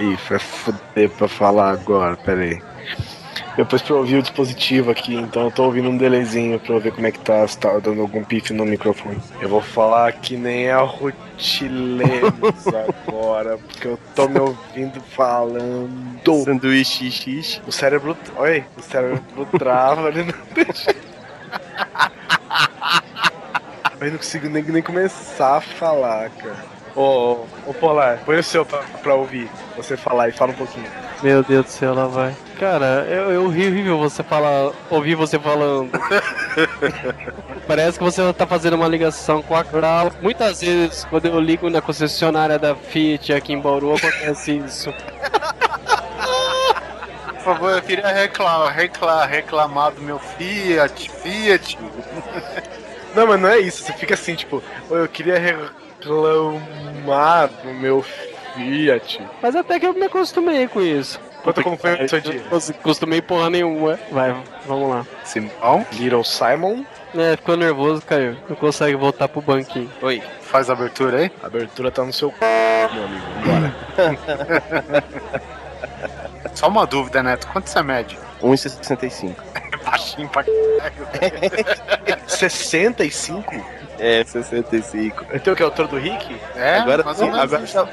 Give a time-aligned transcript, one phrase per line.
[0.00, 2.62] Ih, vai foder pra falar agora, pera aí.
[3.54, 6.80] Depois pra eu ouvir o dispositivo aqui, então eu tô ouvindo um delayzinho pra eu
[6.80, 9.20] ver como é que tá, se tá dando algum pife no microfone.
[9.42, 12.66] Eu vou falar que nem a Rutilens
[13.06, 16.44] agora, porque eu tô me ouvindo falando.
[16.44, 17.60] Sanduíche xixi.
[17.66, 18.16] O cérebro.
[18.36, 19.22] Oi, o cérebro
[19.58, 20.94] trava, ele não deixa.
[24.00, 26.79] Eu não consigo nem, nem começar a falar, cara.
[26.96, 30.86] Ô, ô, Polar, põe o seu pra, pra ouvir você falar e fala um pouquinho.
[31.22, 32.34] Meu Deus do céu, lá vai.
[32.58, 35.90] Cara, eu, eu ri horrível você falar, ouvir você falando.
[37.66, 40.10] Parece que você tá fazendo uma ligação com a Crau.
[40.20, 44.92] Muitas vezes, quando eu ligo na concessionária da Fiat aqui em Bauru, acontece isso.
[47.28, 51.78] Por favor, eu queria reclamar, reclamar, reclamar do meu Fiat, Fiat.
[53.14, 53.82] Não, mas não é isso.
[53.84, 55.38] Você fica assim, tipo, "Ô, eu queria
[56.00, 59.20] reclamar do meu Fiat.
[59.42, 61.20] Mas até que eu me acostumei com isso.
[61.42, 62.42] Conta como foi o seu dia.
[62.50, 63.98] Não acostumei porra nenhuma.
[64.10, 64.34] Vai,
[64.66, 65.06] vamos lá.
[65.24, 68.36] Simão, Little Simon, É, ficou nervoso, caiu.
[68.48, 69.90] Não consegue voltar pro banquinho.
[70.02, 71.32] Oi, faz a abertura aí.
[71.42, 72.36] a abertura tá no seu c...
[72.92, 73.24] meu amigo.
[73.44, 75.04] Vambora.
[76.54, 78.18] Só uma dúvida, Neto, quanto você mede?
[78.42, 79.34] 1,65.
[79.54, 80.44] É baixinho pra
[82.26, 83.54] 65?
[84.00, 85.26] É, 65.
[85.34, 86.34] Então que é o autor do Rick?
[86.56, 87.86] É, agora mais menos agora tá...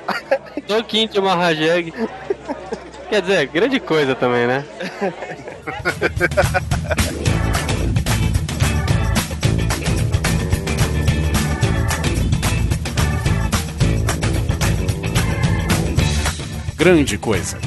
[0.65, 1.93] Toquinho de uma Rajeg.
[3.09, 4.63] Quer dizer, grande coisa também, né?
[16.77, 17.57] Grande Coisa.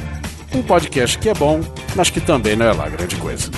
[0.53, 1.61] Um podcast que é bom,
[1.95, 3.51] mas que também não é lá grande coisa.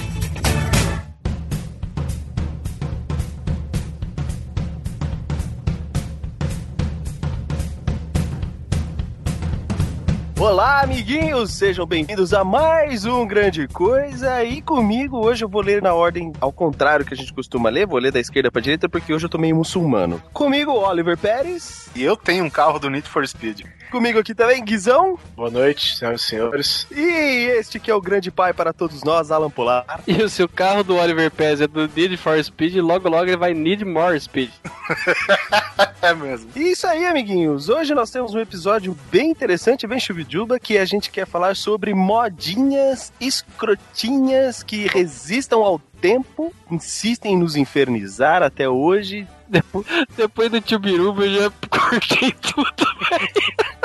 [10.43, 11.51] Olá, amiguinhos!
[11.51, 14.43] Sejam bem-vindos a mais um Grande Coisa.
[14.43, 17.87] E comigo hoje eu vou ler na ordem ao contrário que a gente costuma ler.
[17.87, 20.21] Vou ler da esquerda pra direita porque hoje eu tô meio muçulmano.
[20.33, 21.87] Comigo, Oliver Pérez.
[21.95, 23.61] E eu tenho um carro do Need for Speed.
[23.93, 25.19] Comigo aqui também, Guizão.
[25.35, 26.87] Boa noite, senhoras e senhores.
[26.89, 30.01] E este que é o grande pai para todos nós, Alan Polar.
[30.07, 33.37] E o seu carro do Oliver Pérez é do Need for Speed, logo logo ele
[33.37, 34.49] vai Need More Speed.
[36.01, 36.49] É mesmo.
[36.53, 37.69] E isso aí, amiguinhos.
[37.69, 41.93] Hoje nós temos um episódio bem interessante, bem chubiduba, que a gente quer falar sobre
[41.93, 49.25] modinhas escrotinhas que resistam ao tempo, insistem em nos infernizar até hoje.
[49.47, 49.85] Depois,
[50.17, 53.82] depois do Tchubiruba eu já cortei tudo, velho.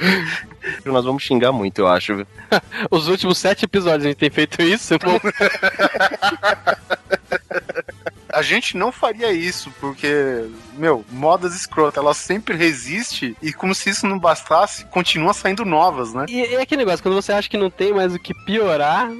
[0.84, 2.26] Nós vamos xingar muito, eu acho.
[2.90, 4.94] Os últimos sete episódios a gente tem feito isso.
[8.32, 13.90] A gente não faria isso, porque, meu, modas escrotas, ela sempre resiste e como se
[13.90, 16.26] isso não bastasse, continua saindo novas, né?
[16.28, 19.10] e é aquele negócio, quando você acha que não tem mais o que piorar,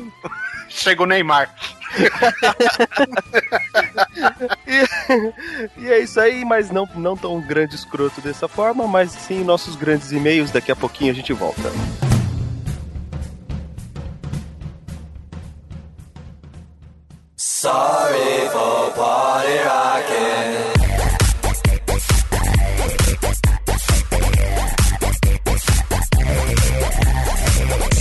[0.71, 1.53] Chegou o Neymar.
[5.77, 9.77] E é isso aí, mas não, não tão grande escroto dessa forma, mas sim nossos
[9.77, 10.51] grandes e-mails.
[10.51, 11.71] Daqui a pouquinho a gente volta.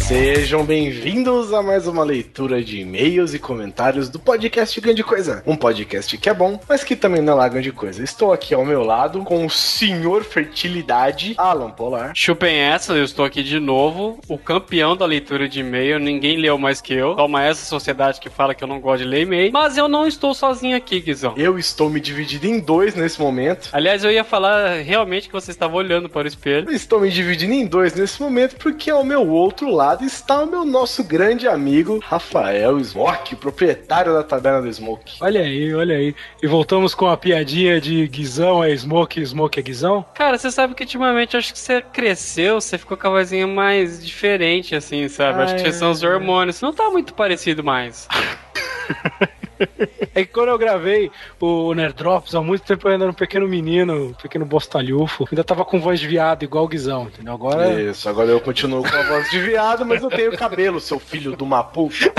[0.09, 5.43] Sejam bem-vindos a mais uma leitura de e-mails e comentários do podcast Grande Coisa.
[5.45, 8.03] Um podcast que é bom, mas que também não é lá grande coisa.
[8.03, 12.13] Estou aqui ao meu lado com o senhor Fertilidade, Alan Polar.
[12.15, 16.57] chupem essa, eu estou aqui de novo, o campeão da leitura de e-mail, ninguém leu
[16.57, 17.13] mais que eu.
[17.13, 20.07] Toma essa sociedade que fala que eu não gosto de ler e-mail, mas eu não
[20.07, 21.35] estou sozinho aqui, Guizão.
[21.37, 23.69] Eu estou me dividindo em dois nesse momento.
[23.71, 26.67] Aliás, eu ia falar realmente que você estava olhando para o espelho.
[26.67, 30.45] Eu estou me dividindo em dois nesse momento porque ao meu outro lado está o
[30.45, 35.13] meu nosso grande amigo Rafael Smoke, proprietário da taberna do Smoke.
[35.21, 36.15] Olha aí, olha aí.
[36.41, 40.05] E voltamos com a piadinha de Guizão é Smoke, Smoke é Guizão?
[40.13, 43.45] Cara, você sabe que ultimamente eu acho que você cresceu, você ficou com a vozinha
[43.47, 45.41] mais diferente, assim, sabe?
[45.41, 46.07] acho que Ah, são os é.
[46.07, 46.61] hormônios.
[46.61, 48.07] Não tá muito parecido mais.
[50.15, 53.15] É que quando eu gravei o Nerd Drops, há muito tempo eu ainda era um
[53.15, 55.27] pequeno menino, um pequeno bostalhufo.
[55.29, 57.33] Ainda tava com voz de viado, igual o Guizão, entendeu?
[57.33, 57.81] Agora.
[57.81, 61.35] Isso, agora eu continuo com a voz de viado, mas eu tenho cabelo, seu filho
[61.35, 62.13] de uma puta.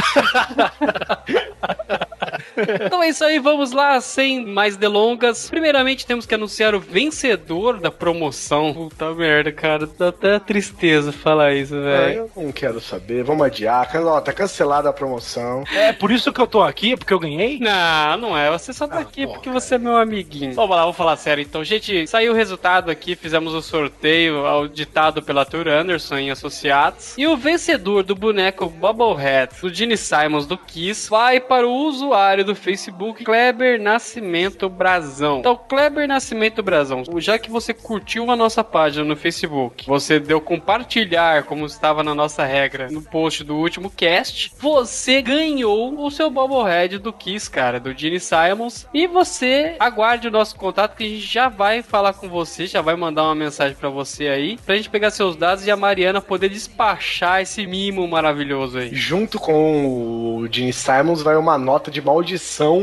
[2.86, 5.48] então é isso aí, vamos lá, sem mais delongas.
[5.50, 8.72] Primeiramente, temos que anunciar o vencedor da promoção.
[8.72, 12.30] Puta merda, cara, dá até tristeza falar isso, Ah, velho.
[12.36, 13.88] eu não quero saber, vamos adiar.
[13.94, 15.64] Ó, tá cancelada a promoção.
[15.74, 17.58] É por isso que eu tô aqui, é porque eu ganhei?
[17.58, 18.50] Não, não é.
[18.50, 20.54] Você só tá Ah, aqui pô, porque você é meu amiguinho.
[20.54, 21.42] Vamos lá, vamos falar sério.
[21.42, 27.14] Então, gente, saiu o resultado aqui, fizemos o sorteio auditado pela Tour Anderson em Associados.
[27.16, 32.39] E o vencedor do boneco Bubblehead, do Gene Simons do Kiss, vai para o usuário
[32.44, 35.40] do Facebook Kleber Nascimento Brazão.
[35.40, 40.40] Então, Kleber Nascimento Brazão, já que você curtiu a nossa página no Facebook, você deu
[40.40, 46.30] compartilhar, como estava na nossa regra, no post do último cast, você ganhou o seu
[46.30, 48.86] Bubblehead do Kiss, cara, do Gene Simons.
[48.92, 52.80] E você aguarde o nosso contato que a gente já vai falar com você, já
[52.80, 56.20] vai mandar uma mensagem pra você aí, pra gente pegar seus dados e a Mariana
[56.20, 58.94] poder despachar esse mimo maravilhoso aí.
[58.94, 62.29] Junto com o Gene Simons vai uma nota de maldição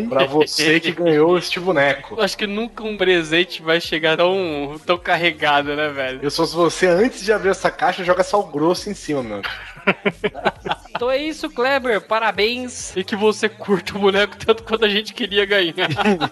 [0.10, 2.16] pra você que ganhou este boneco.
[2.16, 6.20] Eu acho que nunca um presente vai chegar tão, tão carregado, né, velho?
[6.22, 9.42] Eu sou se você, antes de abrir essa caixa, joga sal grosso em cima, meu.
[10.98, 12.02] Então é isso, Kleber.
[12.02, 12.96] Parabéns.
[12.98, 15.76] E que você curta o boneco tanto quanto a gente queria ganhar.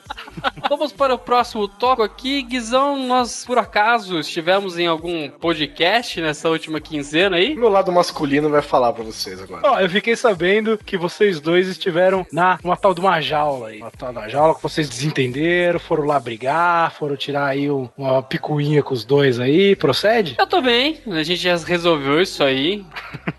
[0.67, 2.41] Vamos para o próximo tópico aqui.
[2.41, 7.53] Guizão, nós por acaso estivemos em algum podcast nessa última quinzena aí?
[7.55, 9.61] Meu lado masculino vai falar pra vocês agora.
[9.69, 13.77] Ó, eu fiquei sabendo que vocês dois estiveram na uma tal de uma jaula aí.
[13.81, 18.23] Uma tal da jaula que vocês desentenderam, foram lá brigar, foram tirar aí um- uma
[18.23, 19.75] picuinha com os dois aí.
[19.75, 20.35] Procede?
[20.39, 22.83] Eu tô bem, a gente já resolveu isso aí.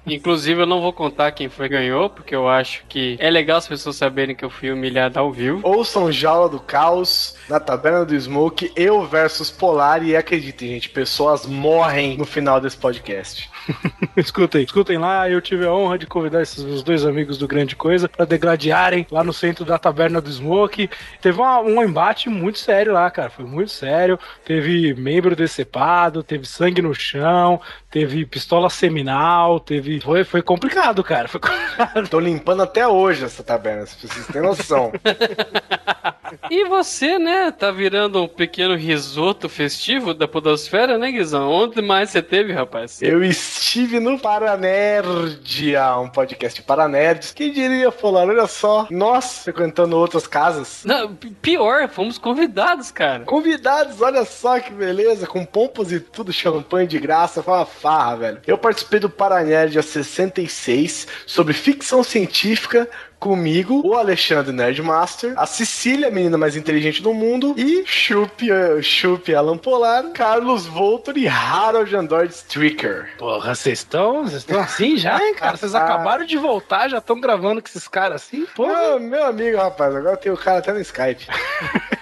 [0.07, 3.59] Inclusive, eu não vou contar quem foi que ganhou, porque eu acho que é legal
[3.59, 5.61] as pessoas saberem que eu fui humilhado ao vivo.
[5.63, 11.45] Ouçam Jaula do Caos, na Taberna do Smoke, eu versus Polar, e acreditem, gente, pessoas
[11.45, 13.51] morrem no final desse podcast.
[14.17, 15.29] escutem, escutem lá.
[15.29, 19.07] Eu tive a honra de convidar esses meus dois amigos do Grande Coisa pra degladiarem
[19.11, 20.89] lá no centro da Taberna do Smoke.
[21.21, 23.29] Teve uma- um embate muito sério lá, cara.
[23.31, 24.19] Foi muito sério.
[24.45, 27.61] Teve membro decepado, teve sangue no chão,
[27.97, 30.03] teve pistola seminal, teve.
[30.03, 31.29] Foi, foi complicado, cara.
[31.29, 32.07] Foi complicado.
[32.11, 34.93] Tô limpando até hoje essa taberna, se vocês têm noção.
[36.51, 41.51] E você, né, tá virando um pequeno risoto festivo da Podosfera, né, Guizão?
[41.51, 43.01] Onde mais você teve, rapaz?
[43.03, 47.33] Eu estive no Paranerdia, um podcast para nerds.
[47.33, 48.29] Quem diria, Polar?
[48.29, 50.83] Olha só, nós frequentando outras casas.
[50.85, 53.25] Não, pior, fomos convidados, cara.
[53.25, 58.17] Convidados, olha só que beleza, com pompas e tudo, champanhe de graça, foi uma farra,
[58.17, 58.39] velho.
[58.45, 62.89] Eu participei do Paranerdia 66 sobre ficção científica
[63.21, 68.83] comigo, o Alexandre Nerdmaster, a Cecília, a menina mais inteligente do mundo, e Chup, eh,
[68.83, 73.09] Chup Alan Polar, Carlos Voltor e Harold Android Stricker.
[73.17, 75.57] Porra, vocês estão vocês estão assim já, hein, cara?
[75.57, 78.47] Vocês acabaram de voltar, já estão gravando com esses caras assim?
[78.55, 78.97] Porra.
[78.97, 81.27] Ah, meu amigo, rapaz, agora tem o cara até no Skype.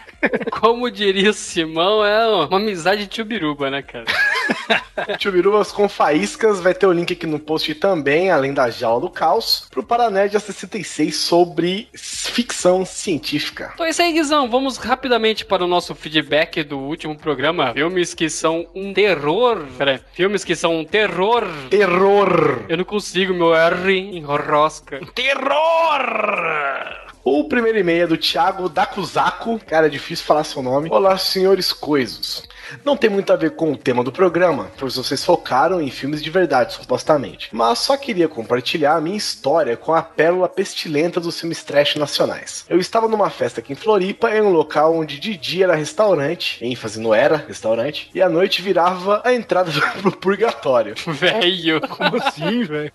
[0.50, 4.04] Como diria o Simão, é uma amizade de tio Biruba, né, cara?
[5.18, 9.10] Chubirubas com faíscas, vai ter o link aqui no post também, além da jaula do
[9.10, 13.72] caos, pro Paranerdia 66 sobre ficção científica.
[13.74, 14.48] Então é isso aí, Guizão.
[14.48, 17.72] Vamos rapidamente para o nosso feedback do último programa.
[17.72, 19.66] Filmes que são um terror.
[19.76, 20.00] Pera aí.
[20.12, 21.44] Filmes que são um terror.
[21.70, 22.64] Terror!
[22.68, 25.00] Eu não consigo, meu R enrosca.
[25.14, 27.03] Terror!
[27.26, 29.58] O primeiro e-mail é do Thiago Dakuzaku.
[29.66, 30.90] Cara, é difícil falar seu nome.
[30.92, 32.44] Olá, senhores coisos.
[32.84, 36.22] Não tem muito a ver com o tema do programa, pois vocês focaram em filmes
[36.22, 37.48] de verdade, supostamente.
[37.52, 42.64] Mas só queria compartilhar a minha história com a pérola pestilenta dos filmes trash nacionais.
[42.68, 46.64] Eu estava numa festa aqui em Floripa, em um local onde de dia era restaurante,
[46.64, 49.70] ênfase no era restaurante, e à noite virava a entrada
[50.00, 50.94] pro purgatório.
[51.06, 51.80] Velho.
[51.80, 52.92] Como assim, velho?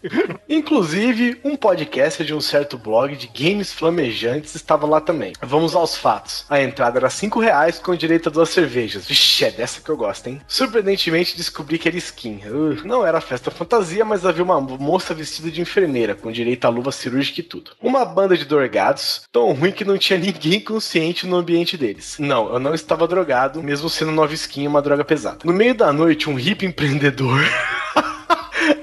[0.47, 5.33] Inclusive, um podcast de um certo blog de games flamejantes estava lá também.
[5.41, 6.45] Vamos aos fatos.
[6.49, 9.05] A entrada era 5 reais com direito a duas cervejas.
[9.07, 10.41] Vixe, é dessa que eu gosto, hein?
[10.47, 12.39] Surpreendentemente, descobri que era skin.
[12.45, 16.69] Uh, não era festa fantasia, mas havia uma moça vestida de enfermeira, com direito a
[16.69, 17.71] luva cirúrgica e tudo.
[17.81, 22.15] Uma banda de drogados, tão ruim que não tinha ninguém consciente no ambiente deles.
[22.17, 25.39] Não, eu não estava drogado, mesmo sendo nova skin uma droga pesada.
[25.43, 27.41] No meio da noite, um hippie empreendedor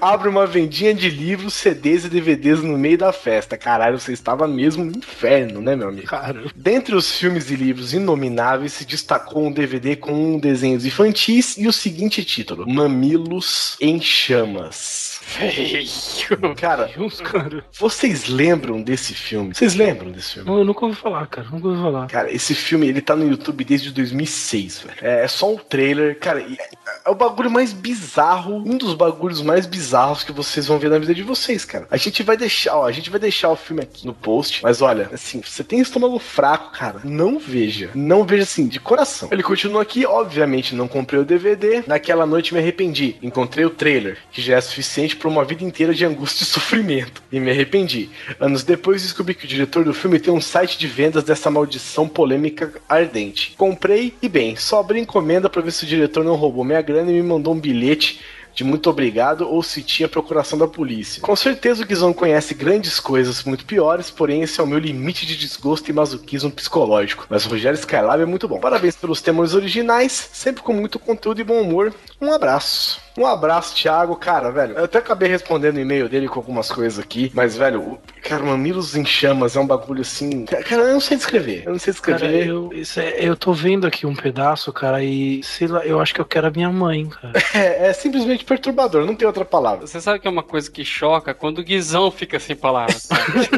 [0.00, 3.56] abre uma vendinha de livros, CDs e DVDs no meio da festa.
[3.56, 6.06] Caralho, você estava mesmo no inferno, né, meu amigo?
[6.06, 11.56] Cara, Dentre os filmes e livros inomináveis, se destacou um DVD com um desenhos infantis
[11.56, 15.20] e o seguinte título: Mamilos em Chamas.
[15.38, 16.54] Velho.
[16.56, 17.64] Cara, Deus, cara.
[17.78, 19.54] vocês lembram desse filme?
[19.54, 20.48] Vocês lembram desse filme?
[20.48, 21.48] Não, eu nunca ouvi falar, cara.
[21.50, 22.06] Nunca ouvi falar.
[22.06, 24.98] Cara, esse filme, ele tá no YouTube desde 2006, velho.
[25.02, 26.18] É, é só um trailer.
[26.18, 26.56] Cara, é,
[27.04, 30.90] é o bagulho mais bizarro, um dos bagulhos mais bizarros bizarros que vocês vão ver
[30.90, 31.86] na vida de vocês, cara.
[31.88, 34.82] A gente vai deixar, ó, a gente vai deixar o filme aqui no post, mas
[34.82, 37.90] olha, assim, você tem estômago fraco, cara, não veja.
[37.94, 39.28] Não veja assim, de coração.
[39.30, 41.84] Ele continua aqui, obviamente não comprei o DVD.
[41.86, 43.16] Naquela noite me arrependi.
[43.22, 47.22] Encontrei o trailer, que já é suficiente para uma vida inteira de angústia e sofrimento.
[47.30, 48.10] E me arrependi.
[48.40, 52.08] Anos depois descobri que o diretor do filme tem um site de vendas dessa maldição
[52.08, 53.54] polêmica ardente.
[53.56, 57.10] Comprei e bem, só abri encomenda para ver se o diretor não roubou minha grana
[57.10, 58.20] e me mandou um bilhete
[58.56, 61.20] de muito obrigado ou se tinha procuração da polícia.
[61.20, 65.26] Com certeza o Guizão conhece grandes coisas muito piores, porém esse é o meu limite
[65.26, 67.26] de desgosto e masoquismo psicológico.
[67.28, 68.58] Mas o Rogério Skylab é muito bom.
[68.58, 71.94] Parabéns pelos temas originais, sempre com muito conteúdo e bom humor.
[72.18, 73.05] Um abraço.
[73.18, 74.14] Um abraço, Thiago.
[74.16, 77.80] Cara, velho, eu até acabei respondendo o e-mail dele com algumas coisas aqui, mas, velho,
[77.80, 80.44] o- cara, Mamilos em Chamas é um bagulho assim.
[80.44, 81.62] Cara, eu não sei descrever.
[81.64, 82.46] Eu não sei Cara, descrever.
[82.48, 86.14] eu, isso é- eu tô vendo aqui um pedaço, cara, e sei lá, eu acho
[86.14, 87.32] que eu quero a minha mãe, cara.
[87.56, 89.86] É, é simplesmente perturbador, não tem outra palavra.
[89.86, 93.04] Você sabe que é uma coisa que choca quando o Guizão fica sem palavras.
[93.04, 93.48] sabe?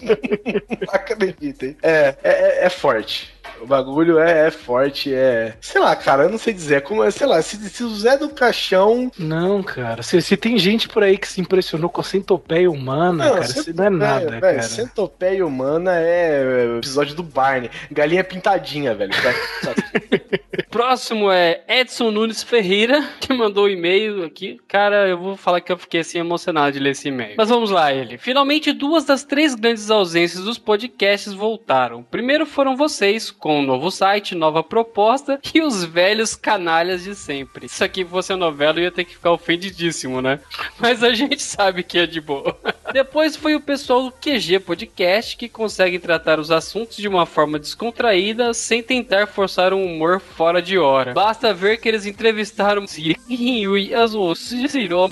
[0.90, 1.76] Acreditem.
[1.82, 2.30] É, é,
[2.62, 3.34] é, é forte.
[3.60, 5.54] O bagulho é, é forte, é.
[5.60, 6.76] Sei lá, cara, eu não sei dizer.
[6.76, 9.10] É como é, sei lá, se, se o Zé do Caixão.
[9.18, 13.30] Não, cara, se, se tem gente por aí que se impressionou com a centopeia humana,
[13.30, 14.62] cara, isso não é nada, velho, cara.
[14.62, 17.70] Centopeia humana é o episódio do Barney.
[17.90, 19.12] Galinha pintadinha, velho.
[20.70, 24.60] Próximo é Edson Nunes Ferreira, que mandou o e-mail aqui.
[24.68, 27.34] Cara, eu vou falar que eu fiquei assim emocionado de ler esse e-mail.
[27.36, 28.18] Mas vamos lá, ele.
[28.18, 32.02] Finalmente, duas das três grandes ausências dos podcasts voltaram.
[32.02, 37.66] Primeiro foram vocês, com um novo site, nova proposta e os velhos canalhas de sempre.
[37.66, 40.40] Isso aqui fosse a novela, eu ia ter que ficar ofendidíssimo, né?
[40.80, 42.58] Mas a gente sabe que é de boa.
[42.92, 47.56] Depois foi o pessoal do QG Podcast que consegue tratar os assuntos de uma forma
[47.56, 51.12] descontraída sem tentar forçar um humor fora de hora.
[51.12, 52.84] Basta ver que eles entrevistaram
[53.28, 54.12] e as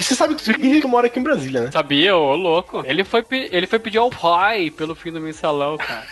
[0.08, 1.70] Você sabe que o Henrique mora aqui em Brasília, né?
[1.70, 2.82] Sabia, ô louco?
[2.84, 6.06] Ele foi, ele foi pedir ao pai pelo fim do mensalão, cara.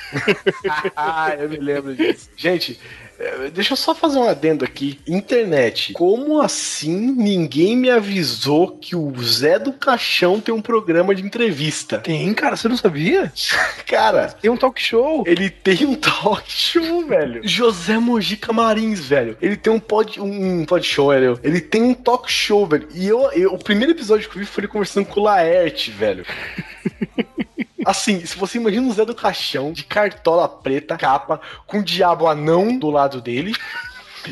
[0.97, 2.12] ah, eu me lembro disso.
[2.37, 2.79] Gente,
[3.19, 4.99] eh, deixa eu só fazer um adendo aqui.
[5.07, 5.93] Internet.
[5.93, 11.99] Como assim ninguém me avisou que o Zé do Caixão tem um programa de entrevista?
[11.99, 13.33] Tem, cara, você não sabia?
[13.87, 15.23] Cara, Tem um talk show.
[15.27, 17.47] ele tem um talk show, velho.
[17.47, 19.37] José Mojica Marins, velho.
[19.41, 21.39] Ele tem um pod, um pod show, velho.
[21.43, 22.89] Ele tem um talk show, velho.
[22.95, 25.91] E eu, eu- o primeiro episódio que eu vi foi ele conversando com o Laerte,
[25.91, 26.25] velho.
[27.85, 32.29] Assim, se você imagina o Zé do Caixão, de cartola preta, capa, com o diabo
[32.29, 33.55] anão do lado dele.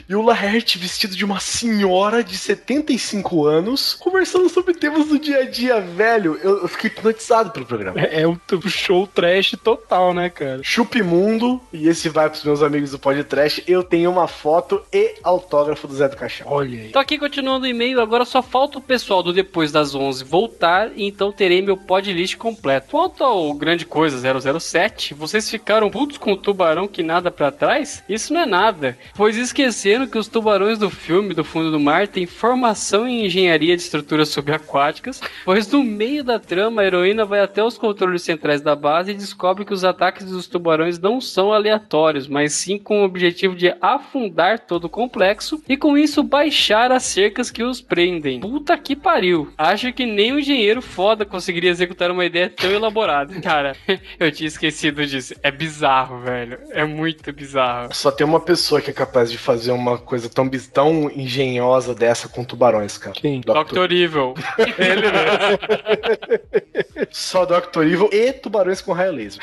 [0.09, 5.41] E o Laerte vestido de uma senhora de 75 anos, conversando sobre temas do dia
[5.41, 6.39] a dia, velho.
[6.43, 8.01] Eu, eu fiquei hipnotizado pelo programa.
[8.01, 10.61] É, é um show trash total, né, cara?
[10.63, 13.63] Chupe Mundo, e esse vai pros meus amigos do podcast.
[13.67, 16.47] Eu tenho uma foto e autógrafo do Zé do Caixão.
[16.51, 16.89] Olha aí.
[16.89, 20.91] Então aqui continuando o e-mail, agora só falta o pessoal do Depois das 11 voltar,
[20.95, 22.89] e então terei meu podlist completo.
[22.91, 24.19] Quanto ao Grande Coisa
[24.61, 28.03] 007, vocês ficaram putos com o tubarão que nada pra trás?
[28.09, 29.37] Isso não é nada, pois
[29.81, 33.83] esqueceram que os tubarões do filme do fundo do mar têm formação em engenharia de
[33.83, 38.77] estruturas subaquáticas, pois no meio da trama a heroína vai até os controles centrais da
[38.77, 43.05] base e descobre que os ataques dos tubarões não são aleatórios, mas sim com o
[43.05, 48.41] objetivo de afundar todo o complexo e com isso baixar as cercas que os prendem.
[48.41, 49.51] Puta que pariu.
[49.57, 53.33] Acho que nem um engenheiro foda conseguiria executar uma ideia tão elaborada.
[53.41, 53.75] Cara,
[54.21, 55.35] eu tinha esquecido disso.
[55.43, 56.59] É bizarro, velho.
[56.71, 57.95] É muito bizarro.
[57.95, 62.29] Só tem uma pessoa que é capaz de fazer uma coisa tão, tão engenhosa dessa
[62.29, 63.15] com tubarões, cara.
[63.15, 63.41] Quem?
[63.41, 63.89] Doctor...
[63.89, 63.93] Dr.
[63.93, 64.35] Evil.
[67.11, 67.83] Só Dr.
[67.83, 69.43] Evil e tubarões com raio laser.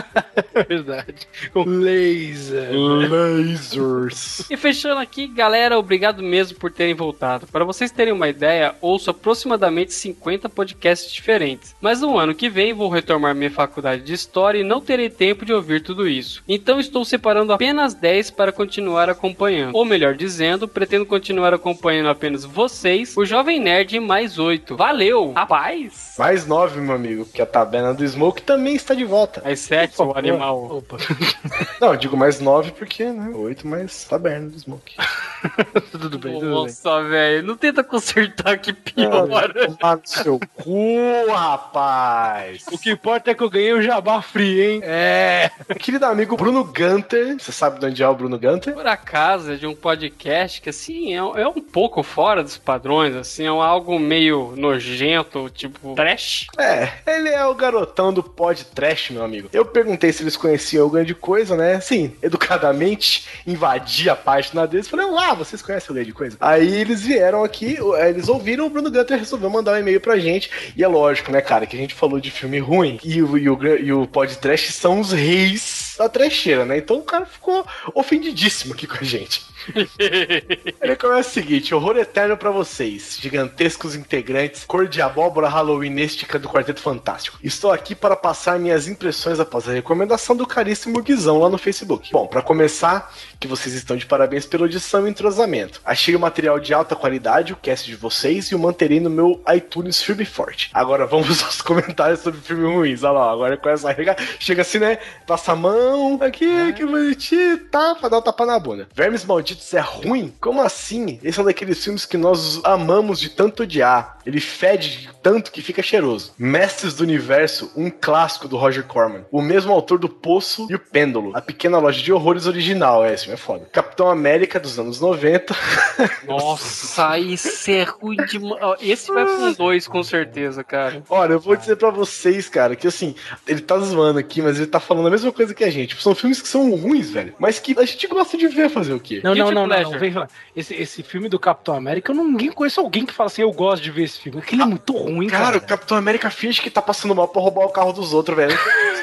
[0.68, 1.28] Verdade.
[1.52, 2.70] Com laser.
[2.72, 4.50] Lasers.
[4.50, 7.46] E fechando aqui, galera, obrigado mesmo por terem voltado.
[7.46, 11.74] Para vocês terem uma ideia, ouço aproximadamente 50 podcasts diferentes.
[11.80, 15.44] Mas no ano que vem vou retomar minha faculdade de História e não terei tempo
[15.44, 16.42] de ouvir tudo isso.
[16.48, 19.57] Então estou separando apenas 10 para continuar acompanhando.
[19.72, 24.76] Ou melhor dizendo, pretendo continuar acompanhando apenas vocês, o Jovem Nerd mais 8.
[24.76, 25.32] Valeu!
[25.32, 26.14] Rapaz!
[26.18, 29.40] Mais nove, meu amigo, porque a taberna do Smoke também está de volta.
[29.44, 30.78] Mais 7, o animal.
[30.78, 30.96] Opa.
[31.80, 33.30] Não, eu digo mais nove porque, né?
[33.34, 34.96] Oito mais taberna do Smoke.
[35.92, 36.50] tudo bem, tudo.
[36.50, 39.28] Nossa, velho, não tenta consertar que pior.
[39.52, 42.64] Tomar no seu cu, rapaz.
[42.72, 44.80] O que importa é que eu ganhei o jabá free, hein?
[44.82, 45.50] É.
[45.78, 48.74] Querido amigo Bruno Gunter, você sabe de onde é o Bruno Gunter?
[48.74, 53.44] Por acaso, de um podcast que, assim, é, é um pouco fora dos padrões, assim,
[53.44, 56.46] é algo meio nojento, tipo trash.
[56.58, 59.48] É, ele é o garotão do pod trash, meu amigo.
[59.52, 61.80] Eu perguntei se eles conheciam o grande coisa, né?
[61.80, 64.88] Sim, educadamente, invadi a página deles.
[64.88, 66.36] Falei, ah, vocês conhecem o grande coisa?
[66.40, 70.50] Aí eles vieram aqui, eles ouviram, o Bruno Gunter resolveu mandar um e-mail pra gente.
[70.76, 72.98] E é lógico, né, cara, que a gente falou de filme ruim.
[73.04, 76.78] E o, e o, e o pod trash são os reis da trecheira, né?
[76.78, 79.37] Então o cara ficou ofendidíssimo aqui com a gente.
[79.38, 79.57] Peace.
[80.80, 86.48] Ele começa o seguinte: horror eterno para vocês, gigantescos integrantes, cor de abóbora halloweenística do
[86.48, 87.38] Quarteto Fantástico.
[87.42, 92.10] Estou aqui para passar minhas impressões após a recomendação do caríssimo Guizão lá no Facebook.
[92.12, 95.80] Bom, para começar, que vocês estão de parabéns pela audição e entrosamento.
[95.84, 99.42] Achei o material de alta qualidade, o cast de vocês, e o manterei no meu
[99.54, 100.70] iTunes firme forte.
[100.72, 103.02] Agora vamos aos comentários sobre filmes ruins.
[103.02, 104.16] Olha lá, agora começa a regar.
[104.38, 104.98] Chega assim, né?
[105.26, 106.72] Passa a mão, aqui, é.
[106.72, 108.88] que bonitinho, tá, pra dar um tapa na bunda.
[108.94, 110.32] Vermes Malditos é ruim?
[110.40, 111.18] Como assim?
[111.22, 114.18] Esse é um daqueles filmes que nós amamos de tanto odiar.
[114.24, 116.32] Ele fede tanto que fica cheiroso.
[116.38, 119.24] Mestres do Universo, um clássico do Roger Corman.
[119.30, 121.32] O mesmo autor do Poço e o Pêndulo.
[121.34, 123.68] A Pequena Loja de Horrores original, é, esse filme é foda.
[123.72, 125.54] Capitão América dos anos 90.
[126.26, 128.60] Nossa, isso é ruim demais.
[128.80, 131.02] Esse vai com dois, com certeza, cara.
[131.08, 133.14] Olha, eu vou dizer pra vocês, cara, que assim,
[133.46, 136.00] ele tá zoando aqui, mas ele tá falando a mesma coisa que a gente.
[136.02, 137.34] São filmes que são ruins, velho.
[137.38, 139.20] Mas que a gente gosta de ver fazer o quê?
[139.22, 140.28] Não, não, não, não, não, Vem falar.
[140.54, 143.52] Esse, esse filme do Capitão América, eu não ninguém conheço alguém que fala assim, eu
[143.52, 144.38] gosto de ver esse filme.
[144.38, 145.44] Aquele é muito ruim, cara.
[145.44, 148.36] Cara, o Capitão América finge que tá passando mal pra roubar o carro dos outros,
[148.36, 148.58] velho.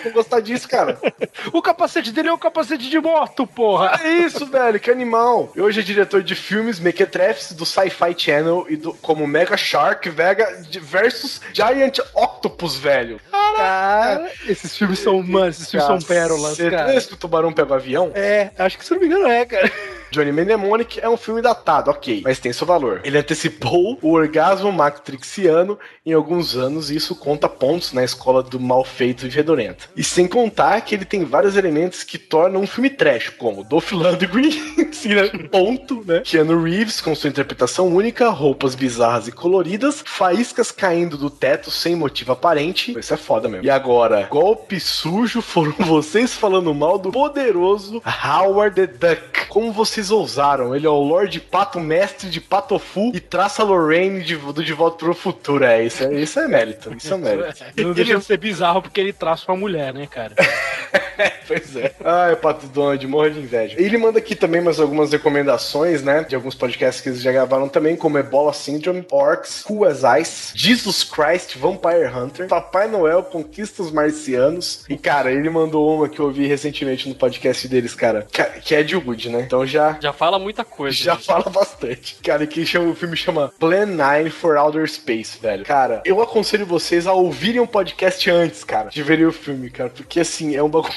[0.06, 1.00] Não gostar disso, cara.
[1.52, 4.00] o capacete dele é um capacete de moto, porra.
[4.04, 5.52] É isso, velho, que animal.
[5.56, 10.08] E hoje é diretor de filmes Mequetrefs do Sci-Fi Channel e do, como Mega Shark
[10.10, 13.20] Vega versus Giant Octopus, velho.
[13.32, 16.94] Cara, esses filmes são, mano, esses filmes são pérolas, cara.
[16.94, 18.12] Você que o tubarão pega o avião?
[18.14, 19.72] É, acho que se não me engano é, cara.
[20.16, 23.02] Johnny Mnemonic é um filme datado, ok, mas tem seu valor.
[23.04, 28.58] Ele antecipou o orgasmo matrixiano em alguns anos e isso conta pontos na escola do
[28.58, 29.90] mal feito e fedorento.
[29.94, 33.92] E sem contar que ele tem vários elementos que tornam um filme trash, como Dolph
[33.92, 34.52] Lundgren,
[35.06, 35.50] né?
[35.52, 36.22] ponto, né?
[36.22, 41.94] Keanu Reeves com sua interpretação única, roupas bizarras e coloridas, faíscas caindo do teto sem
[41.94, 42.98] motivo aparente.
[42.98, 43.66] Isso é foda mesmo.
[43.66, 49.48] E agora, golpe sujo foram vocês falando mal do poderoso Howard the Duck.
[49.50, 50.76] Como vocês ousaram?
[50.76, 54.98] Ele é o Lord Pato, mestre de Patofu e traça Lorraine de, do De Volta
[54.98, 55.64] para o Futuro.
[55.64, 56.94] É, isso é, isso é mérito.
[56.96, 57.64] Isso é mérito.
[57.78, 60.36] Não deixa de ser bizarro porque ele traça uma mulher, né, cara?
[61.48, 61.92] pois é.
[62.04, 63.76] Ai, Pato Donald, morro de inveja.
[63.78, 66.24] Ele manda aqui também mais algumas recomendações, né?
[66.24, 70.52] De alguns podcasts que eles já gravaram também, como Ebola Syndrome, Orcs, Who as Ice,
[70.56, 74.86] Jesus Christ, Vampire Hunter, Papai Noel, Conquista os Marcianos.
[74.90, 78.28] E, cara, ele mandou uma que eu ouvi recentemente no podcast deles, cara,
[78.64, 79.42] que é de Wood, né?
[79.42, 79.98] Então já.
[80.00, 80.96] Já fala muita coisa.
[80.96, 81.26] Já gente.
[81.26, 82.16] fala bastante.
[82.24, 85.66] Cara, que chama, o filme chama Plan 9 for Outer Space, velho.
[85.66, 89.90] Cara, eu aconselho vocês a ouvirem um podcast antes, cara, de verem o filme, cara.
[89.90, 90.94] Porque assim, é um bagulho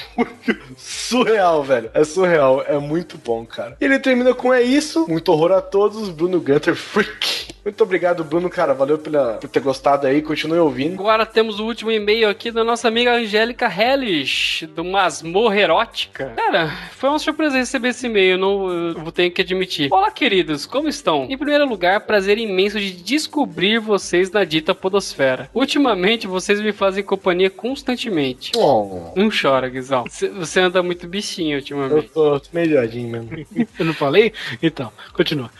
[0.77, 1.89] surreal, velho.
[1.93, 2.63] É surreal.
[2.67, 3.77] É muito bom, cara.
[3.79, 5.05] Ele termina com é isso.
[5.07, 6.09] Muito horror a todos.
[6.09, 7.49] Bruno Gunter Freak.
[7.63, 8.73] Muito obrigado, Bruno, cara.
[8.73, 10.21] Valeu pela, por ter gostado aí.
[10.21, 10.93] Continue ouvindo.
[10.93, 16.33] Agora temos o último e-mail aqui da nossa amiga Angélica Hellish, do Masmorra Erótica.
[16.35, 19.91] Cara, foi uma surpresa receber esse e-mail, não eu vou ter que admitir.
[19.91, 21.27] Olá, queridos, como estão?
[21.29, 25.49] Em primeiro lugar, prazer imenso de descobrir vocês na dita podosfera.
[25.53, 28.51] Ultimamente, vocês me fazem companhia constantemente.
[28.57, 29.11] Oh.
[29.15, 29.69] Não chora,
[30.03, 30.33] Guizão.
[30.35, 32.07] Você anda muito bichinho ultimamente.
[32.07, 33.29] Eu tô, tô melhorzinho mesmo.
[33.79, 34.33] eu não falei?
[34.61, 35.49] Então, continua.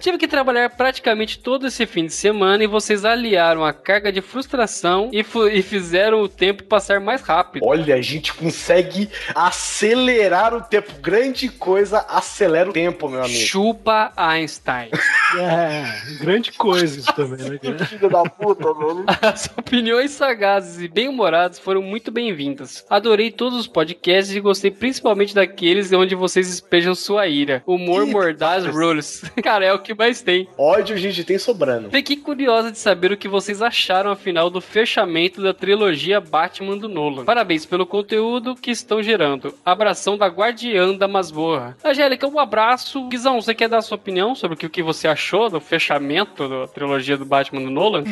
[0.00, 4.20] Tive que trabalhar praticamente todo esse fim de semana e vocês aliaram a carga de
[4.20, 7.64] frustração e, e fizeram o tempo passar mais rápido.
[7.64, 10.92] Olha, a gente consegue acelerar o tempo.
[11.00, 13.38] Grande coisa, acelera o tempo, meu amigo.
[13.38, 14.90] Chupa Einstein.
[15.34, 15.84] É,
[16.20, 17.58] grande coisa isso também, né?
[17.86, 19.04] Filho da puta, mano.
[19.20, 22.84] As opiniões sagazes e bem-humoradas foram muito bem-vindas.
[22.88, 27.62] Adorei todos os podcasts e gostei principalmente daqueles onde vocês espejam sua ira.
[27.66, 29.22] Humor Ih, mordaz rules.
[29.42, 30.48] Cara, é o que mais tem.
[30.56, 31.90] Ódio a gente tem sobrando.
[31.90, 36.88] Fiquei curiosa de saber o que vocês acharam afinal do fechamento da trilogia Batman do
[36.88, 37.24] Nolan.
[37.24, 39.54] Parabéns pelo conteúdo que estão gerando.
[39.64, 41.76] Abração da Guardiã da Masmorra.
[41.84, 43.08] Angélica, um abraço.
[43.08, 45.15] Guizão, você quer dar sua opinião sobre o que você achou?
[45.16, 48.04] Achou do fechamento da trilogia do Batman do Nolan?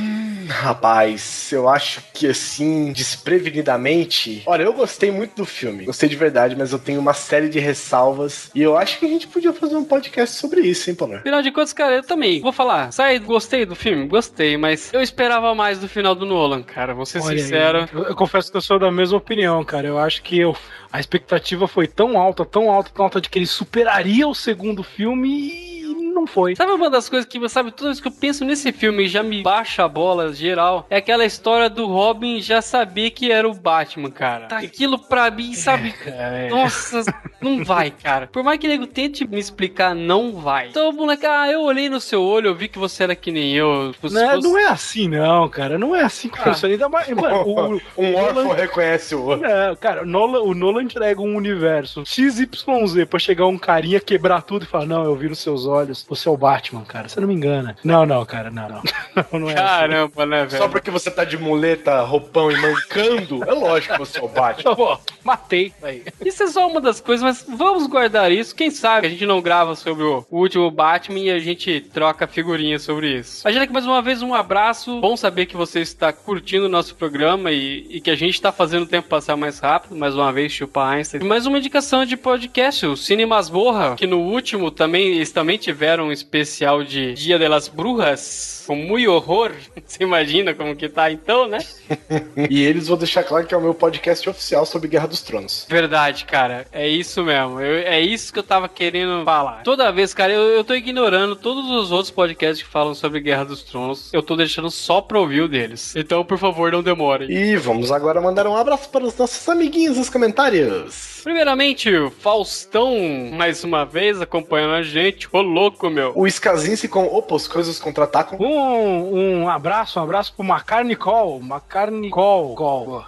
[0.48, 4.42] Rapaz, eu acho que assim, desprevenidamente.
[4.46, 5.84] Olha, eu gostei muito do filme.
[5.84, 8.50] Gostei de verdade, mas eu tenho uma série de ressalvas.
[8.54, 11.18] E eu acho que a gente podia fazer um podcast sobre isso, hein, Palmer?
[11.18, 12.40] Afinal de contas, cara, eu também.
[12.40, 12.90] Vou falar.
[12.90, 14.06] Sai, gostei do filme?
[14.08, 16.94] Gostei, mas eu esperava mais do final do Nolan, cara.
[16.94, 17.88] Vou ser Olha aí, sincero.
[17.92, 19.86] Eu, eu confesso que eu sou da mesma opinião, cara.
[19.86, 20.56] Eu acho que eu,
[20.90, 24.82] a expectativa foi tão alta, tão alta, tão alta de que ele superaria o segundo
[24.82, 25.73] filme e
[26.14, 26.55] não foi.
[26.57, 29.22] Sabe uma das coisas que, sabe, toda vez que eu penso nesse filme e já
[29.22, 33.55] me baixa a bola geral, é aquela história do Robin já saber que era o
[33.55, 34.46] Batman, cara.
[34.46, 35.94] Tá, aquilo pra mim, sabe?
[36.07, 37.03] É, Nossa,
[37.40, 38.27] não vai, cara.
[38.29, 40.68] Por mais que o nego tente me explicar, não vai.
[40.68, 43.53] Então, moleque, ah, eu olhei no seu olho, eu vi que você era que nem
[43.55, 43.87] eu.
[43.87, 45.79] Não, fosse- não é assim, não, cara.
[45.79, 46.42] Não é assim que Ah.
[46.44, 46.74] funciona.
[46.74, 47.09] Ainda mais.
[47.09, 47.42] Mano,
[47.96, 49.48] o, Um órfão Nolan- reconhece o outro.
[49.48, 54.42] Não, cara, o Nolan, o Nolan entrega um universo XYZ pra chegar um carinha, quebrar
[54.42, 57.08] tudo e falar: Não, eu vi nos seus olhos, você é o Batman, cara.
[57.08, 57.76] Você não me engana.
[57.84, 58.82] Não, não, cara, não, não.
[59.14, 59.62] Não, não é assim.
[59.62, 60.62] Caramba, né, velho?
[60.62, 64.28] Só porque você tá de muleta, roupão e mancando, é lógico que você é o
[64.28, 64.74] Batman.
[64.74, 65.72] Pô, matei.
[65.80, 66.02] Aí.
[66.24, 68.56] Isso é só uma das coisas, mas vamos guardar isso.
[68.56, 72.82] Quem sabe a gente não grava sobre o último Batman e a gente troca figurinhas
[72.82, 73.44] sobre isso.
[73.48, 75.00] Que mais uma vez um abraço.
[75.00, 78.50] Bom saber que você está curtindo o nosso programa e, e que a gente está
[78.50, 79.96] fazendo o tempo passar mais rápido.
[79.96, 81.20] Mais uma vez, chupa Einstein.
[81.20, 85.56] E mais uma indicação de podcast, o Cine Masmorra, que no último também eles também
[85.56, 89.52] tiveram um especial de Dia de las Brujas, com muito horror.
[89.87, 91.59] Você imagina como que tá então, né?
[92.50, 95.66] E eles vão deixar claro que é o meu podcast oficial sobre Guerra dos Tronos.
[95.68, 96.66] Verdade, cara.
[96.72, 97.61] É isso mesmo.
[97.61, 99.62] Eu- é isso que eu tava querendo falar.
[99.62, 103.44] Toda vez, cara, eu, eu tô ignorando todos os outros podcasts que falam sobre Guerra
[103.44, 104.12] dos Tronos.
[104.12, 105.94] Eu tô deixando só pra ouvir o deles.
[105.96, 107.30] Então, por favor, não demorem.
[107.30, 111.20] E vamos agora mandar um abraço para os nossos amiguinhos nos comentários.
[111.22, 112.94] Primeiramente, o Faustão,
[113.33, 115.28] mais uma vez, acompanhando a gente.
[115.33, 116.12] Ô, louco, meu.
[116.14, 118.38] O Skazinski com Opa, as coisas contra-atacam.
[118.40, 121.40] Um, um abraço, um abraço pro Macarni Call.
[121.40, 122.55] Macarni Call.
[122.55, 123.05] Call.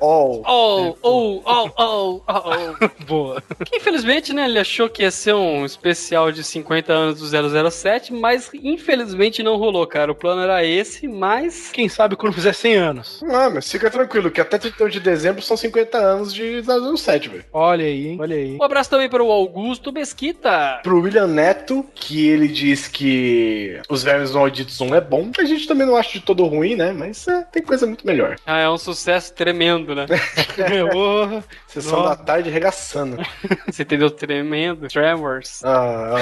[0.00, 0.42] All.
[0.50, 2.88] Oh, oh, oh, oh, oh.
[3.06, 3.42] Boa.
[3.64, 8.12] Que, infelizmente, né, ele achou que ia ser um especial de 50 anos do 007,
[8.12, 10.12] mas infelizmente não rolou, cara.
[10.12, 13.24] O plano era esse, mas Quem sabe quando fizer 100 anos.
[13.30, 17.44] Ah, mas fica tranquilo, que até 31 de dezembro são 50 anos de 007, velho.
[17.52, 18.18] Olha aí, hein?
[18.20, 18.56] Olha aí.
[18.60, 20.80] Um abraço também para o Augusto Mesquita.
[20.82, 25.30] Pro William Neto, que ele diz que Os Vermes Malditos 1 é bom.
[25.38, 26.92] A gente também não acha de todo ruim, né?
[26.92, 28.36] Mas é, tem coisa muito melhor.
[28.46, 30.06] Ah, é um sucesso tremendo, né?
[30.92, 31.44] Porra.
[31.66, 32.16] Sessão Nossa.
[32.16, 33.18] da tarde regaçando.
[33.66, 34.10] Você entendeu?
[34.10, 34.88] Tremendo.
[34.88, 35.62] Tremors.
[35.64, 36.14] Ah,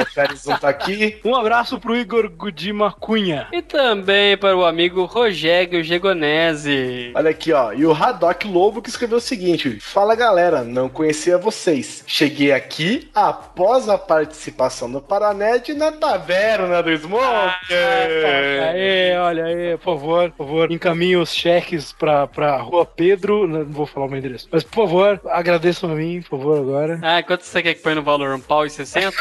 [0.00, 1.20] o Pérez não tá aqui.
[1.24, 3.48] Um abraço pro Igor Gudima Cunha.
[3.52, 7.12] E também para o amigo Rogério Gegonese.
[7.14, 7.72] Olha aqui, ó.
[7.72, 12.04] E o Haddock Lobo que escreveu o seguinte: Fala galera, não conhecia vocês.
[12.06, 15.00] Cheguei aqui após a participação do
[15.34, 17.74] Paranet na taverna do Smoke.
[17.74, 23.46] Aê, olha aí, por favor, por favor, encaminhe os cheques pra, pra Rua Pedro.
[23.46, 24.48] Não vou falar o meu endereço.
[24.50, 27.00] Mas, por favor, agradeçam a mim, por favor, agora.
[27.02, 28.32] Ah, quanto você quer que põe no valor?
[28.34, 29.12] Um pau e 60?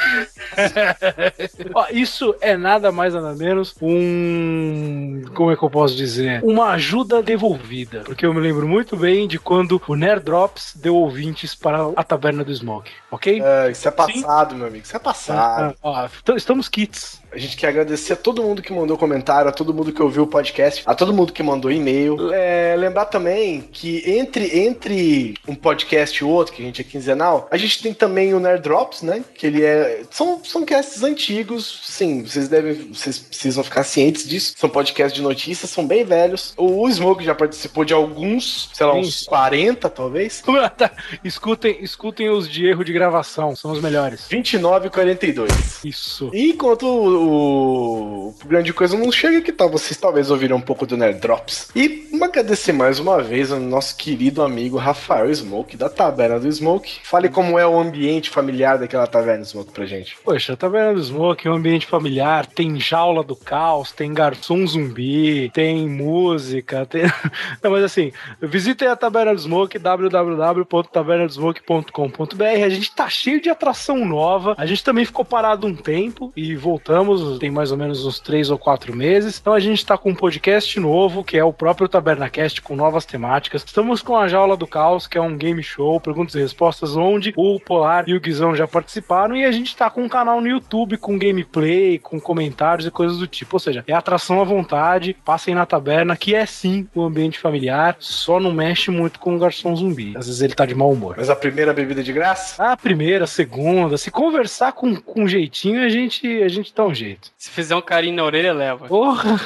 [1.73, 5.23] Ó, isso é nada mais nada menos um.
[5.33, 6.43] Como é que eu posso dizer?
[6.43, 8.01] Uma ajuda devolvida.
[8.01, 12.03] Porque eu me lembro muito bem de quando o Nerd Drops deu ouvintes para a
[12.03, 13.41] taberna do Smoke, ok?
[13.41, 14.83] É, isso é passado, meu amigo.
[14.83, 15.73] Isso é passado.
[15.73, 17.22] Ah, ó, então estamos kits.
[17.33, 20.23] A gente quer agradecer a todo mundo que mandou comentário, a todo mundo que ouviu
[20.23, 22.31] o podcast, a todo mundo que mandou e-mail.
[22.31, 27.47] É, lembrar também que entre, entre um podcast e outro, que a gente é quinzenal,
[27.49, 29.23] a gente tem também o Nerd Drops, né?
[29.33, 30.03] Que ele é.
[30.11, 32.93] São, são casts antigos, sim, vocês devem.
[32.93, 34.53] Vocês precisam ficar cientes disso.
[34.55, 36.53] São podcasts de notícias, são bem velhos.
[36.55, 39.25] O Smoke já participou de alguns, sei lá, uns Sim.
[39.25, 40.43] 40, talvez.
[40.77, 40.91] Tá,
[41.23, 44.27] escutem, escutem os de erro de gravação, são os melhores.
[44.29, 45.51] 29 e 42.
[45.83, 46.29] Isso.
[46.33, 46.85] E enquanto
[47.23, 49.69] o, grande coisa não chega, que tal?
[49.69, 51.69] Vocês talvez ouviram um pouco do Nerd Drops.
[51.75, 56.97] E agradecer mais uma vez ao nosso querido amigo Rafael Smoke, da Taberna do Smoke.
[57.03, 60.17] Fale como é o ambiente familiar daquela Taberna do Smoke pra gente.
[60.23, 64.65] Poxa, a Taverna do Smoke é um ambiente familiar, tem jaula do caos, tem garçom
[64.65, 67.03] zumbi, tem música, tem...
[67.61, 72.63] Não, mas assim, visitem a Taverna do Smoke, www.tabernadosmoke.com.br.
[72.65, 74.55] A gente tá cheio de atração nova.
[74.57, 78.49] A gente também ficou parado um tempo e voltamos, tem mais ou menos uns três
[78.49, 79.39] ou quatro meses.
[79.39, 83.05] Então a gente tá com um podcast novo, que é o próprio TabernaCast, com novas
[83.05, 83.63] temáticas.
[83.63, 87.33] Estamos com a Jaula do Caos, que é um game show, perguntas e respostas, onde
[87.35, 90.47] o Polar e o Guizão já participaram e a gente tá com um canal no
[90.47, 93.55] YouTube com gameplay, com comentários e coisas do tipo.
[93.55, 97.95] Ou seja, é atração à vontade, passem na taberna, que é sim o ambiente familiar,
[97.99, 100.13] só não mexe muito com o garçom zumbi.
[100.15, 101.15] Às vezes ele tá de mau humor.
[101.17, 102.63] Mas a primeira bebida de graça?
[102.63, 106.93] A primeira, a segunda, se conversar com, com jeitinho, a gente, a gente dá um
[106.93, 107.02] jeito.
[107.37, 108.87] Se fizer um carinho na orelha, leva.
[108.87, 109.39] Porra!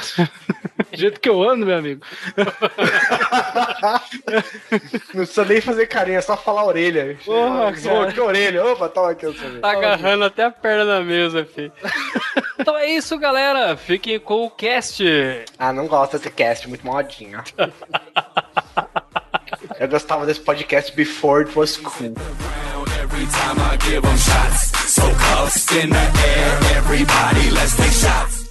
[0.90, 2.04] Do jeito que eu ando, meu amigo.
[5.12, 7.18] Não precisa nem fazer carinho, é só falar a orelha.
[7.24, 8.08] Porra, cara.
[8.08, 8.64] aqui a orelha.
[8.64, 9.60] Opa, toma aqui o seu.
[9.60, 11.72] Tá agarrando até a perna na mesa, filho.
[12.58, 13.76] então é isso, galera.
[13.76, 15.04] Fiquem com o cast.
[15.58, 17.44] Ah, não gosto desse cast, muito modinha.
[19.78, 22.14] Eu gostava desse podcast before it was cool.
[23.18, 24.92] Every time I give 'em shots.
[24.92, 28.46] So cuffs in the air, everybody, let's take shots.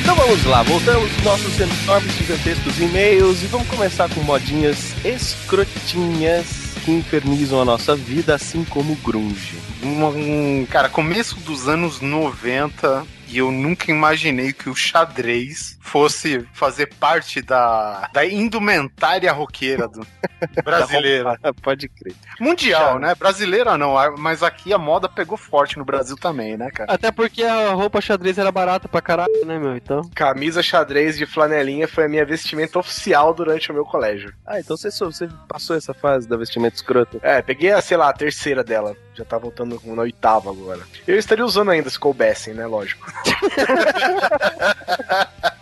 [0.00, 6.46] Então vamos lá, voltamos nossos enormes gigantescos e-mails e vamos começar com modinhas escrotinhas
[6.84, 9.56] que infernizam a nossa vida, assim como o grunge.
[9.82, 16.86] Um, cara, começo dos anos 90 e eu nunca imaginei que o xadrez fosse fazer
[16.86, 20.06] parte da, da indumentária roqueira do,
[20.62, 21.38] brasileira.
[21.62, 22.14] Pode crer.
[22.38, 23.14] Mundial, né?
[23.14, 26.92] Brasileira não, mas aqui a moda pegou forte no Brasil também, né, cara?
[26.92, 29.76] Até porque a roupa xadrez era barata pra caralho, né, meu?
[29.76, 30.02] Então.
[30.14, 34.32] Camisa xadrez de flanelinha foi a minha vestimenta oficial durante o meu colégio.
[34.46, 37.18] Ah, então você, você passou essa fase da vestimenta escrota.
[37.22, 38.94] É, peguei a, sei lá, a terceira dela.
[39.14, 40.80] Já tá voltando na oitava agora.
[41.06, 42.66] Eu estaria usando ainda se coubessem, né?
[42.66, 43.10] Lógico.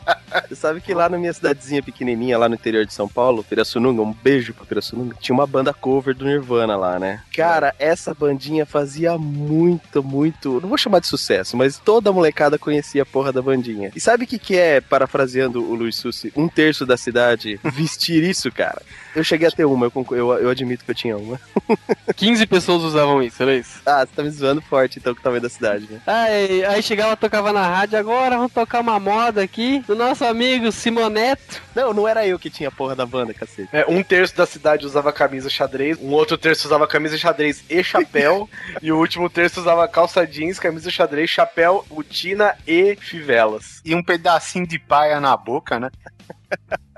[0.49, 4.03] Você sabe que lá na minha cidadezinha pequenininha, lá no interior de São Paulo, Pirassununga,
[4.03, 7.23] um beijo pra Pirassununga, tinha uma banda cover do Nirvana lá, né?
[7.35, 12.59] Cara, essa bandinha fazia muito, muito, não vou chamar de sucesso, mas toda a molecada
[12.59, 13.91] conhecia a porra da bandinha.
[13.95, 18.23] E sabe o que que é, parafraseando o Luiz Sussi, um terço da cidade vestir
[18.23, 18.83] isso, cara?
[19.17, 21.41] Eu cheguei a ter uma, eu, eu, eu admito que eu tinha uma.
[22.15, 23.81] 15 pessoas usavam isso, era isso?
[23.87, 26.03] Ah, você tá me zoando forte então com o tamanho da cidade, né?
[26.07, 30.71] Aí, aí chegava, tocava na rádio, agora vamos tocar uma moda aqui do nosso amigo
[30.71, 31.63] Simoneto.
[31.75, 33.71] Não, não era eu que tinha a porra da banda, cacete.
[33.73, 37.83] É, um terço da cidade usava camisa xadrez, um outro terço usava camisa xadrez e
[37.83, 38.47] chapéu,
[38.83, 43.81] e o último terço usava calça jeans, camisa xadrez, chapéu, botina e fivelas.
[43.83, 45.91] E um pedacinho de paia na boca, né?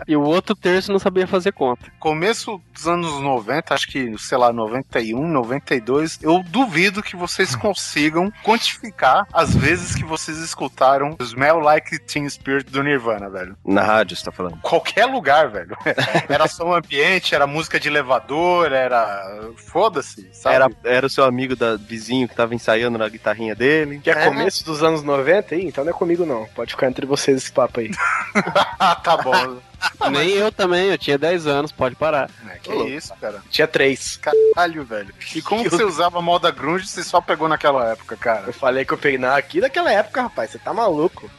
[0.06, 1.90] E o outro terço não sabia fazer conta.
[1.98, 8.32] Começo dos anos 90, acho que, sei lá, 91, 92, eu duvido que vocês consigam
[8.44, 13.56] quantificar as vezes que vocês escutaram Smell Like Teen Spirit do Nirvana, velho.
[13.66, 14.58] Na rádio, você tá falando?
[14.62, 15.76] Qualquer lugar, velho.
[16.28, 19.50] Era som ambiente, era música de elevador, era.
[19.56, 20.54] Foda-se, sabe?
[20.54, 23.98] Era, era o seu amigo da vizinho que tava ensaiando na guitarrinha dele.
[24.00, 25.64] Que é, começo dos anos 90 aí?
[25.64, 26.46] Então não é comigo não.
[26.54, 27.90] Pode ficar entre vocês esse papo aí.
[29.02, 29.58] Tá bom.
[30.10, 32.30] Nem eu também, eu tinha 10 anos, pode parar.
[32.48, 33.42] É, que isso, cara.
[33.50, 34.16] Tinha três.
[34.16, 35.14] Caralho, velho.
[35.34, 38.46] E como você usava moda grunge, você só pegou naquela época, cara?
[38.46, 40.50] Eu falei que eu peguei na aqui daquela época, rapaz.
[40.50, 41.30] Você tá maluco.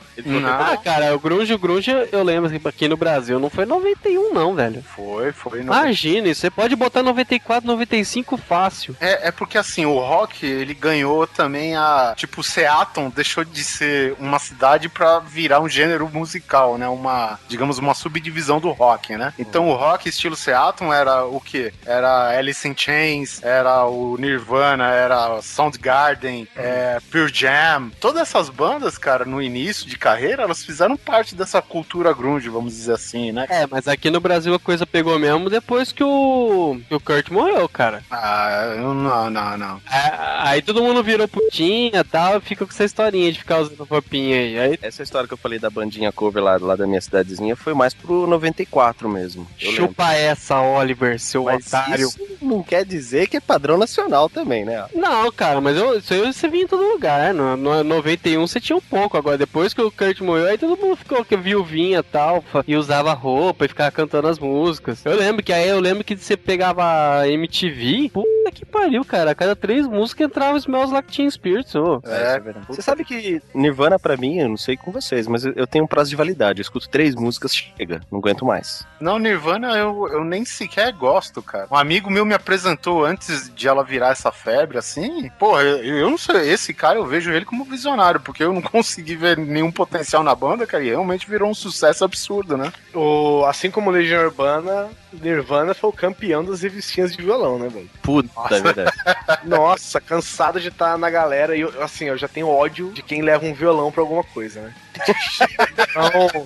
[0.47, 4.33] Ah, cara, o grunge, o grunge, eu lembro que aqui no Brasil não foi 91
[4.33, 4.83] não, velho.
[4.95, 5.59] foi, foi.
[5.63, 8.95] no- Imagine, você pode botar 94, 95 fácil.
[8.99, 12.13] É, é porque assim, o rock, ele ganhou também a.
[12.15, 16.87] Tipo, Seattle deixou de ser uma cidade pra virar um gênero musical, né?
[16.87, 19.33] Uma, digamos, uma subdivisão do rock, né?
[19.39, 21.73] Então o rock estilo Seattle era o quê?
[21.85, 27.91] Era Alice in Chains, era o Nirvana, era Soundgarden, é, Pure Jam.
[27.99, 32.73] Todas essas bandas, cara, no início de carreira, elas fizeram parte dessa cultura grunge, vamos
[32.73, 33.45] dizer assim, né?
[33.49, 37.29] É, mas aqui no Brasil a coisa pegou mesmo depois que o, que o Kurt
[37.29, 38.03] morreu, cara.
[38.09, 39.81] Ah, eu não, não, não.
[39.87, 43.83] Ah, Aí todo mundo virou putinha e tal, fica com essa historinha de ficar usando
[43.83, 44.59] roupinha aí.
[44.59, 47.73] Aí Essa história que eu falei da bandinha cover lá, lá da minha cidadezinha foi
[47.73, 49.47] mais pro 94 mesmo.
[49.59, 49.87] Eu lembro.
[49.87, 52.07] chupa essa, Oliver, seu Mas otário.
[52.07, 52.19] isso
[52.49, 54.85] não quer dizer que é padrão nacional também, né?
[54.93, 57.33] Não, cara, mas eu, isso aí você vinha em todo lugar.
[57.33, 59.17] No, no 91 você tinha um pouco.
[59.17, 62.75] Agora, depois que o Kurt morreu, aí todo mundo ficou que viuvinha e tal, e
[62.75, 65.05] usava roupa e ficava cantando as músicas.
[65.05, 69.31] Eu lembro que aí eu lembro que você pegava a MTV, puta que pariu, cara.
[69.31, 72.01] A cada três músicas entrava os meus Teen Spirits, ô.
[72.05, 72.65] É, verdade.
[72.67, 75.85] Você sabe que Nirvana, pra mim, eu não sei com vocês, mas eu, eu tenho
[75.85, 76.59] um prazo de validade.
[76.59, 78.85] Eu escuto três músicas, chega, não aguento mais.
[78.99, 81.67] Não, Nirvana eu, eu nem sequer gosto, cara.
[81.71, 85.29] Um amigo meu me apresentou antes de ela virar essa febre, assim.
[85.37, 86.49] Porra, eu, eu não sei.
[86.49, 90.33] Esse cara eu vejo ele como visionário, porque eu não consegui ver nenhum potencial na
[90.33, 90.83] banda, cara.
[90.83, 92.71] E realmente virou um sucesso absurdo, né?
[92.93, 97.89] O, assim como Legião Urbana, Nirvana foi o campeão das revistinhas de violão, né, velho?
[98.01, 98.91] Puta, é verdade.
[99.43, 103.21] Nossa, cansado de estar na galera e eu, assim, eu já tenho ódio de quem
[103.21, 104.73] leva um violão pra alguma coisa, né?
[104.95, 105.15] Então,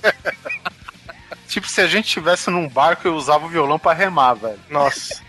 [1.53, 4.60] Tipo, se a gente estivesse num barco, eu usava o violão pra remar, velho.
[4.71, 5.21] nossa.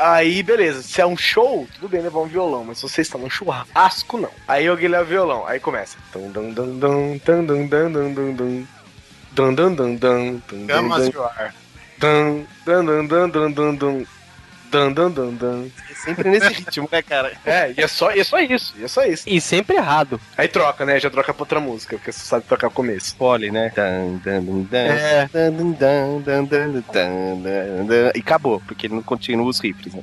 [0.00, 0.82] Aí, beleza.
[0.82, 4.16] Se é um show, tudo bem levar um violão, mas se você está num churrasco,
[4.16, 4.30] não.
[4.48, 5.98] Aí alguém leva violão, aí começa.
[6.10, 8.66] Tum, dum, dum, dum, tum, dum, dum, dum, dum, dum.
[9.32, 11.54] Dum, dum, dum, dum, dum, Gamas dum, de ar.
[11.98, 14.06] dum, dum, dum, dum, dum, dum,
[14.70, 14.92] dum.
[14.92, 15.70] Dum, dum, dum, dum.
[15.94, 17.32] Sempre nesse ritmo, né, cara?
[17.44, 19.24] É, e é só, e é só isso, e é só isso.
[19.28, 20.20] E sempre errado.
[20.36, 20.98] Aí troca, né?
[20.98, 23.14] Já troca pra outra música, porque você sabe trocar o começo.
[23.16, 23.72] Pole, né?
[23.74, 24.78] Dan, dan, dan, dan.
[24.78, 25.28] É.
[25.32, 28.12] Dan, dan, dan, dan, dan, dan, dan, dan.
[28.14, 30.02] E acabou, porque ele não continua os riffs, né?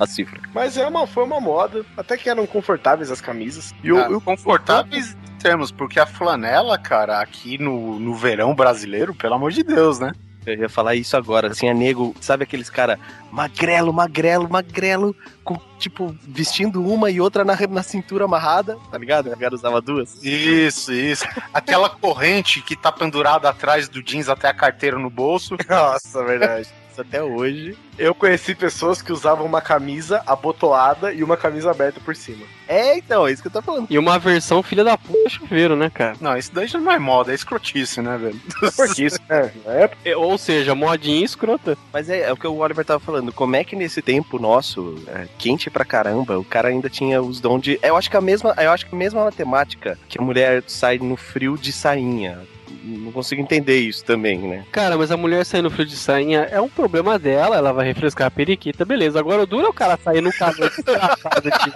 [0.00, 0.40] A cifra.
[0.54, 3.74] Mas é uma, foi uma moda, até que eram confortáveis as camisas.
[3.82, 9.14] E o, Ah, o confortáveis termos, porque a flanela, cara, aqui no, no verão brasileiro,
[9.14, 10.12] pelo amor de Deus, né?
[10.46, 12.98] Eu ia falar isso agora, assim, a nego, sabe aqueles cara
[13.32, 19.32] magrelo, magrelo, magrelo, com, tipo, vestindo uma e outra na, na cintura amarrada, tá ligado?
[19.32, 20.22] A cara usava duas.
[20.22, 21.26] Isso, isso.
[21.52, 25.56] Aquela corrente que tá pendurada atrás do jeans até a carteira no bolso.
[25.68, 26.68] Nossa, verdade.
[26.98, 27.76] Até hoje.
[27.98, 32.44] Eu conheci pessoas que usavam uma camisa abotoada e uma camisa aberta por cima.
[32.68, 33.86] É, então, é isso que eu tô falando.
[33.88, 36.16] E uma versão filha da puta chuveiro, né, cara?
[36.20, 38.40] Não, isso daí já não é moda, é escrotice, né, velho?
[38.98, 39.52] Isso, né?
[39.66, 41.76] É, É, Ou seja, modinha escrota.
[41.92, 43.32] Mas é, é o que o Oliver tava falando.
[43.32, 47.40] Como é que nesse tempo nosso, é, quente pra caramba, o cara ainda tinha os
[47.40, 47.78] dons de.
[47.82, 50.98] Eu acho que a mesma, eu acho que a mesma matemática que a mulher sai
[50.98, 52.40] no frio de sainha.
[52.86, 54.64] Não consigo entender isso também, né?
[54.70, 57.84] Cara, mas a mulher sair no frio de sainha é um problema dela, ela vai
[57.84, 59.18] refrescar a periquita, beleza.
[59.18, 61.72] Agora o duro é o cara sair no calor desgraçado aqui.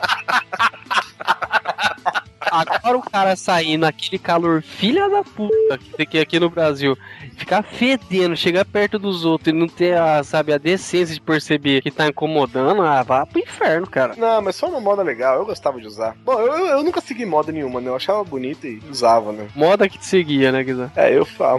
[2.50, 6.96] Agora o cara sair naquele calor filha da puta que tem aqui- aqui no Brasil,
[7.36, 11.82] ficar fedendo, chegar perto dos outros e não ter a, sabe, a decência de perceber
[11.82, 14.14] que tá incomodando, ah, vá pro inferno, cara.
[14.16, 16.14] Não, mas foi uma moda legal, eu gostava de usar.
[16.24, 17.88] Bom, eu, eu nunca segui moda nenhuma, né?
[17.88, 19.46] Eu achava bonito e usava, né?
[19.54, 20.90] Moda que te seguia, né, Guizão?
[20.96, 21.56] É, eu fa-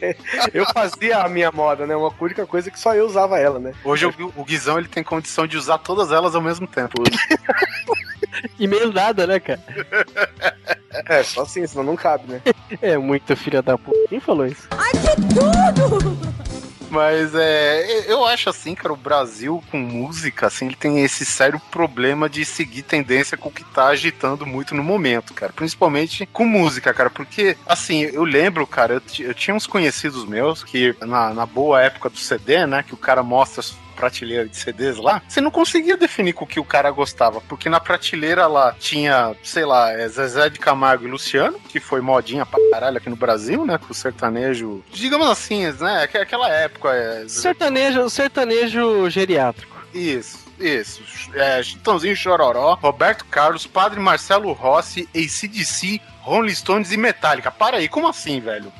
[0.54, 1.94] Eu fazia a minha moda, né?
[1.94, 3.74] Uma única coisa que só eu usava ela, né?
[3.84, 7.02] Hoje o, o Guizão ele tem condição de usar todas elas ao mesmo tempo.
[8.58, 9.60] E meio nada, né, cara?
[11.08, 12.42] É, só assim, senão não cabe, né?
[12.80, 14.08] É muito filha da puta.
[14.08, 14.68] Quem falou isso?
[16.90, 21.60] Mas é, eu acho assim, cara, o Brasil com música, assim, ele tem esse sério
[21.70, 25.52] problema de seguir tendência com o que tá agitando muito no momento, cara.
[25.52, 27.08] Principalmente com música, cara.
[27.08, 31.80] Porque, assim, eu lembro, cara, eu, eu tinha uns conhecidos meus que, na, na boa
[31.80, 35.50] época do CD, né, que o cara mostra as prateleira de CDs lá, você não
[35.50, 39.92] conseguia definir com o que o cara gostava, porque na prateleira lá tinha, sei lá,
[39.92, 43.76] é Zezé de Camargo e Luciano, que foi modinha pra caralho aqui no Brasil, né,
[43.78, 49.76] com o sertanejo, digamos assim, né, aqu- aquela época, é, Sertanejo, sertanejo geriátrico.
[49.92, 51.02] isso, isso.
[51.34, 57.50] É, Chitãozinho Chororó, Roberto Carlos, Padre Marcelo Rossi, ACDC, Rolling Stones e Metallica.
[57.50, 58.72] Para aí, como assim, velho?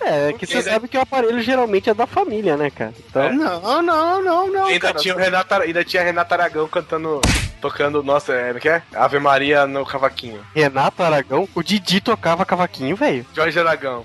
[0.00, 2.92] É, que você sabe que o aparelho geralmente é da família, né, cara?
[3.08, 4.66] Então, Não, não, não, não.
[4.66, 4.98] Ainda cara.
[4.98, 7.20] tinha, o Renato, ainda tinha Renato Aragão cantando,
[7.60, 8.82] tocando, nossa, é, como é que é?
[8.94, 10.44] Ave Maria no cavaquinho.
[10.54, 13.26] Renato Aragão, o Didi tocava cavaquinho, velho.
[13.34, 14.04] Jorge Aragão.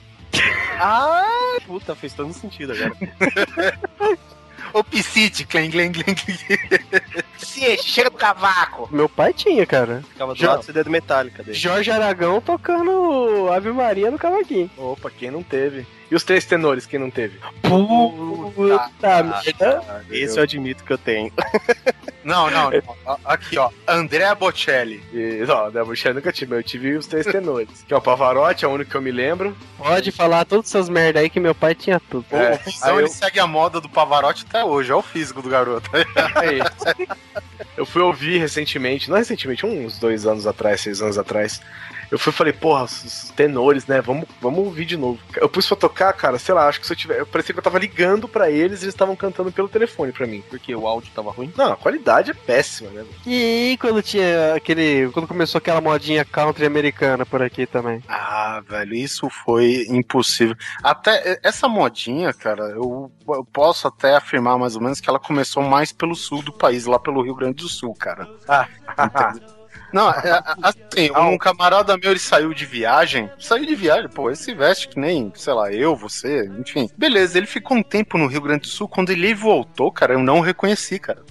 [0.80, 2.94] Ah, puta, fez todo sentido agora.
[4.74, 6.38] O Piscite, clem, clem, clem, clem.
[7.38, 8.88] Ciente, chega do cavaco.
[8.92, 10.04] Meu pai tinha, cara.
[10.10, 11.58] Ficava do lado do CD do Metallica dele.
[11.58, 14.70] Jorge Aragão tocando Ave Maria no cavaquinho.
[14.78, 15.86] Opa, quem não teve?
[16.12, 17.39] E os três tenores, quem não teve?
[17.63, 20.04] Puta merda.
[20.12, 21.32] Esse eu admito que eu tenho.
[22.24, 22.95] Não, não, não.
[23.04, 23.71] Ó, Aqui, ó.
[23.88, 25.04] André Bocelli.
[25.12, 27.84] E, não, da Buxa nunca tive, mas eu tive os três tenores.
[27.88, 29.58] Que é o Pavarotti, é o único que eu me lembro.
[29.76, 32.28] Pode falar todas essas merda aí que meu pai tinha tudo.
[32.30, 34.91] É, o Guizão, aí ele eu- segue a moda do Pavarotti até hoje.
[34.91, 35.89] Olha o físico do garoto.
[36.36, 36.60] Aí.
[37.76, 41.60] Eu fui ouvir recentemente, não recentemente, uns dois anos atrás, seis anos atrás.
[42.12, 44.02] Eu fui e falei, porra, os os tenores, né?
[44.02, 45.19] Vamos, vamos ouvir de novo.
[45.36, 47.19] Eu pus pra tocar, cara, sei lá, acho que se eu tiver.
[47.19, 50.28] Eu parecia que eu tava ligando pra eles e eles estavam cantando pelo telefone pra
[50.28, 50.43] mim.
[50.50, 51.52] Porque o áudio tava ruim.
[51.56, 53.06] Não, a qualidade é péssima, né?
[53.26, 55.10] E quando tinha aquele.
[55.12, 58.04] Quando começou aquela modinha country americana por aqui também.
[58.08, 60.56] Ah, velho, isso foi impossível.
[60.84, 65.63] Até essa modinha, cara, eu, eu posso até afirmar mais ou menos que ela começou
[65.63, 68.28] mais pelo sul do país, lá pelo Rio Grande do Sul, cara.
[69.34, 69.61] Entendeu?
[69.94, 74.36] Não, é, assim, um camarada meu, ele saiu de viagem, saiu de viagem, pô, ele
[74.36, 76.90] se veste que nem, sei lá, eu, você, enfim.
[76.98, 80.20] Beleza, ele ficou um tempo no Rio Grande do Sul, quando ele voltou, cara, eu
[80.20, 81.24] não o reconheci, cara.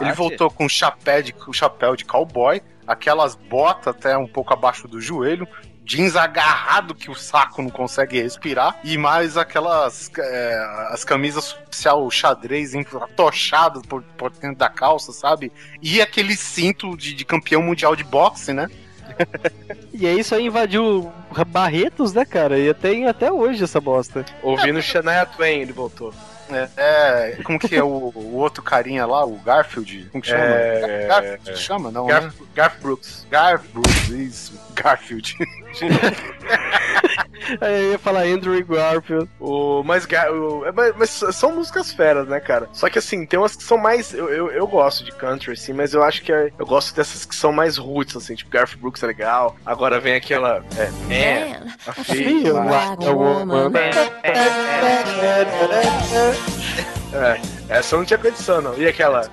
[0.00, 5.00] Ele voltou com chapéu de, chapéu de cowboy, aquelas botas até um pouco abaixo do
[5.00, 5.48] joelho,
[5.90, 12.08] jeans agarrado que o saco não consegue respirar, e mais aquelas é, as camisas social
[12.08, 15.50] xadrez atochado por, por dentro da calça, sabe?
[15.82, 18.68] E aquele cinto de, de campeão mundial de boxe, né?
[19.92, 21.12] E aí isso aí invadiu
[21.48, 22.58] Barretos, né, cara?
[22.58, 24.24] E tem até hoje essa bosta.
[24.42, 26.14] Ouvindo Shania Twain, ele voltou.
[26.50, 30.08] É, é, como que é o, o outro carinha lá, o Garfield?
[30.10, 30.44] Como que chama?
[30.44, 32.12] É, Garfield chama, não, né?
[32.12, 33.26] Garth, Garth Brooks.
[33.30, 34.60] Garth Brooks, isso.
[34.74, 35.36] Garfield.
[37.60, 39.28] Aí eu ia falar Andrew Garfield.
[39.40, 42.68] O, mas, o- é, mas, mas são músicas feras, né, cara?
[42.72, 44.12] Só que assim, tem umas que são mais.
[44.14, 47.24] Eu, eu, eu gosto de country, assim, mas eu acho que é- eu gosto dessas
[47.24, 49.56] que são mais roots, assim, tipo Garth Brooks é legal.
[49.66, 50.62] Agora vem aquela.
[50.76, 53.70] É, Man, a Feel Feel like a woman.
[57.12, 58.76] É, essa eu não tinha condição, não.
[58.78, 59.28] E aquela.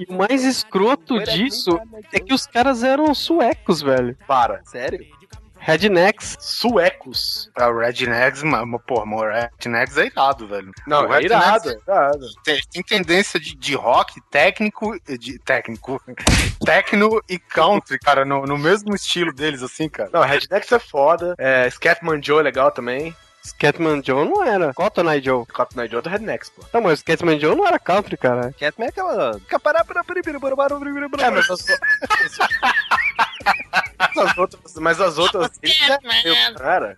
[0.00, 1.80] E o mais escroto disso
[2.12, 4.16] é que os caras eram suecos, velho.
[4.26, 4.60] Para.
[4.64, 5.06] Sério?
[5.66, 6.36] Rednecks.
[6.38, 7.50] Suecos.
[7.56, 10.70] Ah, o Rednecks, mano, porra, o Rednecks é irado, velho.
[10.86, 12.26] Não, O é irado, é irado.
[12.44, 16.00] Tem, tem tendência de, de rock técnico, de técnico,
[16.64, 20.08] techno e country, cara, no, no mesmo estilo deles, assim, cara.
[20.12, 21.34] Não, Rednecks é foda.
[21.36, 23.12] É, Scatman Joe é legal também.
[23.46, 24.74] Scatman Joe não era.
[24.74, 25.46] Cotton Eye Joe.
[25.46, 26.64] Cotton Eye Joe é do Rednecks, pô.
[26.72, 28.52] Não, mas Scatman Joe não era country, cara.
[28.58, 29.40] Catman é aquela.
[31.22, 31.64] É, mas as,
[34.18, 36.96] as outras, mas as outras deles meio, cara.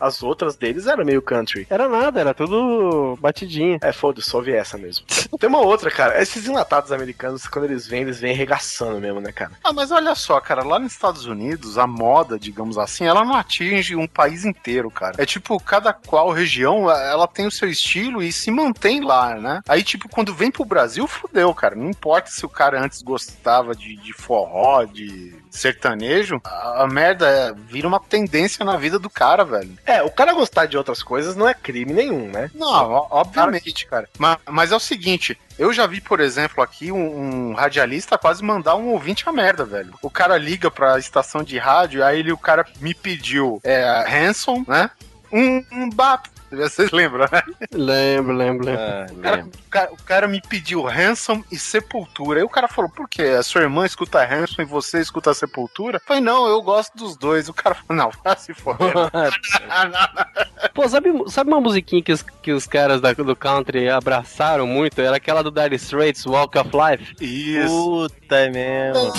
[0.00, 1.66] As outras deles eram meio country.
[1.68, 3.78] Era nada, era tudo batidinha.
[3.82, 5.04] É, foda-se, só ouvi essa mesmo.
[5.38, 6.20] Tem uma outra, cara.
[6.20, 9.52] Esses enlatados americanos, quando eles vêm, eles vêm arregaçando mesmo, né, cara?
[9.62, 13.34] Ah, mas olha só, cara, lá nos Estados Unidos, a moda, digamos assim, ela não
[13.34, 15.14] atinge um país inteiro, cara.
[15.18, 19.60] É tipo, cada qual região, ela tem o seu estilo e se mantém lá, né?
[19.68, 21.74] Aí, tipo, quando vem pro Brasil, fudeu, cara.
[21.74, 27.28] Não importa se o cara antes gostava de, de forró, de sertanejo, a, a merda
[27.28, 29.76] é, vira uma tendência na vida do cara, velho.
[29.84, 32.48] É, o cara gostar de outras coisas não é crime nenhum, né?
[32.54, 34.08] Não, obviamente, cara.
[34.16, 38.44] Mas, mas é o seguinte, eu já vi, por exemplo, aqui um, um radialista quase
[38.44, 39.94] mandar um ouvinte a merda, velho.
[40.00, 44.64] O cara liga pra estação de rádio, aí ele, o cara me pediu é, Hanson,
[44.68, 44.88] né?
[45.32, 46.37] Um, um bap.
[46.50, 47.42] Vocês lembram, né?
[47.72, 48.80] Lembro, lembro, lembro.
[48.82, 49.50] Ah, O cara, lembro.
[49.50, 52.40] o cara- o cara me pediu Hanson e Sepultura.
[52.40, 53.22] Aí o cara falou, por quê?
[53.38, 55.98] A sua irmã escuta Hanson e você escuta Sepultura?
[55.98, 57.48] Eu falei, não, eu gosto dos dois.
[57.48, 58.92] O cara falou, não, vai se foder.
[60.74, 65.00] Pô, sabe, sabe uma musiquinha que os, que os caras da- do country abraçaram muito?
[65.00, 67.14] Era aquela do Dire Straits, Walk of Life.
[67.20, 67.68] Isso.
[68.08, 69.12] Puta é mesmo.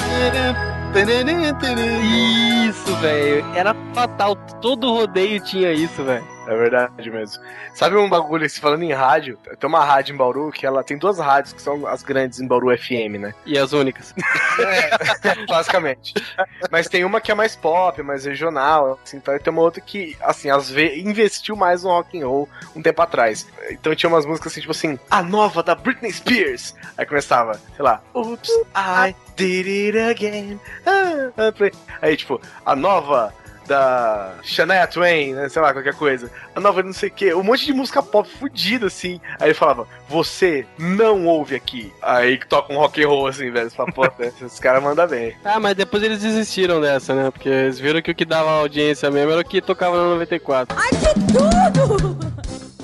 [2.69, 3.45] Isso, velho.
[3.55, 4.35] Era fatal.
[4.61, 6.25] Todo rodeio tinha isso, velho.
[6.49, 7.43] É verdade mesmo.
[7.75, 9.37] Sabe um bagulho, assim, falando em rádio?
[9.59, 12.47] Tem uma rádio em Bauru que ela tem duas rádios que são as grandes em
[12.47, 13.35] Bauru FM, né?
[13.45, 14.15] E as únicas.
[15.47, 16.15] Basicamente.
[16.71, 19.79] Mas tem uma que é mais pop, mais regional, assim, então, e tem uma outra
[19.79, 23.45] que, assim, às vezes investiu mais no rock and roll um tempo atrás.
[23.69, 26.73] Então tinha umas músicas assim, tipo assim, a nova da Britney Spears.
[26.97, 30.59] Aí começava, sei lá, Oops, I did it again.
[30.87, 31.53] Ah, ah.
[32.01, 33.31] Aí, tipo, a nova
[33.69, 36.29] da Shania Twain, né, sei lá, qualquer coisa.
[36.55, 39.21] A nova não sei o que, um monte de música pop fudida, assim.
[39.39, 41.93] Aí ele falava, você não ouve aqui.
[42.01, 43.69] Aí que toca um rock and roll, assim, velho.
[43.69, 45.35] Você fala, pô, esses caras mandam bem.
[45.45, 47.29] Ah, mas depois eles desistiram dessa, né?
[47.29, 50.75] Porque eles viram que o que dava audiência mesmo era o que tocava na 94.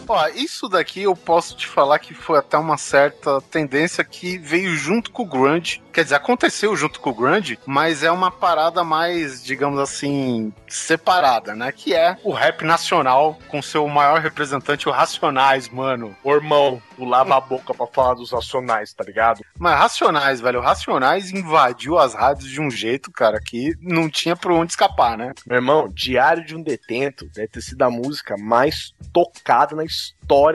[0.07, 4.75] Ó, isso daqui eu posso te falar que foi até uma certa tendência que veio
[4.75, 5.83] junto com o grunge.
[5.91, 11.55] Quer dizer, aconteceu junto com o grunge, mas é uma parada mais, digamos assim, separada,
[11.55, 11.71] né?
[11.71, 16.15] Que é o rap nacional com seu maior representante, o Racionais, mano.
[16.23, 19.41] Ô, irmão, tu lava a boca pra falar dos racionais, tá ligado?
[19.57, 24.35] Mas Racionais, velho, o Racionais invadiu as rádios de um jeito, cara, que não tinha
[24.35, 25.31] por onde escapar, né?
[25.47, 29.94] Meu irmão, Diário de um Detento deve ter sido a música mais tocada na história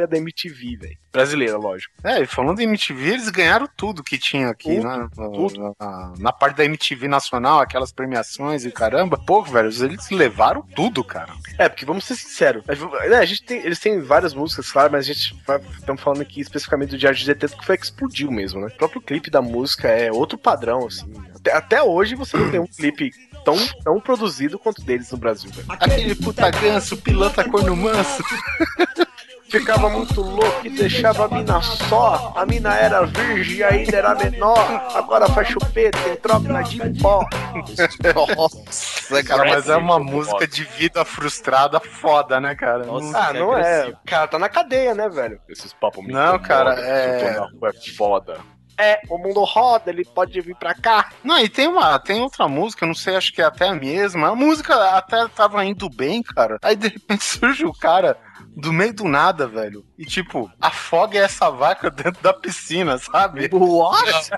[0.08, 0.98] da MTV, velho.
[1.12, 1.92] Brasileira, lógico.
[2.02, 4.96] É, e falando em MTV, eles ganharam tudo que tinha aqui, Tudo, né?
[5.16, 5.76] Na- tudo.
[5.80, 9.16] Na, na parte da MTV nacional, aquelas premiações e caramba.
[9.16, 11.32] Pô, velho, eles levaram tudo, cara.
[11.58, 12.64] É, porque vamos ser sinceros.
[12.68, 15.36] A gente- gente tem, eles têm várias músicas, claro, mas a gente
[15.78, 18.66] estamos falando aqui especificamente do Diário de Detento, que foi que explodiu mesmo, né?
[18.68, 21.12] O próprio clipe da música é outro padrão, assim.
[21.36, 23.10] Até, até hoje você não tem um clipe
[23.44, 25.66] tão, tão produzido quanto deles no Brasil, velho.
[25.70, 28.22] Aquele puta ganso, pilantra corno manso.
[29.50, 32.32] Ficava muito louco e deixava a mina só.
[32.36, 34.58] A mina era virgem e ainda era menor.
[34.94, 37.24] Agora faz chupeta, tem troca de pó.
[38.36, 42.84] Nossa, Cara, mas é uma muito música de vida frustrada foda, né, cara?
[42.84, 43.18] Nossa.
[43.18, 43.92] Ah, não é.
[44.06, 45.40] cara tá na cadeia, né, velho?
[45.48, 48.38] Esses papos me Não, cara, é- é foda.
[48.78, 51.10] é, o mundo roda, ele pode vir pra cá.
[51.24, 54.28] Não, e tem uma, tem outra música, não sei, acho que é até a mesma.
[54.28, 56.58] A música até tava indo bem, cara.
[56.62, 58.16] Aí de repente surge o cara
[58.56, 59.84] do meio do nada, velho.
[59.98, 63.48] E tipo, afoga essa vaca dentro da piscina, sabe?
[63.52, 64.30] What?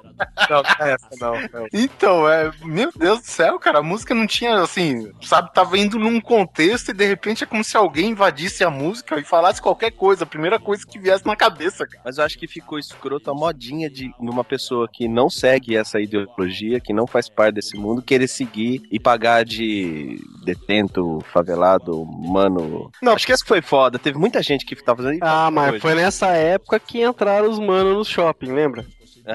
[0.51, 1.35] Não, essa não.
[1.53, 1.67] não.
[1.73, 5.99] Então, é, meu Deus do céu, cara, a música não tinha, assim, sabe, tava indo
[5.99, 9.93] num contexto e de repente é como se alguém invadisse a música e falasse qualquer
[9.93, 12.03] coisa, a primeira coisa que viesse na cabeça, cara.
[12.05, 16.01] Mas eu acho que ficou escroto a modinha de uma pessoa que não segue essa
[16.01, 22.91] ideologia, que não faz parte desse mundo, querer seguir e pagar de detento, favelado, mano.
[23.01, 23.99] Não, acho que essa foi foda.
[24.03, 25.23] Teve muita gente que tava fazendo.
[25.23, 28.85] Ah, mas foi nessa época que entraram os manos no shopping, lembra?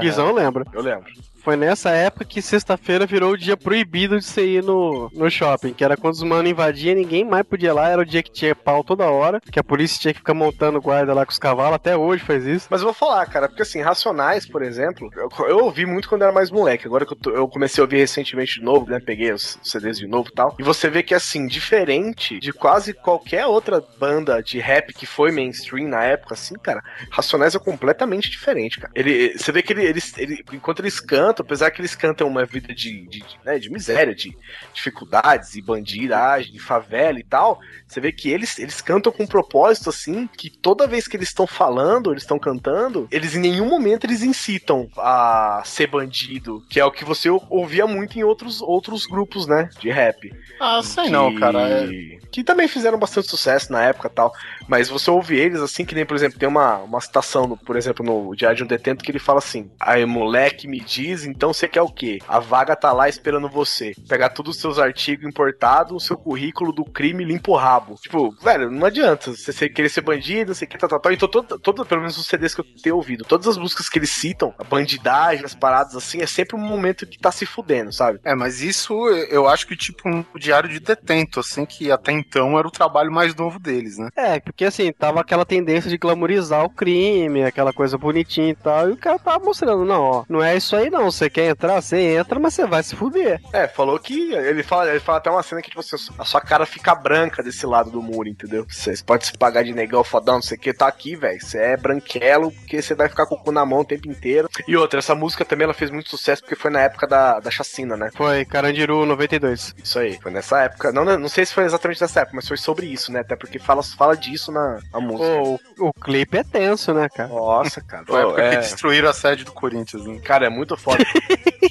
[0.01, 0.65] Guizão lembra.
[0.73, 1.09] Eu lembro.
[1.43, 5.73] Foi nessa época que sexta-feira virou o dia proibido de você ir no, no shopping,
[5.73, 8.31] que era quando os manos invadiam, ninguém mais podia ir lá, era o dia que
[8.31, 11.39] tinha pau toda hora, que a polícia tinha que ficar montando guarda lá com os
[11.39, 12.67] cavalos, até hoje faz isso.
[12.69, 16.23] Mas eu vou falar, cara, porque assim, Racionais, por exemplo, eu, eu ouvi muito quando
[16.23, 16.85] era mais moleque.
[16.85, 18.99] Agora que eu, tô- eu comecei a ouvir recentemente de novo, né?
[18.99, 20.55] Peguei os CDs de novo e tal.
[20.59, 25.31] E você vê que, assim, diferente de quase qualquer outra banda de rap que foi
[25.31, 26.81] mainstream na época, assim, cara,
[27.11, 28.91] Racionais é completamente diferente, cara.
[28.95, 32.45] Ele, você vê que ele, eles, ele- enquanto eles cantam, apesar que eles cantam uma
[32.45, 34.35] vida de, de, de, né, de miséria, de
[34.73, 39.27] dificuldades e bandidagem, de favela e tal, você vê que eles, eles cantam com um
[39.27, 43.67] propósito assim, que toda vez que eles estão falando, eles estão cantando, eles em nenhum
[43.69, 48.23] momento eles incitam a ser bandido, que é o que você ou- ouvia muito em
[48.23, 50.31] outros, outros grupos, né, de rap.
[50.59, 51.59] Ah, sei não, cara.
[51.69, 54.33] é- Que também fizeram bastante sucesso na época e tal.
[54.67, 58.05] Mas você ouve eles assim, que nem, por exemplo, tem uma, uma citação, por exemplo,
[58.05, 61.67] no Diário de um Detento, que ele fala assim: Aí, moleque, me diz, então você
[61.67, 62.19] quer o quê?
[62.27, 63.93] A vaga tá lá esperando você.
[64.07, 67.95] Pegar todos os seus artigos importados, o seu currículo do crime limpa o rabo.
[67.95, 71.11] Tipo, velho, não adianta você ser- querer ser bandido, você quer tal, tal, tal.
[71.11, 73.97] Então, todo, todo, pelo menos os CDs que eu tenho ouvido, todas as músicas que
[73.99, 77.91] eles citam, a bandidagem, as paradas assim, é sempre um momento que tá se fudendo,
[77.91, 78.19] sabe?
[78.23, 78.93] É, mas isso
[79.29, 83.11] eu acho que tipo um diário de detento, assim, que até então era o trabalho
[83.11, 84.09] mais novo deles, né?
[84.15, 88.89] É, porque assim, tava aquela tendência de glamorizar o crime, aquela coisa bonitinha e tal,
[88.89, 91.81] e o cara tava mostrando, não, ó, não é isso aí não, você quer entrar,
[91.81, 93.41] você entra, mas você vai se fuder.
[93.53, 96.41] É, falou que ele fala, ele fala até uma cena que tipo, assim, a sua
[96.41, 98.65] cara fica branca desse lado do muro, entendeu?
[98.69, 101.39] Vocês podem se pagar de negão fodão, não sei o que, tá aqui, velho.
[101.41, 104.49] Você é branquelo, porque você vai ficar com o cu na mão o tempo inteiro.
[104.67, 107.51] E outra, essa música também ela fez muito sucesso porque foi na época da, da
[107.51, 108.09] chacina, né?
[108.15, 109.75] Foi Carandiru 92.
[109.83, 110.91] Isso aí, foi nessa época.
[110.91, 113.19] Não, não sei se foi exatamente nessa época, mas foi sobre isso, né?
[113.21, 115.27] Até porque fala, fala disso na, na música.
[115.27, 117.29] Pô, o, o clipe é tenso, né, cara?
[117.29, 118.05] Nossa, cara.
[118.05, 120.19] Foi a época é- que destruíram a sede do Corinthians, né?
[120.23, 120.96] Cara, é muito foda.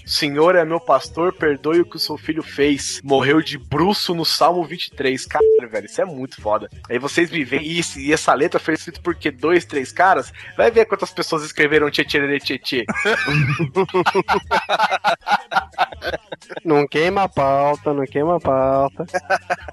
[0.07, 3.01] Senhor é meu pastor, perdoe o que o seu filho fez.
[3.03, 5.27] Morreu de bruço no Salmo 23.
[5.27, 6.71] Caralho, velho, isso é muito foda.
[6.89, 9.31] Aí vocês me veem, e, e essa letra foi escrita por quê?
[9.31, 10.33] Dois, três caras?
[10.57, 12.87] Vai ver quantas pessoas escreveram tchê tchê tchê tchê.
[16.65, 19.07] Não queima a pauta, não queima a pauta.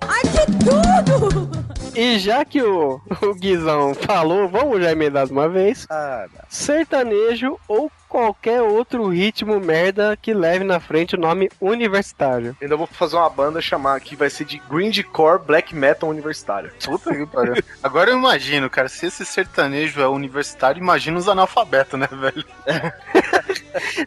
[0.01, 1.49] Ai, que tudo!
[1.95, 5.85] E já que o, o Guizão falou, vamos já emendar de uma vez.
[5.89, 12.55] Ah, Sertanejo ou qualquer outro ritmo merda que leve na frente o nome universitário.
[12.61, 16.71] Ainda vou fazer uma banda chamar que vai ser de Grindcore Black Metal Universitário.
[16.85, 17.55] Puta que pariu.
[17.81, 22.45] Agora eu imagino, cara, se esse sertanejo é universitário, imagina os analfabetos, né, velho?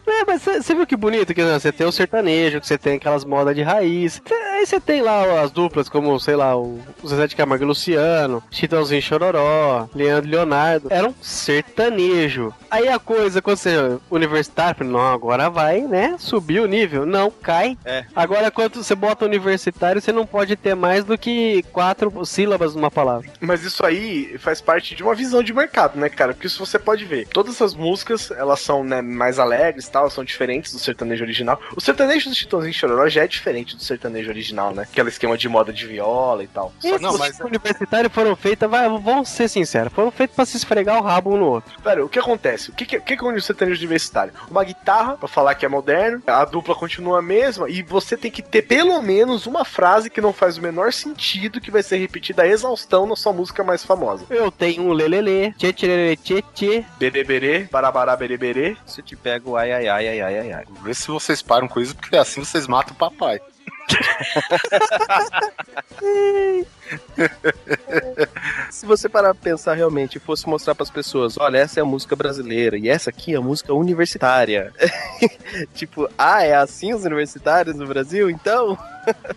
[0.07, 3.25] É, mas você viu que bonito que você tem o sertanejo, que você tem aquelas
[3.25, 4.21] modas de raiz.
[4.53, 8.43] Aí você tem lá as duplas como, sei lá, o Zezé de Camargo e Luciano,
[8.49, 10.87] Chitãozinho Chororó, Leandro Leonardo.
[10.89, 12.53] Era um sertanejo.
[12.69, 17.05] Aí a coisa, quando você universitário, não, agora vai, né, subir o nível.
[17.05, 17.77] Não, cai.
[17.85, 18.05] É.
[18.15, 22.91] Agora, quando você bota universitário, você não pode ter mais do que quatro sílabas numa
[22.91, 23.29] palavra.
[23.39, 26.33] Mas isso aí faz parte de uma visão de mercado, né, cara?
[26.33, 27.27] Porque isso você pode ver.
[27.27, 31.59] Todas essas músicas, elas são né, mais alegres e tal, são diferentes do sertanejo original.
[31.75, 34.83] O sertanejo do Chitãozinho e Chororó já é diferente do sertanejo original, né?
[34.83, 36.73] Aquele esquema de moda de viola e tal.
[36.83, 40.97] Esses não, mas- universitários foram feitos, vai, vamos ser sinceros, foram feitos pra se esfregar
[40.99, 41.73] o rabo um no outro.
[41.83, 42.69] Velho, o que acontece?
[42.69, 44.33] O que, que, o que é um sertanejo universitário?
[44.49, 48.31] Uma guitarra, pra falar que é moderno, a dupla continua a mesma, e você tem
[48.31, 51.97] que ter pelo menos uma frase que não faz o menor sentido, que vai ser
[51.97, 54.25] repetida a exaustão na sua música mais famosa.
[54.29, 56.85] Eu tenho um lelele, tchê tchê tchê tchê.
[56.97, 58.75] Bereberê, barabará bereberê.
[58.85, 60.65] Se eu te pego, ai, ai, ai, ai, ai, ai, ai.
[60.81, 63.41] Vê se vocês param com isso, porque assim vocês matam o papai.
[68.69, 71.85] Se você parar pra pensar realmente e fosse mostrar pras pessoas, olha, essa é a
[71.85, 74.73] música brasileira e essa aqui é a música universitária.
[75.73, 78.29] tipo, ah, é assim os universitários no Brasil?
[78.29, 78.77] Então.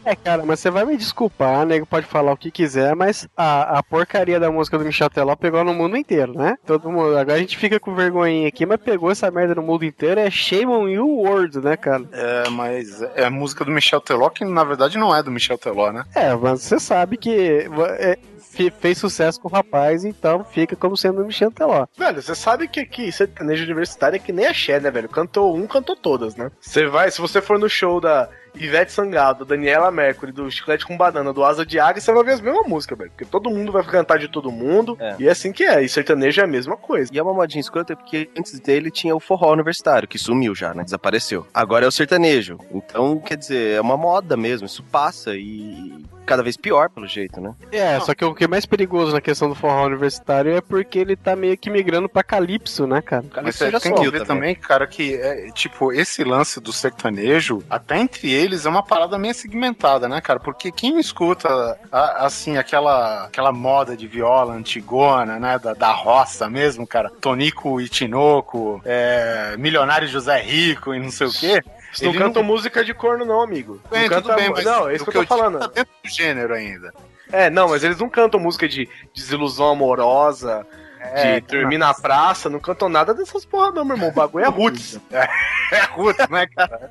[0.05, 3.78] É, cara, mas você vai me desculpar, nego pode falar o que quiser, mas a,
[3.78, 6.57] a porcaria da música do Michel Teló pegou no mundo inteiro, né?
[6.66, 7.16] Todo mundo.
[7.16, 10.28] Agora a gente fica com vergonhinha aqui, mas pegou essa merda no mundo inteiro, é
[10.28, 12.03] shame on you world, né, cara?
[12.12, 15.59] É, mas é a música do Michel Teló, que na verdade não é do Michel
[15.59, 16.05] Teló, né?
[16.14, 20.97] É, mas você sabe que é, fe- fez sucesso com o rapaz, então fica como
[20.97, 21.86] sendo o Michel Teló.
[21.97, 25.09] Velho, você sabe que aqui sertanejo universitário é que nem axé, né, velho?
[25.09, 26.51] Cantou um, cantou todas, né?
[26.61, 30.84] Você vai, se você for no show da Ivete Sangalo, da Daniela Mercury, do Chiclete
[30.84, 33.11] com Banana, do Asa de Águia, você vai ver as mesmas músicas, velho.
[33.11, 34.97] Porque todo mundo vai cantar de todo mundo.
[34.99, 35.14] É.
[35.20, 35.82] E é assim que é.
[35.84, 37.11] E sertanejo é a mesma coisa.
[37.14, 40.74] E é uma modinha escrota porque antes dele tinha o forró universitário, que sumiu já,
[40.74, 40.82] né?
[40.82, 41.47] Desapareceu.
[41.55, 42.59] Agora é o sertanejo.
[42.72, 44.66] Então, quer dizer, é uma moda mesmo.
[44.66, 47.55] Isso passa e cada vez pior, pelo jeito, né?
[47.73, 50.99] É, só que o que é mais perigoso na questão do forró universitário é porque
[50.99, 53.25] ele tá meio que migrando pra calypso, né, cara?
[53.43, 56.73] Mas você você já tem que ver também, cara, que, é, tipo, esse lance do
[56.73, 60.39] sertanejo, até entre eles, é uma parada meio segmentada, né, cara?
[60.41, 61.49] Porque quem escuta,
[61.91, 67.81] a- assim, aquela, aquela moda de viola antigona, né, da, da roça mesmo, cara, Tonico
[67.81, 71.62] e Tinoco, é, Milionário José Rico e não sei o quê.
[71.93, 73.80] Vocês não cantam música de corno, não, amigo.
[73.91, 75.59] Bem, não canta- bem, mas Não, é isso que eu tô falando.
[75.59, 76.93] Tá dentro do gênero ainda.
[77.32, 80.66] É, não, mas eles não cantam música de desilusão amorosa,
[81.01, 84.11] É, de dormir na praça, não cantam nada dessas porra, não, meu irmão.
[84.11, 84.99] O bagulho é roots.
[85.72, 86.91] É ruto, né, cara?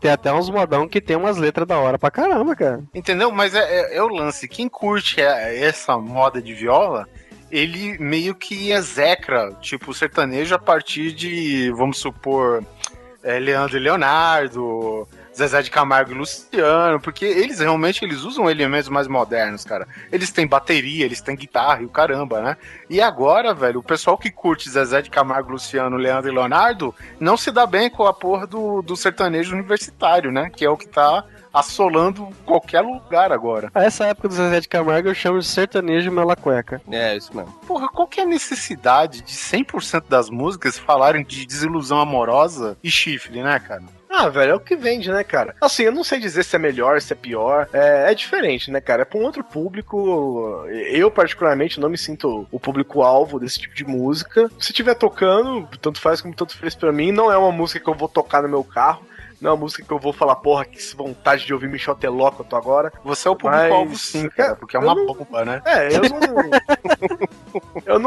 [0.00, 2.80] Tem até uns modão que tem umas letras da hora pra caramba, cara.
[2.94, 3.30] Entendeu?
[3.32, 4.46] Mas é, é- é o lance.
[4.48, 7.08] Quem curte é- essa moda de viola,
[7.50, 12.64] ele meio que execra, tipo, o sertanejo a partir de, vamos supor,
[13.22, 18.88] é, Leandro e Leonardo, Zezé de Camargo e Luciano, porque eles realmente eles usam elementos
[18.88, 19.88] mais modernos, cara.
[20.10, 22.56] Eles têm bateria, eles têm guitarra e o caramba, né?
[22.90, 27.36] E agora, velho, o pessoal que curte Zezé de Camargo, Luciano, Leandro e Leonardo não
[27.36, 30.50] se dá bem com a porra do, do sertanejo universitário, né?
[30.50, 33.70] Que é o que tá assolando qualquer lugar agora.
[33.74, 36.80] A essa época do Zezé de Camargo eu chamo de sertanejo mela cueca.
[36.90, 37.52] É, isso mesmo.
[37.66, 42.90] Porra, qual que é a necessidade de 100% das músicas falarem de desilusão amorosa e
[42.90, 43.82] chifre, né, cara?
[44.14, 45.56] Ah, velho, é o que vende, né, cara?
[45.58, 47.66] Assim, eu não sei dizer se é melhor, se é pior.
[47.72, 49.02] É, é diferente, né, cara?
[49.02, 50.66] É pra um outro público.
[50.68, 54.50] Eu, particularmente, não me sinto o público-alvo desse tipo de música.
[54.60, 57.88] Se estiver tocando, tanto faz como tanto fez pra mim, não é uma música que
[57.88, 59.02] eu vou tocar no meu carro.
[59.42, 62.30] Não é uma música que eu vou falar, porra, que vontade de ouvir Michel Teló
[62.30, 62.92] que eu tô agora.
[63.02, 65.60] Você é o público-alvo Mas- sim, cara, porque é uma não- bomba, né?
[65.66, 66.10] É, eu não.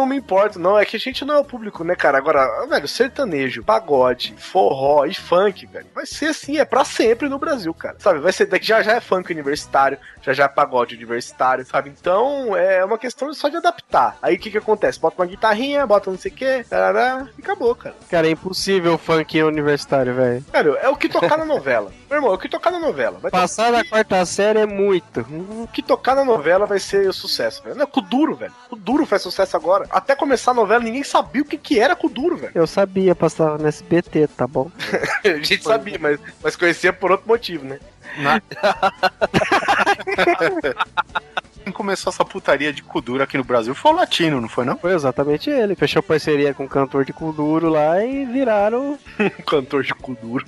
[0.05, 0.77] não me importo, não.
[0.77, 2.17] É que a gente não é o público, né, cara?
[2.17, 5.87] Agora, velho, sertanejo, pagode, forró e funk, velho.
[5.93, 7.97] Vai ser assim, é pra sempre no Brasil, cara.
[7.99, 8.19] Sabe?
[8.19, 11.89] Vai ser daqui já já é funk universitário, já já é pagode universitário, sabe?
[11.89, 14.17] Então é uma questão só de adaptar.
[14.21, 14.99] Aí o que que acontece?
[14.99, 17.95] Bota uma guitarrinha, bota não sei o que, tarará, e acabou, cara.
[18.09, 20.45] Cara, é impossível o funk universitário, velho.
[20.51, 21.91] Velho, é o que tocar na novela.
[22.09, 23.17] Meu irmão, é o que tocar na novela.
[23.19, 25.21] Vai Passar da quarta série é muito.
[25.21, 27.75] O que tocar na novela vai ser o sucesso, velho.
[27.75, 28.53] Não é Kuduro, velho.
[28.69, 29.85] Kuduro faz sucesso agora.
[29.95, 32.51] Até começar a novela, ninguém sabia o que, que era Kuduro, velho.
[32.53, 34.69] Eu sabia, passava no SBT, tá bom?
[35.23, 37.79] A gente sabia, mas, mas conhecia por outro motivo, né?
[41.63, 44.77] Quem começou essa putaria de Kudura aqui no Brasil foi o latino, não foi não?
[44.77, 45.75] Foi exatamente ele.
[45.75, 48.99] Fechou parceria com um cantor de Kuduro lá e viraram.
[49.17, 50.45] Um cantor de Kuduro.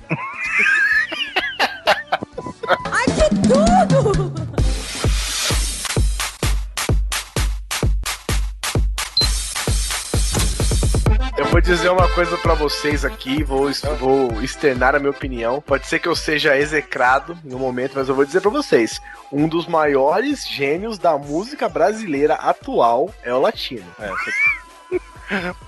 [3.49, 4.46] Eu
[11.51, 13.69] vou dizer uma coisa pra vocês aqui, vou,
[13.99, 15.61] vou externar a minha opinião.
[15.61, 19.47] Pode ser que eu seja execrado no momento, mas eu vou dizer pra vocês: um
[19.47, 23.85] dos maiores gênios da música brasileira atual é o Latino.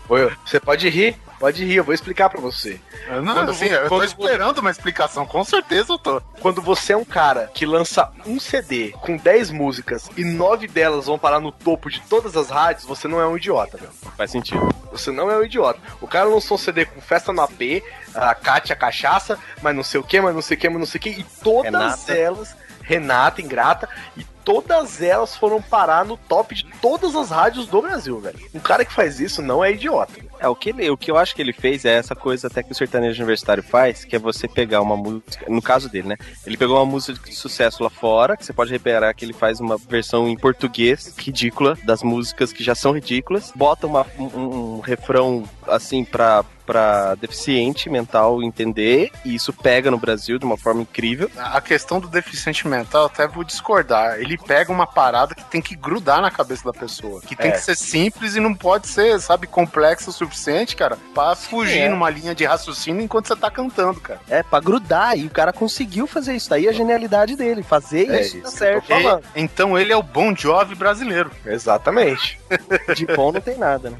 [0.09, 2.79] Oi, Você pode rir, pode rir, eu vou explicar pra você.
[3.07, 6.21] Eu não, Quando assim, eu tô quando- esperando uma explicação, com certeza eu tô.
[6.41, 11.05] Quando você é um cara que lança um CD com 10 músicas e 9 delas
[11.05, 13.89] vão parar no topo de todas as rádios, você não é um idiota, meu.
[14.17, 14.67] Faz sentido.
[14.91, 15.79] Você não é um idiota.
[16.01, 17.81] O cara lançou um CD com festa no AP,
[18.13, 20.85] a Kátia Cachaça, mas não sei o que, mas não sei o que, mas não
[20.85, 22.13] sei o que, e todas Renata.
[22.13, 23.87] elas, Renata, Ingrata,
[24.17, 28.39] e todas elas foram parar no top de todas as rádios do Brasil, velho.
[28.53, 30.13] Um cara que faz isso não é idiota.
[30.39, 32.63] É, o que, ele, o que eu acho que ele fez é essa coisa até
[32.63, 36.17] que o sertanejo universitário faz, que é você pegar uma música, no caso dele, né?
[36.45, 39.59] Ele pegou uma música de sucesso lá fora, que você pode reparar que ele faz
[39.59, 44.79] uma versão em português ridícula das músicas que já são ridículas, bota uma, um, um
[44.79, 50.83] refrão assim pra para deficiente mental entender e isso pega no Brasil de uma forma
[50.83, 51.27] incrível.
[51.35, 54.19] A questão do deficiente mental, até vou discordar.
[54.19, 57.21] Ele pega uma parada que tem que grudar na cabeça da pessoa.
[57.21, 57.53] Que tem É.
[57.53, 61.89] que ser simples e não pode ser, sabe, complexo o suficiente, cara, pra fugir é.
[61.89, 64.19] numa linha de raciocínio enquanto você tá cantando, cara.
[64.29, 66.49] É, pra grudar, e o cara conseguiu fazer isso.
[66.49, 68.91] Daí a genialidade dele, fazer É isso isso tá certo.
[68.91, 71.31] E- então ele é o Bon Jovi brasileiro.
[71.45, 72.39] Exatamente.
[72.95, 73.97] De bom não tem nada, né?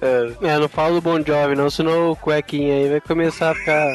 [0.00, 3.94] É, não fala do Bon Jovi, não, senão o cuequinha aí vai começar a ficar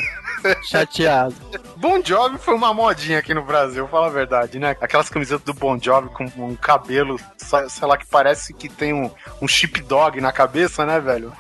[0.64, 1.36] chateado.
[1.78, 4.76] Bon Jovi foi uma modinha aqui no Brasil, fala a verdade, né?
[4.80, 9.10] Aquelas camisetas do Bon Jovi com um cabelo, sei lá, que parece que tem um,
[9.42, 11.34] um sheepdog na cabeça, né, velho?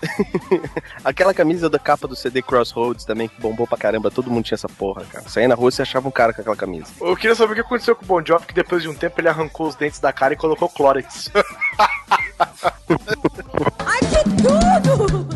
[1.03, 4.55] Aquela camisa da capa do CD Crossroads também, que bombou pra caramba, todo mundo tinha
[4.55, 5.29] essa porra, cara.
[5.29, 6.91] Saía na rua e você achava um cara com aquela camisa.
[6.99, 9.19] Eu queria saber o que aconteceu com o Bon Jovi, que depois de um tempo
[9.19, 11.31] ele arrancou os dentes da cara e colocou Clórex.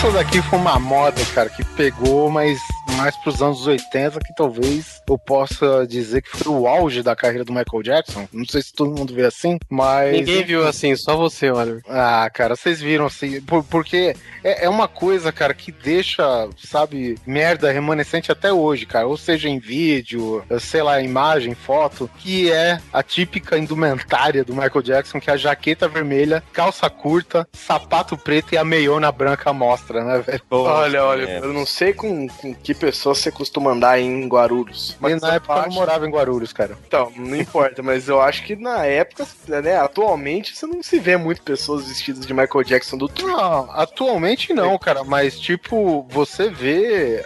[0.00, 2.58] Essa daqui foi uma moda, cara, que pegou, mas
[3.00, 7.44] mais pros anos 80, que talvez eu possa dizer que foi o auge da carreira
[7.44, 8.28] do Michael Jackson.
[8.32, 10.12] Não sei se todo mundo vê assim, mas.
[10.12, 11.82] Ninguém viu assim, só você, Oliver.
[11.88, 16.22] Ah, cara, vocês viram assim, por- porque é, é uma coisa, cara, que deixa,
[16.62, 19.06] sabe, merda remanescente até hoje, cara.
[19.06, 24.82] Ou seja, em vídeo, sei lá, imagem, foto, que é a típica indumentária do Michael
[24.82, 29.52] Jackson, que é a jaqueta vermelha, calça curta, sapato preto e a meiona branca à
[29.52, 30.42] mostra, né, velho?
[30.50, 31.38] olha, olha, é.
[31.38, 34.96] eu não sei com, com que pessoa você costuma andar em Guarulhos.
[35.00, 36.76] Mas na época eu não morava em Guarulhos, cara.
[36.86, 41.16] Então, não importa, mas eu acho que na época, né, atualmente, você não se vê
[41.16, 43.32] muito pessoas vestidas de Michael Jackson do True.
[43.32, 47.24] Não, atualmente não, cara, mas tipo, você vê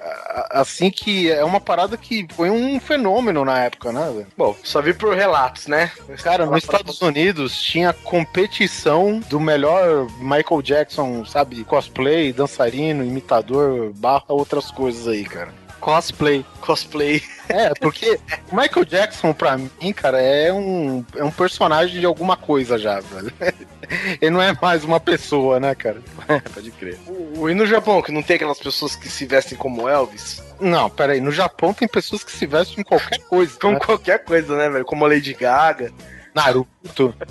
[0.50, 4.26] assim que é uma parada que foi um fenômeno na época, né, velho?
[4.36, 5.90] Bom, só vi por relatos, né?
[6.22, 14.24] Cara, nos Estados Unidos tinha competição do melhor Michael Jackson, sabe, cosplay, dançarino, imitador, barra
[14.28, 15.53] outras coisas aí, cara.
[15.84, 16.46] Cosplay.
[16.62, 17.22] Cosplay.
[17.46, 18.18] É, porque
[18.50, 23.00] o Michael Jackson, pra mim, cara, é um, é um personagem de alguma coisa já,
[23.00, 23.30] velho.
[24.18, 26.00] Ele não é mais uma pessoa, né, cara?
[26.54, 26.98] Pode crer.
[27.36, 30.42] O, e no Japão, que não tem aquelas pessoas que se vestem como Elvis?
[30.58, 33.58] Não, peraí, no Japão tem pessoas que se vestem em qualquer coisa.
[33.60, 33.78] Com né?
[33.78, 34.86] qualquer coisa, né, velho?
[34.86, 35.92] Como a Lady Gaga.
[36.34, 37.14] Naruto.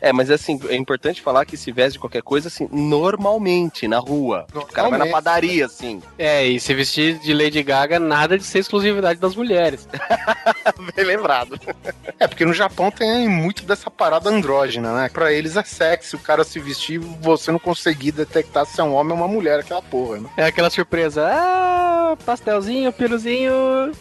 [0.00, 3.98] É, mas assim, é importante falar que se veste de qualquer coisa, assim, normalmente, na
[3.98, 4.46] rua.
[4.52, 5.12] O cara vai na Normalmente.
[5.12, 6.02] padaria, assim.
[6.18, 9.88] É, e se vestir de Lady Gaga, nada de ser exclusividade das mulheres.
[10.94, 11.58] Bem lembrado.
[12.18, 15.08] É, porque no Japão tem muito dessa parada andrógena, né?
[15.08, 18.84] Pra eles é sexy o cara se vestir e você não conseguir detectar se é
[18.84, 20.28] um homem ou uma mulher, aquela porra, né?
[20.36, 21.26] É aquela surpresa.
[21.32, 23.52] Ah, pastelzinho, piruzinho.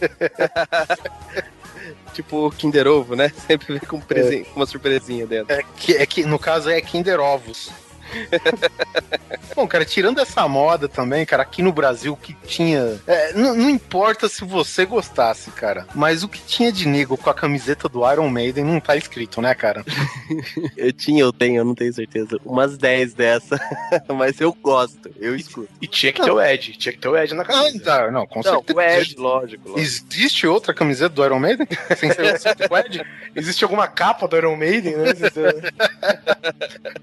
[2.14, 3.32] Tipo Kinder Ovo, né?
[3.48, 5.54] Sempre vem com um presen- com uma surpresinha dentro.
[5.54, 7.70] É que, é que no caso é Kinder Ovos.
[9.56, 13.00] Bom, cara, tirando essa moda também, cara, aqui no Brasil o que tinha.
[13.08, 17.30] é, não, não importa se você gostasse, cara, mas o que tinha de nego com
[17.30, 19.84] a camiseta do Iron Maiden não tá escrito, né, cara?
[20.78, 22.40] Eu tinha, eu tenho, eu não tenho certeza.
[22.46, 23.60] Umas 10 dessa.
[24.16, 25.70] mas eu gosto, eu escuto.
[25.82, 26.74] E tinha que ter o Ed.
[26.78, 27.80] Tinha que ter o Ed na Ah, camisa.
[27.84, 28.78] tá, não, com Não, certeza.
[28.78, 29.80] o Ed, lógico, lógico.
[29.80, 31.68] Existe outra camiseta do Iron Maiden?
[31.98, 32.36] Sem ser
[32.70, 33.02] o Ed?
[33.36, 35.06] Existe alguma capa do Iron Maiden, né?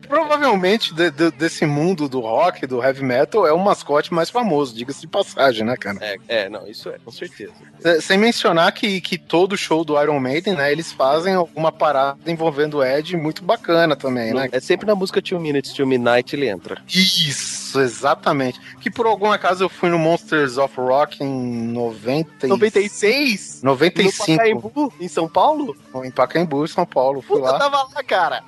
[0.06, 4.74] Provavelmente de- de- desse mundo do rock, do heavy metal, é o mascote mais famoso,
[4.74, 5.98] diga-se de passagem, né, cara?
[6.00, 7.52] É, é, não, isso é, com certeza.
[8.00, 12.78] Sem mencionar que, que todo show do Iron Maiden, né, eles fazem alguma parada envolvendo
[12.78, 14.48] o Ed muito bacana também, né?
[14.52, 16.80] É sempre na música Two Minutes to Midnight ele entra.
[16.88, 18.60] Isso, exatamente.
[18.80, 21.28] Que por algum acaso eu fui no Monsters of Rock em
[21.68, 23.60] 90 e- 96?
[23.62, 25.76] 95, No Pacaembu, em São Paulo?
[26.04, 27.20] em Pacaembu, São Paulo.
[27.22, 27.58] Fui Puta, lá.
[27.58, 28.42] tava lá, cara.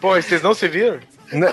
[0.00, 1.00] Pô, vocês não se viram?
[1.32, 1.50] Né,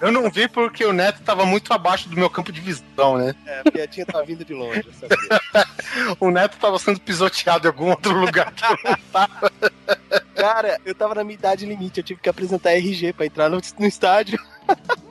[0.00, 3.34] Eu não vi porque o Neto tava muito abaixo do meu campo de visão, né?
[3.46, 5.66] É, a piadinha tá vindo de longe, eu sabia.
[6.18, 8.50] O Neto tava sendo pisoteado em algum outro lugar.
[8.52, 9.52] que eu não tava.
[10.34, 13.60] Cara, eu tava na minha idade limite, eu tive que apresentar RG pra entrar no,
[13.78, 14.38] no estádio.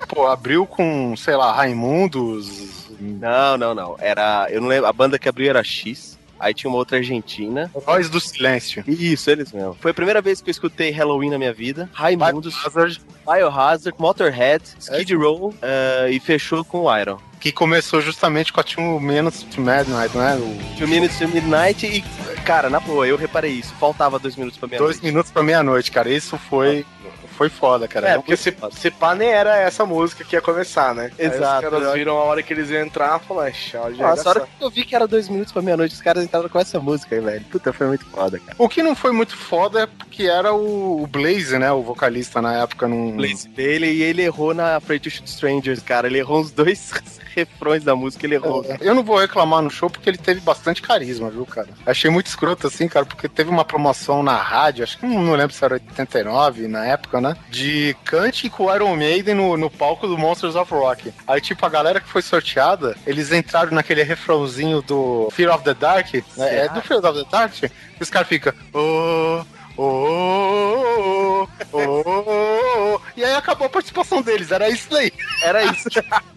[0.10, 2.90] Pô, abriu com, sei lá, Raimundos.
[3.00, 3.96] Não, não, não.
[4.00, 4.48] Era.
[4.50, 4.88] Eu não lembro.
[4.88, 6.18] A banda que abriu era X.
[6.42, 7.72] aí tinha uma outra argentina.
[7.86, 8.84] Voz do Silêncio.
[8.88, 9.78] Isso, eles mesmo.
[9.80, 11.90] Foi a primeira vez que eu escutei Halloween na minha vida.
[11.94, 17.18] Raimundos, Hazard, Biohazard, Motorhead, Skid Row eh, e fechou com o Iron.
[17.40, 20.36] que começou justamente com a Two Minutes to Midnight, não é?
[20.36, 22.02] O Two Minutes to Midnight e,
[22.44, 23.74] cara, na boa, eu reparei isso.
[23.80, 24.94] Faltava dois minutos pra meia-noite.
[24.94, 26.10] Dois minutos pra meia-noite, cara.
[26.10, 26.86] Isso foi,
[27.32, 28.10] foi foda, cara.
[28.10, 31.12] É, porque se, se pá nem era essa música que ia começar, né?
[31.18, 31.66] Aí Exato.
[31.68, 34.30] os caras viram a hora que eles iam entrar e falaram, "Tchau, já Nossa, a
[34.30, 36.80] hora que eu vi que era dois minutos pra meia-noite, os caras entraram com essa
[36.80, 37.46] música aí, velho.
[37.52, 38.56] Puta, foi muito foda, cara.
[38.58, 41.72] O que não foi muito foda é porque era o, o Blaze, né?
[41.72, 42.88] O vocalista na época.
[42.88, 43.16] Num...
[43.16, 46.08] Blaze dele e ele errou na Afraid to Shoot Strangers, cara.
[46.08, 46.92] Ele errou uns dois
[47.36, 48.66] refrões da música, ele errou.
[48.80, 51.70] Eu não vou reclamar no show porque ele teve bastante carisma, viu, cara?
[51.86, 55.34] Achei muito escroto assim, cara, porque teve uma promoção na rádio, acho que não, não
[55.34, 57.36] lembro se era 89 na época, né?
[57.50, 61.14] De cante com o Iron Maiden no, no palco do Monsters of Rock.
[61.28, 65.74] Aí, tipo, a galera que foi sorteada, eles entraram naquele refrãozinho do Fear of the
[65.74, 66.14] Dark.
[66.38, 66.66] né?
[66.66, 67.54] É do Fear of the Dark?
[68.00, 68.54] Os caras ficam.
[68.74, 69.44] Oh,
[69.78, 73.02] oh, oh, oh.
[73.16, 75.12] E aí acabou a participação deles, era isso daí.
[75.44, 75.90] Era isso.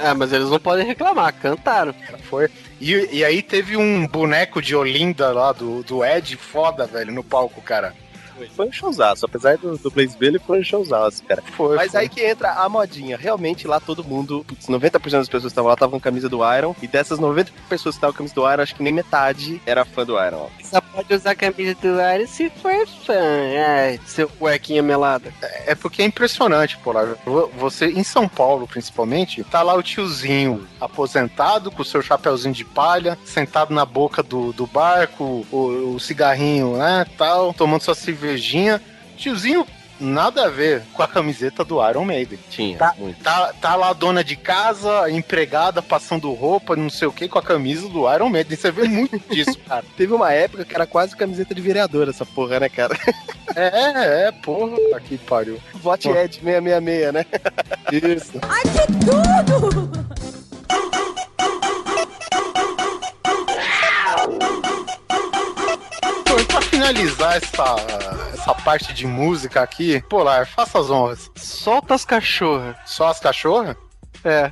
[0.00, 1.94] É, mas eles não podem reclamar, cantaram.
[2.28, 2.48] Foi.
[2.80, 7.24] E, e aí teve um boneco de Olinda lá do, do Ed foda, velho, no
[7.24, 7.94] palco, cara.
[8.46, 11.42] Foi um showzaço, apesar do, do Blaze Bailey, foi um showzaço, cara.
[11.56, 11.76] Foi.
[11.76, 12.00] Mas foi.
[12.00, 13.16] aí que entra a modinha.
[13.16, 16.38] Realmente lá todo mundo, putz, 90% das pessoas que estavam lá estavam com camisa do
[16.56, 16.74] Iron.
[16.82, 19.84] E dessas 90 pessoas que estavam com camisa do Iron, acho que nem metade era
[19.84, 20.48] fã do Iron.
[20.62, 23.14] Só pode usar a camisa do Iron se for fã.
[23.66, 25.32] Ai, seu cuequinha melada.
[25.66, 27.16] É porque é impressionante, Polar.
[27.58, 32.64] Você, em São Paulo, principalmente, tá lá o tiozinho aposentado, com o seu chapeuzinho de
[32.64, 37.94] palha, sentado na boca do, do barco, o, o cigarrinho, né, tal, tomando sua
[38.28, 38.80] cervejinha.
[39.16, 39.66] Tiozinho,
[39.98, 42.38] nada a ver com a camiseta do Iron Maiden.
[42.50, 42.94] Tinha, Tá.
[42.96, 43.20] muito.
[43.22, 47.38] Tá, tá lá a dona de casa, empregada, passando roupa, não sei o que, com
[47.38, 48.56] a camisa do Iron Maiden.
[48.56, 49.84] Você vê muito disso, cara.
[49.96, 52.96] Teve uma época que era quase camiseta de vereador essa porra, né, cara?
[53.56, 54.76] É, é, porra.
[54.96, 55.58] Aqui pariu.
[55.74, 57.26] Vote Ed 666, né?
[57.90, 58.32] Isso.
[64.26, 64.57] Bom, e
[66.58, 67.76] pra finalizar essa,
[68.34, 71.30] essa parte de música aqui, Polar, faça as honras.
[71.36, 72.76] Solta as cachorras.
[72.84, 73.76] Só as cachorras?
[74.24, 74.50] É.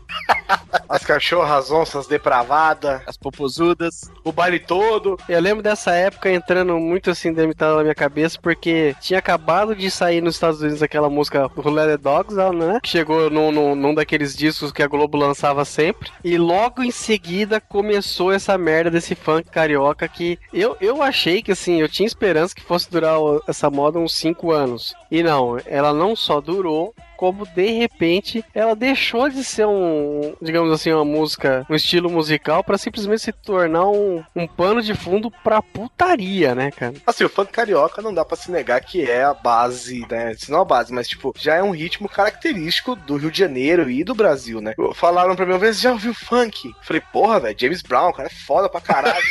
[0.88, 4.10] As cachorras, as onças depravadas, As popozudas.
[4.24, 5.18] o baile todo.
[5.28, 9.90] Eu lembro dessa época entrando muito assim delimitado na minha cabeça, porque tinha acabado de
[9.90, 12.78] sair nos Estados Unidos aquela música Who Let the Dogs né?
[12.82, 16.10] Que chegou num, num, num daqueles discos que a Globo lançava sempre.
[16.22, 21.52] E logo em seguida começou essa merda desse funk carioca que eu, eu achei que
[21.52, 23.16] assim, eu tinha esperança que fosse durar
[23.48, 24.94] essa moda uns 5 anos.
[25.10, 30.72] E não, ela não só durou, como de repente ela deixou de ser um, digamos
[30.72, 35.30] assim, uma música, um estilo musical pra simplesmente se tornar um, um pano de fundo
[35.30, 36.94] pra putaria, né, cara?
[37.06, 40.34] Assim, o funk carioca não dá pra se negar que é a base, né?
[40.36, 43.90] Se não a base, mas tipo, já é um ritmo característico do Rio de Janeiro
[43.90, 44.74] e do Brasil, né?
[44.94, 46.72] Falaram pra mim uma vez, já ouviu funk?
[46.82, 49.24] Falei, porra, velho, James Brown, cara, é foda pra caralho.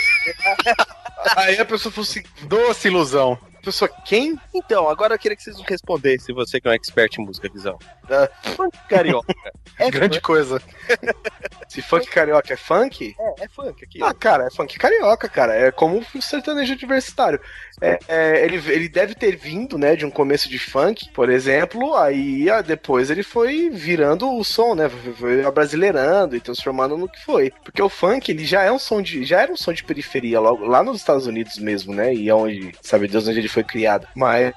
[1.36, 3.38] Aí a pessoa falou assim, Doce ilusão.
[3.66, 4.40] Pessoa, quem?
[4.54, 7.78] Então, agora eu queria que vocês respondessem, você que é um expert em música, Guizão.
[8.10, 8.30] Ah.
[8.56, 9.34] Funk carioca.
[9.78, 10.62] É Grande coisa.
[11.68, 13.14] Se funk carioca é funk?
[13.20, 14.02] É, é funk aqui.
[14.02, 15.54] Ah, cara, é funk carioca, cara.
[15.54, 17.42] É como um sertanejo universitário.
[17.82, 21.94] É, é, ele, ele deve ter vindo, né, de um começo de funk, por exemplo,
[21.96, 24.88] aí ah, depois ele foi virando o som, né?
[24.88, 27.52] Foi, foi abrasileirando e transformando no que foi.
[27.64, 29.26] Porque o funk, ele já é um som de.
[29.26, 32.14] já era um som de periferia, logo lá nos Estados Unidos mesmo, né?
[32.14, 34.08] E é onde, sabe Deus onde ele foi criado.
[34.14, 34.54] Mas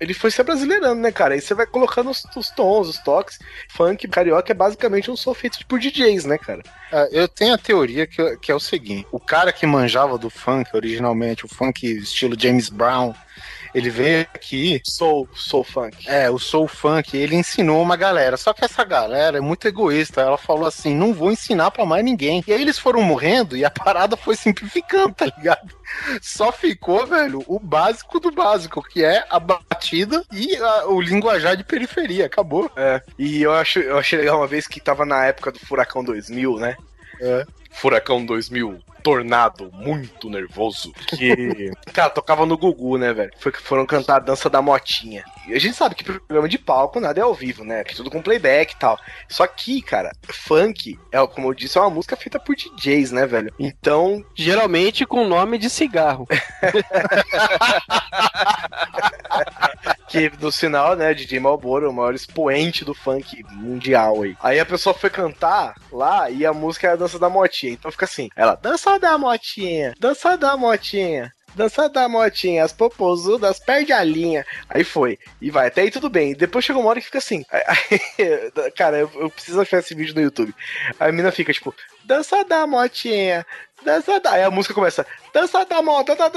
[0.00, 1.34] ele foi se abrasileirando, né, cara?
[1.34, 3.38] Aí você vai colocando os, os tons, os toques.
[3.68, 6.62] Funk carioca é basicamente um som feito por DJs, né, cara?
[6.90, 10.30] É, eu tenho a teoria que, que é o seguinte: o cara que manjava do
[10.30, 13.14] funk originalmente, o funk estilo James Brown,
[13.78, 14.80] ele veio aqui.
[14.84, 16.08] Soul, soul funk.
[16.08, 18.36] É, o Soul Funk, ele ensinou uma galera.
[18.36, 20.20] Só que essa galera é muito egoísta.
[20.20, 22.42] Ela falou assim: não vou ensinar pra mais ninguém.
[22.46, 25.74] E aí eles foram morrendo e a parada foi simplificando, tá ligado?
[26.20, 31.56] Só ficou, velho, o básico do básico, que é a batida e a- o linguajar
[31.56, 32.26] de periferia.
[32.26, 32.70] Acabou.
[32.76, 36.04] É, e eu, acho, eu achei legal uma vez que tava na época do Furacão
[36.04, 36.76] 2000, né?
[37.20, 37.44] É.
[37.70, 40.92] Furacão 2000, tornado muito nervoso.
[41.08, 43.32] Que, cara, tocava no Gugu, né, velho?
[43.38, 45.24] Foi que foram cantar a dança da motinha.
[45.46, 47.82] E a gente sabe que programa de palco nada é ao vivo, né?
[47.84, 48.98] Que tudo com playback e tal.
[49.28, 53.26] Só que, cara, funk, é, como eu disse, é uma música feita por DJs, né,
[53.26, 53.52] velho?
[53.58, 56.26] Então, Geralmente com nome de cigarro.
[60.08, 64.36] que no final, né, DJ Malboro, o maior expoente do funk mundial aí.
[64.40, 67.72] Aí a pessoa foi cantar lá e a música é a dança da motinha.
[67.72, 71.32] Então fica assim, ela, dança da motinha, dança da motinha.
[71.54, 74.46] Dança da motinha, as popozudas, perde a linha.
[74.68, 75.18] Aí foi.
[75.40, 76.32] E vai, até aí tudo bem.
[76.34, 77.44] Depois chega uma hora que fica assim.
[77.50, 80.54] Aí- cara, eu, eu preciso achar esse vídeo no YouTube.
[81.00, 81.74] A mina fica tipo,
[82.04, 83.44] dança da motinha,
[83.84, 84.32] Dança da.
[84.32, 85.06] Aí a música começa.
[85.32, 86.28] Dança da mão, dança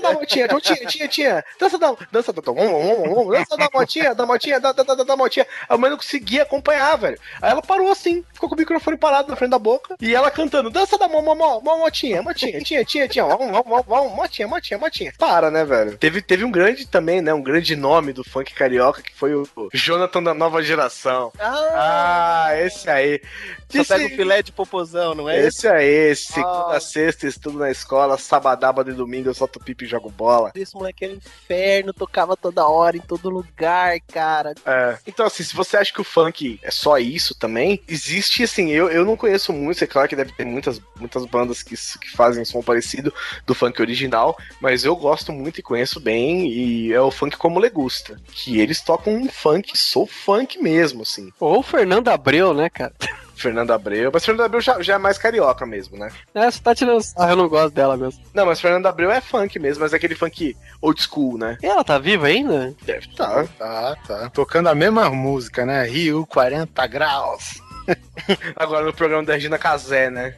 [0.00, 1.44] da motinha, tinha, tinha, tinha.
[1.58, 5.46] Dança da dança da dança da motinha, da motinha, da da da motinha.
[5.68, 7.18] A mãe não conseguia acompanhar, velho.
[7.42, 10.30] Aí ela parou assim, ficou com o microfone parado na frente da boca e ela
[10.30, 10.70] cantando.
[10.70, 15.12] Dança da mão, mão, motinha, motinha, tinha, tinha, tinha, motinha, motinha, motinha.
[15.18, 15.98] Para, né, velho?
[15.98, 19.46] Teve teve um grande também, né, um grande nome do funk carioca que foi o
[19.72, 21.32] Jonathan da nova geração.
[21.38, 23.20] Ah, ah esse aí.
[23.68, 25.40] Só pega o filé de popozão, não é?
[25.40, 26.80] Esse esse aí, segunda, Ah.
[26.80, 30.52] sexta, estudo na escola, sabadaba de domingo eu solto pipi e jogo bola.
[30.54, 34.54] Esse moleque era um inferno, tocava toda hora, em todo lugar, cara.
[34.64, 34.98] É.
[35.06, 38.88] Então, assim, se você acha que o funk é só isso também, existe, assim, eu,
[38.90, 42.44] eu não conheço muito, é claro que deve ter muitas, muitas bandas que, que fazem
[42.44, 43.12] som parecido
[43.46, 47.58] do funk original, mas eu gosto muito e conheço bem, e é o funk como
[47.58, 51.32] legusta, que eles tocam um funk, sou funk mesmo, assim.
[51.40, 52.92] Ou o Fernando Abreu, né, cara?
[53.34, 56.10] Fernando Abreu, mas Fernando Abreu já, já é mais carioca mesmo, né?
[56.34, 58.22] É, você tá tirando sarro, eu não gosto dela mesmo.
[58.32, 61.58] Não, mas Fernando Abreu é funk mesmo, mas é aquele funk old school, né?
[61.62, 62.74] E ela tá viva ainda?
[62.82, 63.46] Deve estar.
[63.58, 64.30] Tá, tá.
[64.30, 65.84] Tocando a mesma música, né?
[65.84, 67.60] Rio 40 graus.
[68.56, 70.36] Agora no programa da Regina Casé, né?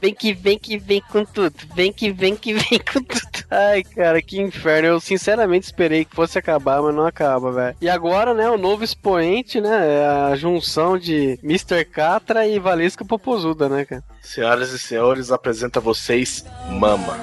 [0.00, 1.54] Vem que vem que vem com tudo.
[1.74, 3.33] Vem que vem que vem com tudo.
[3.56, 4.88] Ai, cara, que inferno.
[4.88, 7.76] Eu sinceramente esperei que fosse acabar, mas não acaba, velho.
[7.80, 10.00] E agora, né, o novo expoente, né?
[10.00, 11.84] É a junção de Mr.
[11.84, 14.02] Catra e Valesca Popozuda, né, cara?
[14.20, 17.16] Senhoras e senhores, apresenta a vocês Mama.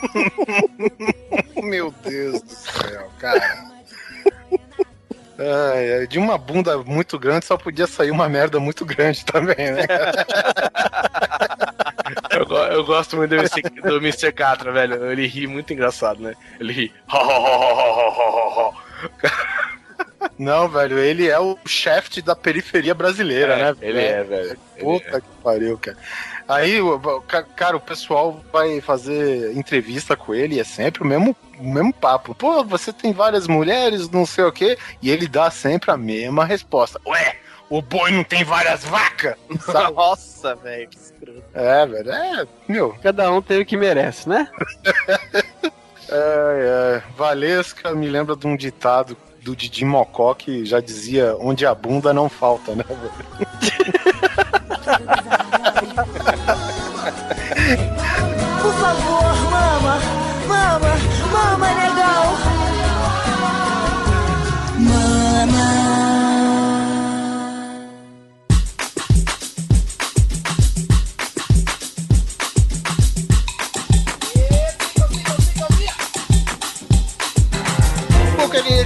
[1.62, 3.68] Meu Deus do céu, cara.
[5.38, 9.86] Ai, de uma bunda muito grande só podia sair uma merda muito grande também, né?
[12.30, 13.62] Eu, eu gosto muito do Mr.
[13.62, 14.32] do Mr.
[14.32, 15.10] Catra, velho.
[15.10, 16.34] Ele ri muito engraçado, né?
[16.58, 16.92] Ele ri.
[20.38, 23.76] Não, velho, ele é o chefe da periferia brasileira, né?
[23.80, 24.58] Ele é, velho.
[24.76, 25.96] Ele Puta que pariu, cara.
[26.48, 26.78] Aí,
[27.54, 31.92] cara, o pessoal vai fazer entrevista com ele e é sempre o mesmo, o mesmo
[31.92, 32.34] papo.
[32.34, 34.78] Pô, você tem várias mulheres, não sei o quê.
[35.02, 37.00] E ele dá sempre a mesma resposta.
[37.06, 37.36] Ué,
[37.70, 39.36] o boi não tem várias vacas?
[39.60, 39.94] Sabe?
[39.96, 41.42] Nossa, velho, que escroto.
[41.54, 42.94] é, velho, é, meu.
[43.02, 44.48] Cada um tem o que merece, né?
[46.10, 47.02] É, é.
[47.18, 52.14] Valesca me lembra de um ditado do Didi Mocó que já dizia onde a bunda
[52.14, 53.12] não falta, né, velho?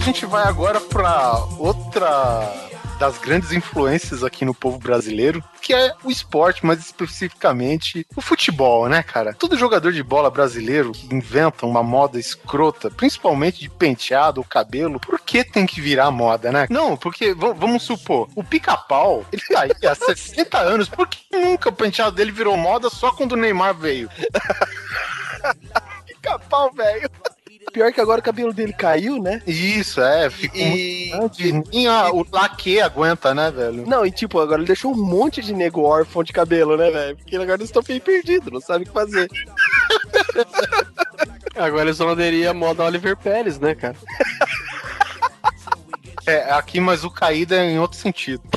[0.02, 2.52] gente vai agora pra outra
[2.98, 8.88] das grandes influências aqui no povo brasileiro, que é o esporte, mais especificamente o futebol,
[8.88, 9.32] né, cara?
[9.32, 15.00] Todo jogador de bola brasileiro que inventa uma moda escrota, principalmente de penteado ou cabelo,
[15.00, 16.66] por que tem que virar moda, né?
[16.68, 21.68] Não, porque vamos supor, o pica-pau, ele tá aí há 60 anos, por que nunca
[21.68, 24.08] o penteado dele virou moda só quando o Neymar veio?
[26.06, 27.10] Pica-pau, velho.
[27.72, 29.40] Pior que agora o cabelo dele caiu, né?
[29.46, 31.10] Isso, é, ficou E.
[31.14, 31.68] muito grande.
[31.72, 33.86] Nem a- o laque aguenta, né, velho?
[33.86, 37.16] Não, e tipo, agora ele deixou um monte de nego órfão de cabelo, né, velho?
[37.16, 39.28] Porque agora eles estão meio perdidos, não sabem o que fazer.
[41.54, 43.96] Agora eles vão aderir à moda Oliver Pérez, né, cara?
[46.24, 48.42] É, aqui, mas o caído é em outro sentido.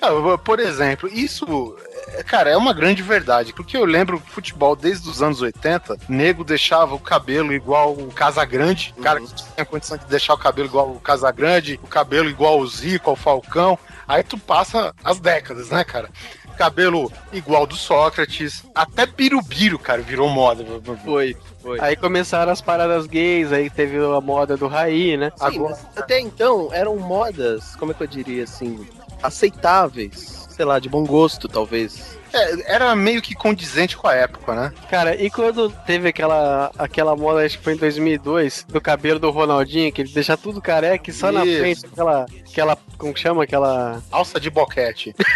[0.00, 1.85] Ah, Por exemplo, isso, é,
[2.22, 3.52] cara, é uma grande verdade.
[3.52, 8.12] Porque eu lembro que futebol desde os anos 80, nego deixava o cabelo igual o
[8.12, 8.94] Casagrande.
[8.96, 12.58] O cara que tinha condição de deixar o cabelo igual o Casagrande, o cabelo igual
[12.60, 13.78] o Zico, ao Falcão.
[14.06, 16.08] Aí tu passa as décadas, né, cara?
[16.56, 20.64] Cabelo igual do Sócrates, até Birubiru, cara, virou moda.
[21.04, 21.78] Foi, foi.
[21.80, 25.30] Aí começaram as paradas gays, aí teve a moda do Raí, né?
[25.36, 28.88] Sim, mas até então eram modas, como é que eu diria assim,
[29.22, 30.35] aceitáveis.
[30.56, 32.18] Sei lá, de bom gosto, talvez.
[32.32, 34.72] É, era meio que condizente com a época, né?
[34.88, 39.30] Cara, e quando teve aquela, aquela moda, acho que foi em 2002, do cabelo do
[39.30, 41.60] Ronaldinho, que ele deixa tudo careca e só na Isso.
[41.60, 43.44] frente aquela, aquela, como que chama?
[43.44, 44.02] Aquela...
[44.10, 45.14] Alça de boquete.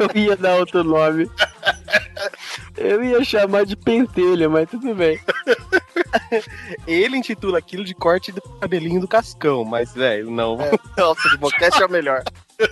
[0.00, 1.30] Eu ia dar outro nome.
[2.76, 5.20] Eu ia chamar de pentelho, mas tudo bem.
[6.88, 10.58] Ele intitula aquilo de corte do cabelinho do Cascão, mas, velho, não.
[10.96, 12.24] Nossa, de boquete é o melhor.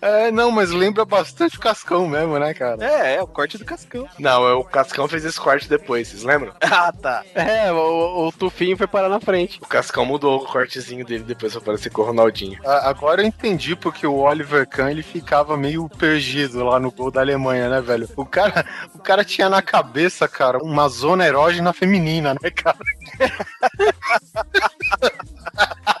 [0.00, 2.84] É, não, mas lembra bastante o Cascão mesmo, né, cara?
[2.84, 4.08] É, é o corte do Cascão.
[4.18, 6.52] Não, é o Cascão fez esse corte depois, vocês lembram?
[6.60, 7.22] Ah, tá.
[7.36, 9.60] É, o, o Tufinho foi parar na frente.
[9.62, 12.58] O Cascão mudou o cortezinho dele depois pra parecer com o Ronaldinho.
[12.66, 17.12] A- Agora eu entendi porque o Oliver Kahn ele ficava meio perdido lá no gol
[17.12, 18.08] da Alemanha, né, velho?
[18.16, 22.78] O cara, o cara tinha na cabeça, cara, uma zona erógena feminina, né, cara?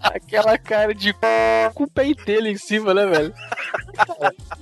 [0.00, 1.70] Aquela cara de c...
[1.74, 3.34] com o pentelho em cima, né, velho?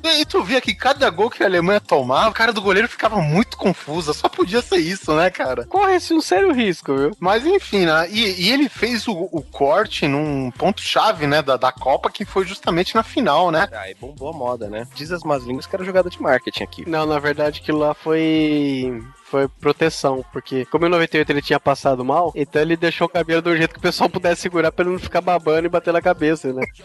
[0.02, 3.20] E, tu via que cada gol que a Alemanha tomava, o cara do goleiro ficava
[3.20, 4.12] muito confuso.
[4.14, 5.66] Só podia ser isso, né, cara?
[5.66, 7.16] Corre-se um sério risco, viu?
[7.18, 8.08] Mas enfim, né?
[8.10, 12.46] E, e ele fez o, o corte num ponto-chave, né, da, da Copa, que foi
[12.46, 13.68] justamente na final, né?
[13.72, 14.86] Ah, e bombou a moda, né?
[14.94, 16.88] Diz as más línguas que era jogada de marketing aqui.
[16.88, 19.02] Não, na verdade aquilo lá foi
[19.34, 23.42] foi proteção, porque como em 98 ele tinha passado mal, então ele deixou o cabelo
[23.42, 26.00] do jeito que o pessoal pudesse segurar pra ele não ficar babando e bater na
[26.00, 26.64] cabeça, né?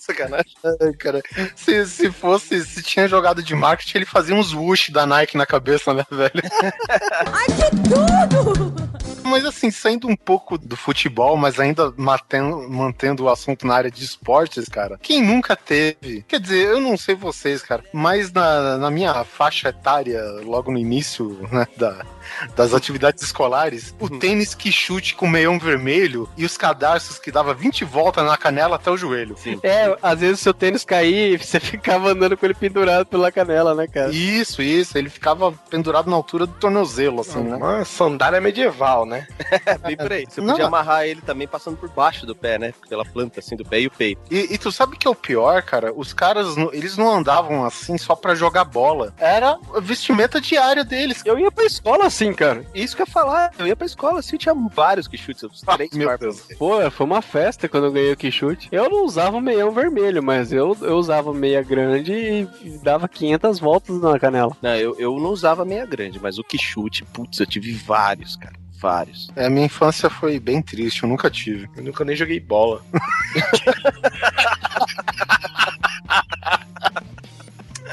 [0.00, 0.52] Sacanagem.
[0.64, 1.22] Ai, cara.
[1.54, 5.46] Se, se fosse, se tinha jogado de marketing, ele fazia uns whoosh da Nike na
[5.46, 6.42] cabeça, né, velho?
[7.32, 8.74] Ai, que tudo!
[9.32, 13.90] Mas assim, saindo um pouco do futebol, mas ainda mantendo, mantendo o assunto na área
[13.90, 14.98] de esportes, cara.
[15.00, 16.22] Quem nunca teve?
[16.28, 20.78] Quer dizer, eu não sei vocês, cara, mas na, na minha faixa etária, logo no
[20.78, 22.04] início né, da,
[22.56, 27.54] das atividades escolares, o tênis que chute com meião vermelho e os cadarços que dava
[27.54, 29.36] 20 voltas na canela até o joelho.
[29.62, 33.30] É, às vezes o seu tênis caía e você ficava andando com ele pendurado pela
[33.32, 34.10] canela, né, cara?
[34.12, 34.96] Isso, isso.
[34.96, 37.56] Ele ficava pendurado na altura do tornozelo, assim, né?
[37.56, 39.26] Uma sandália medieval, né?
[39.66, 40.26] É, bem por aí.
[40.28, 40.68] Você Não, podia não.
[40.68, 42.72] amarrar ele também passando por baixo do pé, né?
[42.88, 44.20] Pela planta, assim, do pé e o peito.
[44.30, 45.92] E, e tu sabe que é o pior, cara?
[45.94, 49.14] Os caras, eles não andavam assim só pra jogar bola.
[49.18, 51.22] Era a vestimenta diária deles.
[51.24, 52.66] Eu ia pra escola assim, cara.
[52.74, 53.52] Isso que eu ia falar.
[53.58, 56.42] Eu ia pra escola assim, tinha vários que chutes, uns três meu Deus.
[56.58, 58.68] Pô, foi uma festa quando eu ganhei o Quixute.
[58.70, 63.98] Eu não usava meião vermelho, mas eu, eu usava meia grande e dava 500 voltas
[64.02, 64.54] na canela.
[64.60, 68.36] Não, eu, eu não usava meia grande, mas o que chute, putz, eu tive vários,
[68.36, 68.54] cara.
[68.78, 69.28] Vários.
[69.36, 71.70] É, minha infância foi bem triste, eu nunca tive.
[71.76, 72.82] Eu nunca nem joguei bola.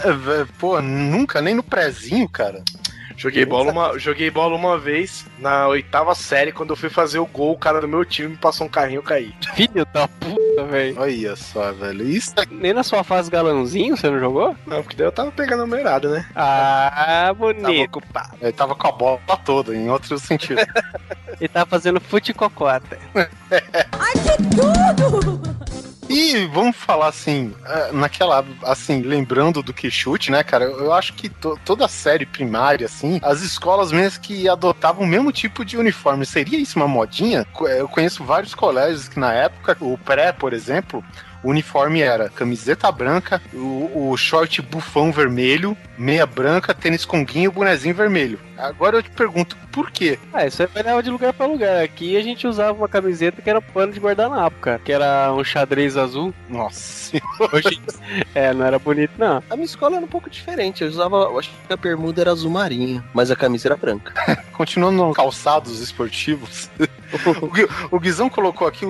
[0.04, 2.64] É, vé- pô, nunca, nem no prezinho, cara.
[3.20, 7.26] Joguei bola, uma, joguei bola uma vez na oitava série, quando eu fui fazer o
[7.26, 9.36] gol, o cara do meu time me passou um carrinho e eu caí.
[9.56, 10.96] Filho da puta, velho.
[10.98, 12.08] Olha só, velho.
[12.10, 14.56] Isso é Nem na sua fase galãozinho você não jogou?
[14.66, 16.26] Não, porque daí eu tava pegando a numerada, né?
[16.34, 17.98] Ah, Tava bonito.
[17.98, 18.38] ocupado.
[18.42, 20.62] Ele tava com a bola toda, em outro sentido.
[21.42, 22.98] Ele tá fazendo fute-cocota.
[23.16, 25.59] Ai, que tudo!
[26.10, 30.66] E vamos falar assim, é, naquela, assim, lembrando do que chute, né, cara?
[30.66, 35.08] Eu acho que to- toda a série primária, assim, as escolas mesmo que adotavam o
[35.08, 36.26] mesmo tipo de uniforme.
[36.26, 37.46] Seria isso uma modinha?
[37.54, 41.04] Co- Eu conheço vários colégios que na época, o pré, por exemplo,
[41.44, 47.54] o uniforme era camiseta branca, o, o short bufão vermelho, meia branca, tênis conguinho e
[47.54, 48.40] bonezinho vermelho.
[48.58, 50.20] Agora eu te pergunto, por quê?
[50.34, 51.82] Ah, isso aí variava de lugar pra lugar.
[51.82, 54.80] Aqui a gente usava uma camiseta que era pano de guardanapo, cara.
[54.80, 56.34] Que era um xadrez azul.
[56.50, 57.18] Nossa,
[57.54, 57.82] Hoje...
[58.36, 59.42] é, não era bonito, não.
[59.50, 60.84] A minha escola era um pouco diferente.
[60.84, 64.14] Eu usava, eu acho que a bermuda era azul marinho, mas a camisa era branca.
[64.60, 66.70] continuando no calçados esportivos,
[67.90, 68.86] o, o Guizão colocou aqui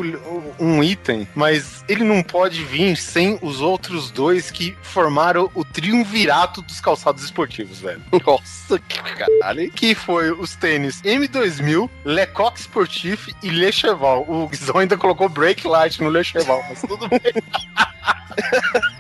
[0.60, 6.64] um item, mas ele não pode vir sem os outros dois que formaram o triunvirato
[6.64, 8.02] dos calçados esportivos, velho.
[8.26, 9.70] Nossa, que caralho.
[9.72, 14.26] Que foi os tênis M2000, Lecoq Sportif e Le Cheval.
[14.28, 17.20] O Guizão ainda colocou Break Light no Le Cheval, mas tudo bem.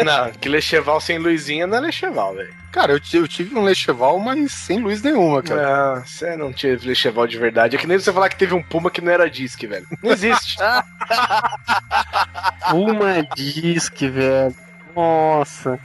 [0.03, 2.53] Não, que Lecheval sem luzinha não é Lecheval, velho.
[2.71, 5.95] Cara, eu, eu tive um Le Cheval, mas sem luz nenhuma, cara.
[5.95, 7.75] Não, você não teve Lecheval de verdade.
[7.75, 9.87] É que nem você falar que teve um Puma que não era disque, velho.
[10.03, 10.57] Não existe.
[12.73, 14.55] Uma disque, velho.
[14.95, 15.79] Nossa.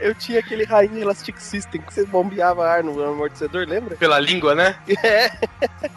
[0.00, 3.96] Eu tinha aquele rainha Elastic System que você bombeava ar no amortecedor, lembra?
[3.96, 4.76] Pela língua, né?
[5.04, 5.30] É.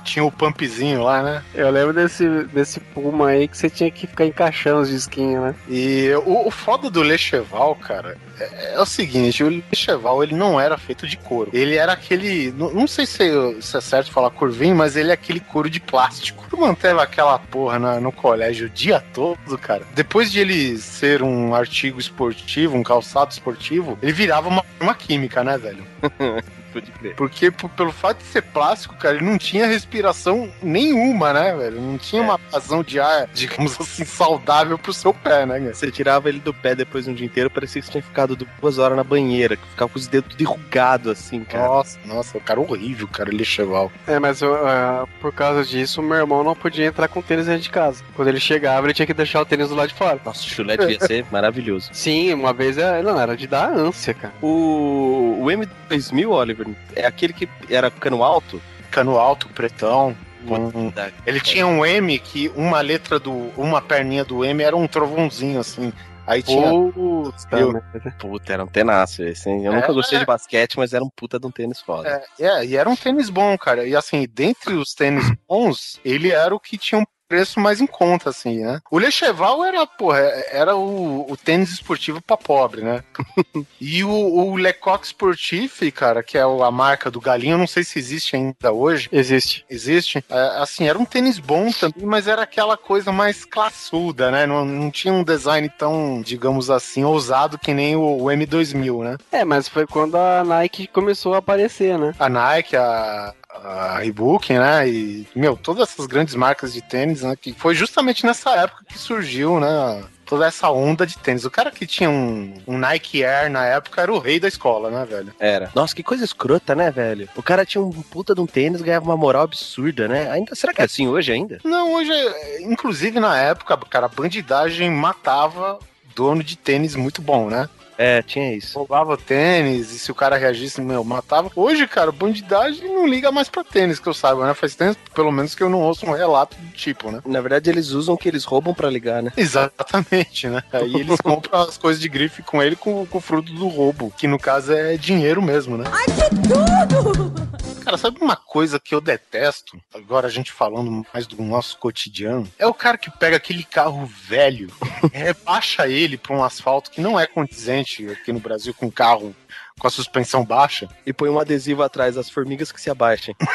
[0.04, 1.44] Tinha o pumpzinho lá, né?
[1.54, 5.56] Eu lembro desse, desse Puma aí que você tinha que ficar encaixando os disquinhos, né?
[5.70, 10.60] E o, o foda do Lecheval, cara, é, é o seguinte, o Lecheval ele não
[10.60, 11.50] era feito de couro.
[11.54, 12.52] Ele era aquele.
[12.52, 13.22] Não, não sei se,
[13.62, 16.46] se é certo falar curvinho, mas ele é aquele couro de plástico.
[16.50, 19.84] Tu manteve aquela porra na- no colégio o dia todo, cara.
[19.94, 25.44] Depois de ele ser um artigo esportivo, um calçado esportivo, ele virava uma, uma química,
[25.44, 25.86] né, velho?
[26.72, 27.16] Pode crer.
[27.16, 31.82] Porque pelo fato de ser plástico, cara, ele não tinha respiração nenhuma, né, velho?
[31.82, 35.74] Não tinha uma vazão de ar, digamos assim, saudável pro seu pé, né, cara?
[35.74, 38.36] Você tirava ele do pé depois de um dia inteiro, parecia que você tinha ficado
[38.36, 41.68] duas horas na banheira, que ficava com os dedos tudo enrugados assim, cara.
[41.68, 43.92] Nossa, nossa, o cara horrível, cara, ele cheval.
[44.08, 47.62] É, mas eu, ah, por causa disso, meu irmão não podia entrar com tênis dentro
[47.62, 48.04] de casa.
[48.16, 50.20] Quando ele chegava, ele tinha que deixar o tênis do lado de fora.
[50.24, 51.90] Nossa, o chulé devia ser maravilhoso.
[51.92, 54.34] Sim, uma vez é, não, era de dar ânsia, cara.
[54.42, 56.61] O, o M2000, Oliver,
[56.96, 58.62] é aquele que era cano alto?
[58.90, 60.16] Cano alto, pretão.
[60.44, 60.92] um-
[61.26, 63.32] Ele tinha um M que uma letra do.
[63.56, 65.94] uma perninha do M era um trovãozinho, assim.
[66.26, 66.68] Aí tinha.
[66.94, 68.16] Puta, Eu- merda.
[68.18, 69.66] Puta, era um tenaço esse, hein?
[69.66, 70.20] Eu É, nunca gostei é.
[70.22, 72.24] de basquete, mas era um puta de um tênis foda.
[72.40, 73.86] É, é, e era um tênis bom, cara.
[73.88, 77.88] E assim, dentre os tênis bons, ele era o que tinha um preço mais em
[77.88, 78.82] conta, assim, né?
[78.92, 80.20] O Lecheval era, porra,
[80.52, 83.02] era o, o tênis esportivo pra pobre, né?
[83.80, 87.86] e o, o Lecoq Sportif, cara, que é a marca do Galinho, eu não sei
[87.86, 89.08] se existe ainda hoje.
[89.14, 89.66] Existe.
[89.70, 90.22] Existe.
[90.30, 94.46] É, assim, era um tênis bom também, mas era aquela coisa mais classuda, né?
[94.46, 99.18] Não, não tinha um design tão, digamos assim, ousado que nem o, o M2000, né?
[99.32, 102.14] É, mas foi quando a Nike começou a aparecer, né?
[102.20, 104.88] a Nike, a, a Reebok, né?
[104.88, 107.36] E, meu, todas essas grandes marcas de tênis, né?
[107.40, 110.04] Que foi justamente nessa época que surgiu, né?
[110.26, 111.44] Toda essa onda de tênis.
[111.44, 114.90] O cara que tinha um, um Nike Air na época era o rei da escola,
[114.90, 115.34] né, velho?
[115.38, 115.70] Era.
[115.76, 117.28] Nossa, que coisa escrota, né, velho?
[117.36, 120.32] O cara tinha um puta de um tênis, ganhava uma moral absurda, né?
[120.32, 121.60] Ainda, será que é assim hoje ainda?
[121.66, 125.78] Não, hoje, é- inclusive na época, cara, a bandidagem matava
[126.16, 127.68] dono de tênis muito bom, né?
[128.02, 128.80] É, tinha isso.
[128.80, 131.52] Roubava tênis, e se o cara reagisse, meu, matava.
[131.56, 134.56] Hoje, cara, bandidagem não liga mais pra tênis, que eu saiba, né?
[134.56, 137.22] Faz tempo, pelo menos, que eu não ouço um relato do tipo, né?
[137.24, 139.32] Na verdade, eles usam o que eles roubam pra ligar, né?
[139.38, 140.64] Exatamente, né?
[140.74, 144.12] Aí eles compram as coisas de grife com ele com, com o fruto do roubo,
[144.18, 145.84] que no caso é dinheiro mesmo, né?
[145.92, 147.52] Ai, que tudo!
[147.84, 149.82] Cara, sabe uma coisa que eu detesto?
[149.94, 152.48] Agora a gente falando mais do nosso cotidiano.
[152.58, 154.72] É o cara que pega aquele carro velho,
[155.12, 159.36] rebaixa ele pra um asfalto que não é condizente aqui no Brasil com carro
[159.80, 160.88] com a suspensão baixa.
[161.06, 163.36] E põe um adesivo atrás, as formigas que se abaixem.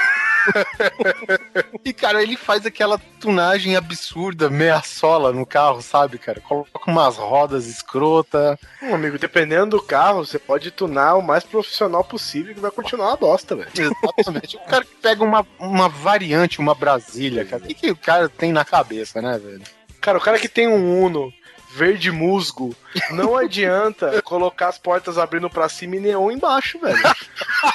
[1.85, 6.41] E, cara, ele faz aquela tunagem absurda, meia sola no carro, sabe, cara?
[6.41, 8.59] Coloca umas rodas escrota.
[8.83, 13.09] Hum, amigo, dependendo do carro, você pode tunar o mais profissional possível que vai continuar
[13.09, 13.71] uma bosta, velho.
[13.77, 14.57] Exatamente.
[14.57, 17.63] o cara que pega uma, uma variante, uma Brasília, cara.
[17.63, 19.63] O que, que o cara tem na cabeça, né, velho?
[20.01, 21.33] Cara, o cara que tem um Uno
[21.77, 22.75] verde musgo,
[23.11, 26.99] não adianta colocar as portas abrindo pra cima e neon embaixo, velho.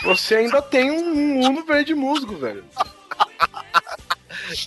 [0.04, 2.66] Você ainda tem um Uno verde musgo, velho.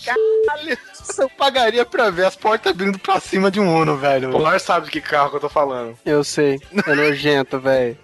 [0.04, 0.78] Caralho,
[1.18, 4.28] eu pagaria pra ver as portas abrindo pra cima de um Uno, velho.
[4.28, 5.98] O Polar sabe de que carro que eu tô falando.
[6.06, 6.60] Eu sei.
[6.86, 7.98] É nojento, velho.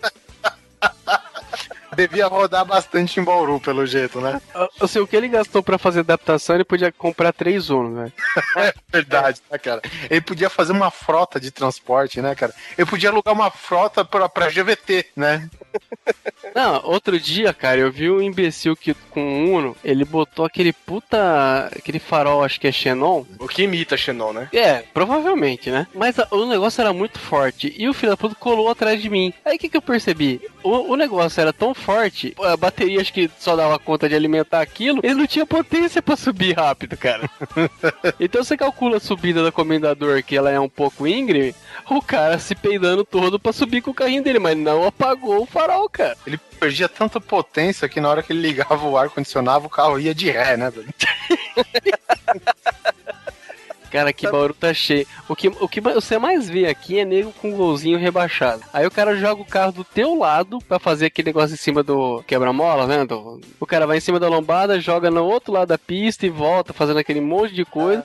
[2.00, 4.40] Devia rodar bastante em Bauru, pelo jeito, né?
[4.80, 8.12] Eu sei o que ele gastou pra fazer adaptação, ele podia comprar três Uno, velho.
[8.90, 9.82] Verdade, né, cara?
[10.08, 12.54] Ele podia fazer uma frota de transporte, né, cara?
[12.78, 15.48] Ele podia alugar uma frota pra, pra GVT, né?
[16.54, 20.72] Não, outro dia, cara, eu vi um imbecil que com um Uno, ele botou aquele
[20.72, 21.66] puta.
[21.76, 23.24] aquele farol, acho que é Xenon.
[23.38, 24.48] O que imita Xenon, né?
[24.52, 25.86] É, provavelmente, né?
[25.94, 29.08] Mas a- o negócio era muito forte e o filho da puta colou atrás de
[29.08, 29.32] mim.
[29.44, 30.40] Aí o que, que eu percebi?
[30.62, 34.60] O, o negócio era tão forte, a bateria acho que só dava conta de alimentar
[34.60, 37.28] aquilo, ele não tinha potência pra subir rápido, cara.
[38.20, 41.54] então você calcula a subida do comendador, que ela é um pouco íngreme,
[41.88, 45.46] o cara se peidando todo pra subir com o carrinho dele, mas não apagou o
[45.46, 46.16] farol, cara.
[46.26, 50.14] Ele perdia tanta potência que na hora que ele ligava o ar-condicionado, o carro ia
[50.14, 50.88] de ré, né, velho?
[53.90, 55.06] Cara, que Bauru tá cheio.
[55.28, 58.62] O que, o que você mais vê aqui é nego com golzinho rebaixado.
[58.72, 61.82] Aí o cara joga o carro do teu lado pra fazer aquele negócio em cima
[61.82, 63.04] do quebra-mola, né?
[63.04, 66.30] Do- o cara vai em cima da lombada, joga no outro lado da pista e
[66.30, 68.04] volta fazendo aquele monte de coisa.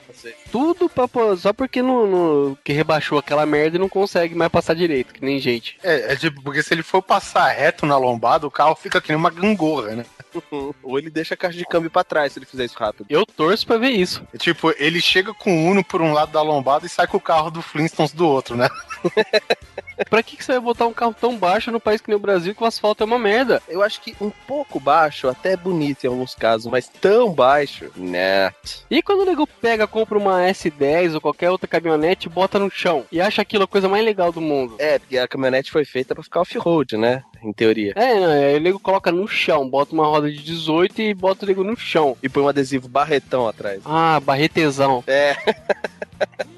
[0.50, 1.06] Tudo pra,
[1.36, 5.24] só porque não, não- que rebaixou aquela merda e não consegue mais passar direito, que
[5.24, 5.76] nem gente.
[5.82, 9.08] É, é tipo, porque se ele for passar reto na lombada, o carro fica que
[9.08, 10.06] nem uma gangorra, né?
[10.82, 13.06] Ou ele deixa a caixa de câmbio pra trás se ele fizer isso rápido.
[13.08, 14.22] Eu torço pra ver isso.
[14.34, 17.18] É Tipo, ele chega com o Uno por um lado da lombada e sai com
[17.18, 18.66] o carro do Flintstones do outro, né?
[20.08, 22.20] Pra que, que você vai botar um carro tão baixo no país que nem o
[22.20, 23.62] Brasil que o asfalto é uma merda?
[23.68, 27.90] Eu acho que um pouco baixo, até é bonito em alguns casos, mas tão baixo,
[27.94, 28.52] né?
[28.90, 32.70] E quando o nego pega, compra uma S10 ou qualquer outra caminhonete e bota no
[32.70, 34.76] chão e acha aquilo a coisa mais legal do mundo?
[34.78, 37.22] É, porque a caminhonete foi feita pra ficar off-road, né?
[37.42, 37.92] Em teoria.
[37.96, 41.44] É, não, aí o nego coloca no chão, bota uma roda de 18 e bota
[41.44, 42.16] o nego no chão.
[42.22, 43.80] E põe um adesivo barretão atrás.
[43.84, 45.02] Ah, barretezão.
[45.06, 45.36] É,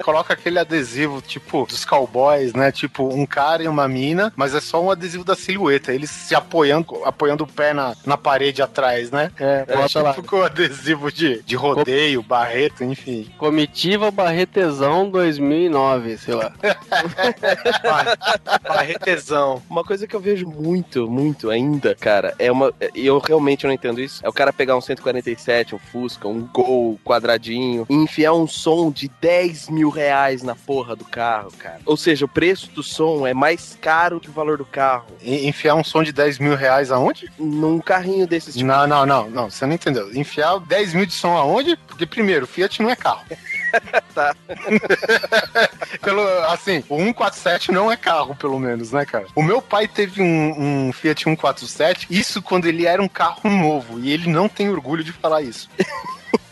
[0.03, 2.73] coloca aquele adesivo, tipo, dos cowboys, né?
[2.73, 5.93] Tipo, um cara e uma mina, mas é só um adesivo da silhueta.
[5.93, 9.31] Eles se apoiando, apoiando o pé na, na parede atrás, né?
[9.39, 10.15] É, É lá.
[10.15, 13.29] tipo com adesivo de, de rodeio, barreto, enfim.
[13.39, 16.53] Comitiva Barretezão 2009, sei lá.
[18.63, 19.63] Barretezão.
[19.69, 22.73] Uma coisa que eu vejo muito, muito ainda, cara, é uma.
[22.95, 24.25] E eu realmente não entendo isso.
[24.25, 28.91] É o cara pegar um 147, um Fusca, um Gol quadradinho e enfiar um som
[28.91, 31.81] de 10 mil reais na porra do carro, cara.
[31.85, 35.07] Ou seja, o preço do som é mais caro que o valor do carro.
[35.23, 37.31] E- enfiar um som de 10 mil reais aonde?
[37.39, 38.67] Num carrinho desses tipo.
[38.67, 40.15] Não, não, não, não, você não entendeu.
[40.15, 41.77] Enfiar 10 mil de som aonde?
[41.87, 43.25] Porque, primeiro, Fiat não é carro.
[44.15, 44.35] Tá.
[46.01, 49.27] pelo, assim, o 147 não é carro, pelo menos, né, cara?
[49.35, 54.01] O meu pai teve um, um Fiat 147, isso quando ele era um carro novo,
[54.01, 55.69] e ele não tem orgulho de falar isso.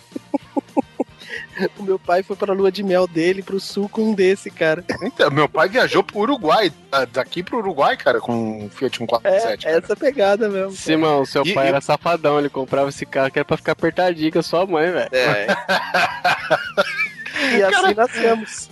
[1.78, 4.84] O meu pai foi pra lua de mel dele pro sul com um desse, cara.
[5.02, 8.98] Então, meu pai viajou pro Uruguai, da- daqui pro Uruguai, cara, com um Fiat É,
[8.98, 9.64] 147.
[9.64, 9.78] cara.
[9.78, 10.72] essa pegada mesmo.
[10.72, 13.72] Simão, seu E- pai e- era safadão, ele comprava esse carro que era pra ficar
[13.72, 15.08] apertadinho com a sua mãe, velho.
[15.12, 15.46] É.
[17.56, 18.68] e assim nascemos.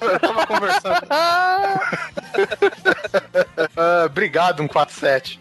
[0.00, 1.06] Eu tava conversando.
[3.76, 5.40] Ah, obrigado, 147.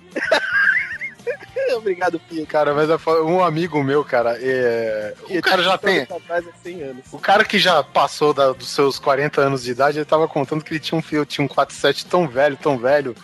[1.77, 2.45] Obrigado, Fiat.
[2.47, 5.13] Cara, mas falo- um amigo meu, cara, é...
[5.29, 6.01] o cara já tem.
[6.01, 7.03] Atrás há 100 anos.
[7.11, 10.63] O cara que já passou da- dos seus 40 anos de idade, ele tava contando
[10.63, 13.15] que ele tinha um Fiat 147 tão velho, tão velho,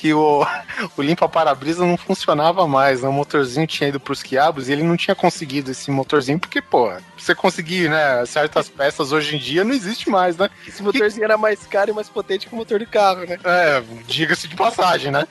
[0.00, 0.46] que o,
[0.96, 3.08] o limpa-para-brisa não funcionava mais, né?
[3.08, 6.92] O motorzinho tinha ido pros quiabos e ele não tinha conseguido esse motorzinho, porque, pô,
[7.16, 10.50] você conseguir, né, certas peças hoje em dia não existe mais, né?
[10.66, 13.38] Esse motorzinho era mais caro e mais potente que o motor do carro, né?
[13.42, 15.26] É, diga-se de passagem, né?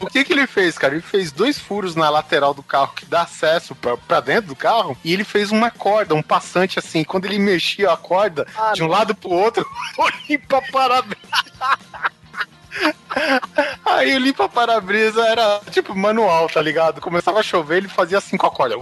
[0.00, 0.94] O que que ele fez, cara?
[0.94, 4.56] Ele fez dois furos na lateral do carro que dá acesso pra, pra dentro do
[4.56, 7.02] carro e ele fez uma corda, um passante assim.
[7.02, 9.66] Quando ele mexia a corda Ah, de um lado pro outro,
[9.98, 11.18] o limpa-para-brisa.
[13.84, 17.00] Aí o limpa-para-brisa era tipo manual, tá ligado?
[17.00, 18.76] Começava a chover, ele fazia assim com a corda.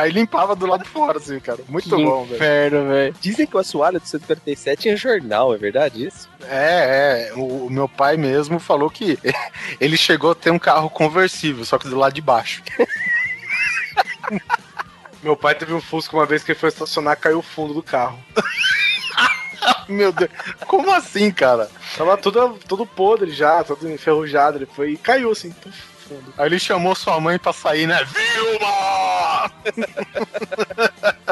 [0.00, 1.60] Aí limpava do lado de fora, assim, cara.
[1.68, 2.36] Muito Que bom, velho.
[2.36, 3.14] inferno, velho.
[3.20, 6.28] Dizem que o assoalho do 147 tinha jornal, é verdade isso?
[6.48, 7.34] É, é.
[7.34, 9.18] O, o meu pai mesmo falou que
[9.80, 12.62] ele chegou a ter um carro conversível, só que do lado de baixo.
[15.22, 17.82] Meu pai teve um Fusca uma vez que ele foi estacionar, caiu o fundo do
[17.82, 18.18] carro.
[19.88, 20.30] Meu Deus,
[20.66, 21.70] como assim, cara?
[21.96, 24.58] Tava tudo, todo podre já, todo enferrujado.
[24.58, 26.34] Ele foi e caiu assim, puf, fundo.
[26.36, 28.04] Aí ele chamou sua mãe pra sair, né?
[28.04, 29.50] Vilma!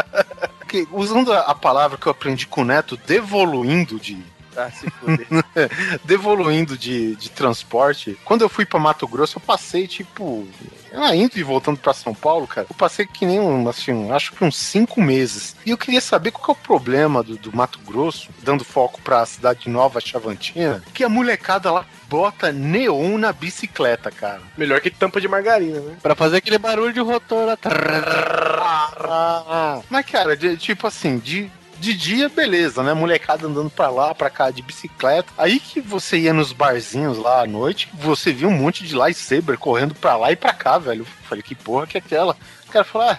[0.91, 4.25] Usando a a palavra que eu aprendi com o Neto, devoluindo de.
[4.57, 5.27] Ah, se fuder.
[6.05, 8.19] devoluindo de, de transporte.
[8.25, 10.47] Quando eu fui pra Mato Grosso, eu passei, tipo.
[10.95, 14.33] Ah, indo e voltando pra São Paulo, cara, eu passei que nem um, assim, acho
[14.33, 15.57] que uns cinco meses.
[15.65, 19.01] E eu queria saber qual que é o problema do, do Mato Grosso, dando foco
[19.01, 24.43] pra cidade de Nova Chavantina, que a molecada lá bota neon na bicicleta, cara.
[24.59, 25.97] Melhor que tampa de margarina, né?
[26.03, 27.59] Pra fazer aquele barulho de rotor lá.
[29.05, 31.51] Ah, mas, cara, de- tipo assim, de,
[31.83, 32.95] de dia, beleza, né?
[32.95, 35.33] Molecada andando pra lá, pra cá de bicicleta.
[35.37, 39.59] Aí que você ia nos barzinhos lá à noite, você via um monte de lightsaber
[39.59, 41.03] correndo pra lá e pra cá, velho.
[41.03, 42.37] Eu falei, que porra que é aquela?
[42.69, 43.19] O cara falou, ah,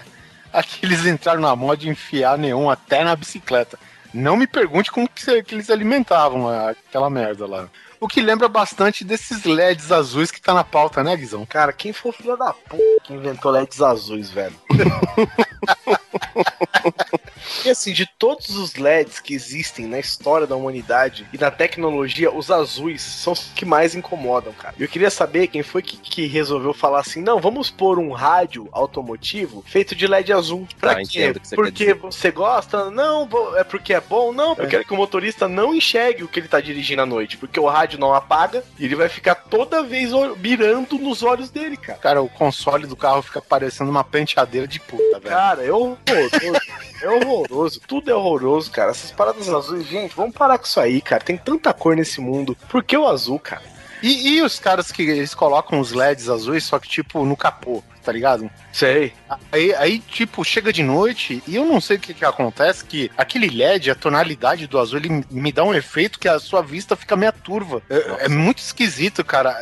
[0.53, 3.77] aqui eles entraram na moda de enfiar neon até na bicicleta.
[4.13, 7.67] Não me pergunte como que, que eles alimentavam aquela merda lá.
[8.03, 11.45] O que lembra bastante desses LEDs azuis que tá na pauta, né, Guizão?
[11.45, 14.53] Cara, quem foi o filho da puta que inventou LEDs azuis, velho?
[17.65, 22.31] e assim, de todos os LEDs que existem na história da humanidade e na tecnologia,
[22.31, 24.75] os azuis são os que mais incomodam, cara.
[24.79, 28.67] Eu queria saber quem foi que, que resolveu falar assim: não, vamos pôr um rádio
[28.71, 30.67] automotivo feito de LED azul.
[30.79, 31.33] Pra Ah, quê?
[31.33, 32.91] que você Porque você gosta?
[32.91, 34.31] Não, é porque é bom?
[34.33, 37.37] Não, eu quero que o motorista não enxergue o que ele tá dirigindo à noite,
[37.37, 41.77] porque o rádio não apaga e ele vai ficar toda vez mirando nos olhos dele,
[41.77, 41.99] cara.
[41.99, 45.35] Cara, o console do carro fica parecendo uma penteadeira de puta, velho.
[45.35, 45.99] Cara, é horroroso.
[47.01, 47.81] é horroroso.
[47.87, 48.91] Tudo é horroroso, cara.
[48.91, 51.23] Essas paradas azuis, gente, vamos parar com isso aí, cara.
[51.23, 52.57] Tem tanta cor nesse mundo.
[52.69, 53.73] Por que o azul, cara?
[54.01, 57.81] E, e os caras que eles colocam os LEDs azuis, só que tipo no capô,
[58.03, 58.49] tá ligado?
[58.71, 59.13] Sei.
[59.51, 63.09] Aí, aí, tipo, chega de noite e eu não sei o que que acontece, que
[63.17, 66.95] aquele LED, a tonalidade do azul, ele me dá um efeito que a sua vista
[66.95, 67.81] fica meio turva.
[67.89, 69.59] É, é muito esquisito, cara.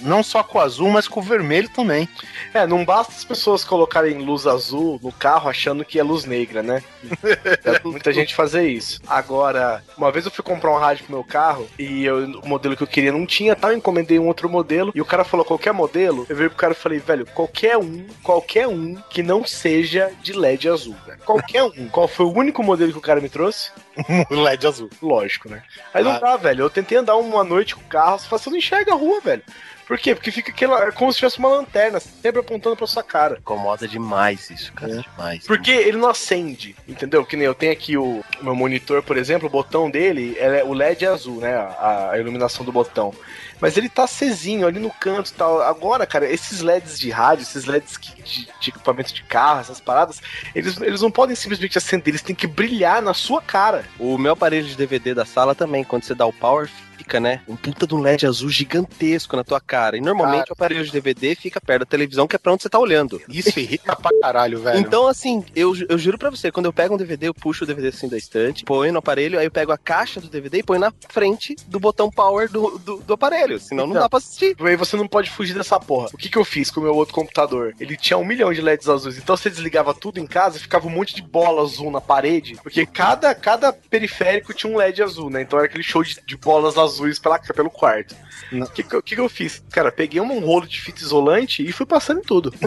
[0.00, 2.08] Não só com o azul, mas com o vermelho também.
[2.54, 6.62] É, não basta as pessoas colocarem luz azul no carro achando que é luz negra,
[6.62, 6.82] né?
[7.64, 9.00] É muita gente fazer isso.
[9.06, 12.76] Agora, uma vez eu fui comprar um rádio pro meu carro e eu- o modelo
[12.76, 15.44] que eu queria não tinha, tal, eu encomendei um outro modelo e o cara falou
[15.44, 16.26] qualquer modelo.
[16.28, 20.10] Eu virei pro cara e falei, velho, qualquer qualquer um, qualquer um que não seja
[20.22, 21.18] de LED azul, velho.
[21.24, 21.88] Qualquer um.
[21.88, 23.70] Qual foi o único modelo que o cara me trouxe?
[24.30, 24.88] O LED azul.
[25.02, 25.62] Lógico, né?
[25.92, 26.18] Aí não Ah.
[26.18, 26.62] dá, velho.
[26.64, 29.42] Eu tentei andar uma noite com o carro, você não enxerga a rua, velho.
[29.86, 30.14] Por quê?
[30.14, 33.38] Porque fica aquela, é como se tivesse uma lanterna, sempre apontando pra sua cara.
[33.40, 35.02] Incomoda demais isso, cara.
[35.02, 35.44] Demais.
[35.44, 37.26] Porque ele não acende, entendeu?
[37.26, 40.62] Que nem eu tenho aqui o, o meu monitor, por exemplo, o botão dele, é-
[40.62, 41.54] o LED é azul, né?
[41.56, 43.12] A, a iluminação do botão.
[43.60, 45.60] Mas ele tá acesinho ali no canto e tal.
[45.62, 49.80] Agora, cara, esses LEDs de rádio, esses LEDs que- de, de equipamento de carro, essas
[49.80, 50.20] paradas,
[50.54, 53.84] eles, eles não podem simplesmente acender, eles têm que brilhar na sua cara.
[53.98, 56.68] O meu aparelho de DVD da sala também, quando você dá o power,
[57.00, 57.40] fica, né?
[57.48, 59.96] Um puta de um LED azul gigantesco na tua cara.
[59.96, 60.50] E normalmente Cara.
[60.50, 63.20] o aparelho de DVD fica perto da televisão, que é pra onde você tá olhando.
[63.28, 64.78] Isso irrita pra caralho, velho.
[64.78, 67.66] Então, assim, eu, eu juro pra você, quando eu pego um DVD, eu puxo o
[67.66, 70.62] DVD assim da estante, ponho no aparelho, aí eu pego a caixa do DVD e
[70.62, 73.58] ponho na frente do botão power do, do, do aparelho.
[73.58, 74.02] Senão não Então.
[74.02, 74.54] dá pra assistir.
[74.60, 76.08] Aí você não pode fugir dessa porra.
[76.12, 77.74] O que, que eu fiz com o meu outro computador?
[77.80, 79.16] Ele tinha um milhão de LEDs azuis.
[79.16, 82.56] Então você desligava tudo em casa e ficava um monte de bola azul na parede.
[82.62, 85.42] Porque cada, cada periférico tinha um LED azul, né?
[85.42, 88.14] Então era aquele show de, de bolas azuis pela, pelo quarto.
[88.52, 89.62] O que, que, eu- que eu fiz?
[89.70, 92.52] Cara, peguei um rolo de fita isolante e fui passando em tudo.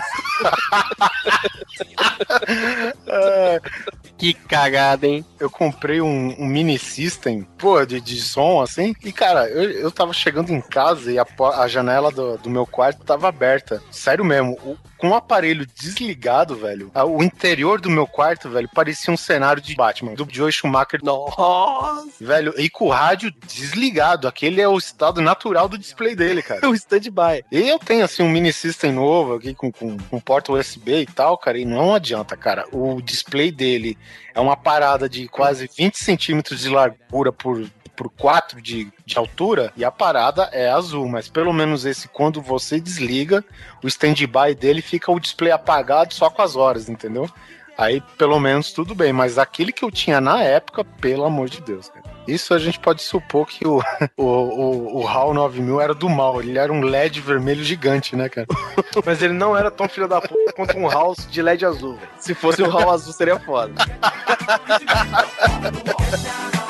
[4.17, 5.25] Que cagada, hein?
[5.39, 8.95] eu comprei um, um mini system, pô, de, de som, assim.
[9.03, 11.25] E, cara, eu, eu tava chegando em casa e a,
[11.57, 13.81] a janela do, do meu quarto tava aberta.
[13.91, 18.69] Sério mesmo, o- com o aparelho desligado, velho, a- o interior do meu quarto, velho,
[18.73, 21.01] parecia um cenário de Batman, do Joe Schumacher.
[21.03, 22.07] Nossa!
[22.21, 24.27] Velho, e com o rádio desligado.
[24.27, 26.67] Aquele é o estado natural do display dele, cara.
[26.69, 27.43] O stand-by.
[27.51, 31.05] E eu tenho, assim, um mini system novo aqui com, com, com porta USB e
[31.05, 32.65] tal, cara, e não adianta, cara.
[32.71, 33.97] O display dele
[34.33, 37.65] é uma parada de quase 20 centímetros de largura por,
[37.95, 42.41] por 4 de, de altura, e a parada é azul, mas pelo menos esse, quando
[42.41, 43.43] você desliga,
[43.83, 47.29] o stand-by dele fica o display apagado só com as horas, entendeu?
[47.77, 51.61] Aí, pelo menos, tudo bem, mas aquele que eu tinha na época, pelo amor de
[51.61, 52.02] Deus, cara.
[52.27, 53.81] Isso a gente pode supor que o,
[54.17, 58.29] o, o, o HAL 9000 era do mal, ele era um LED vermelho gigante, né,
[58.29, 58.47] cara?
[59.05, 61.97] Mas ele não era tão filho da puta quanto um house de LED azul.
[62.17, 63.73] Se fosse um RAW azul, seria foda.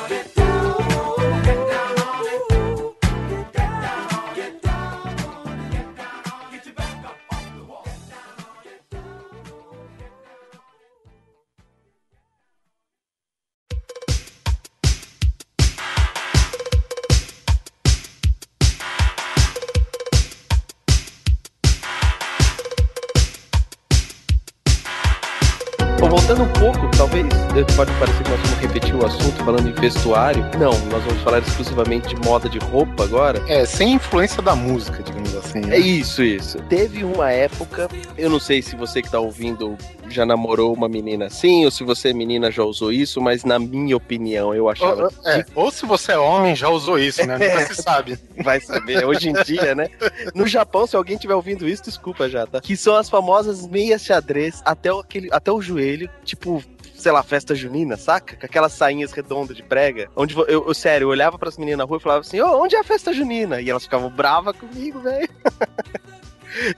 [26.24, 29.74] voltando um pouco, talvez eh, pode parecer que nós vamos repetir o assunto falando em
[29.74, 30.42] vestuário.
[30.58, 33.42] Não, nós vamos falar exclusivamente de moda de roupa agora.
[33.48, 35.60] É, sem influência da música, digamos assim.
[35.60, 35.76] né?
[35.76, 36.58] É isso, isso.
[36.70, 37.88] Teve uma época,
[38.18, 39.78] eu não sei se você que tá ouvindo
[40.10, 43.98] já namorou uma menina assim, ou se você, menina, já usou isso, mas na minha
[43.98, 45.04] opinião, eu achava.
[45.04, 47.38] Ou, é, ou se você é homem, já usou isso, né?
[47.38, 48.18] Nunca se sabe.
[48.44, 49.90] Vai saber, hoje em dia, né?
[50.34, 52.62] No Japão, se alguém tiver ouvindo isso, desculpa já, tá?
[52.62, 56.64] Que são as famosas meias xadrez até aquele, até o joelho, tipo.
[57.04, 58.38] Sei lá, festa junina, saca?
[58.38, 60.10] Com aquelas sainhas redondas de prega.
[60.16, 62.78] Onde eu, eu, sério, eu olhava pras meninas na rua e falava assim: Ô, onde
[62.78, 63.60] é a festa junina?
[63.60, 65.28] E elas ficavam bravas comigo, velho.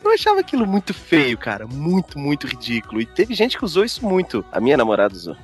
[0.04, 1.68] Eu achava aquilo muito feio, cara.
[1.68, 3.02] Muito, muito ridículo.
[3.02, 4.46] E teve gente que usou isso muito.
[4.52, 5.36] A minha namorada usou.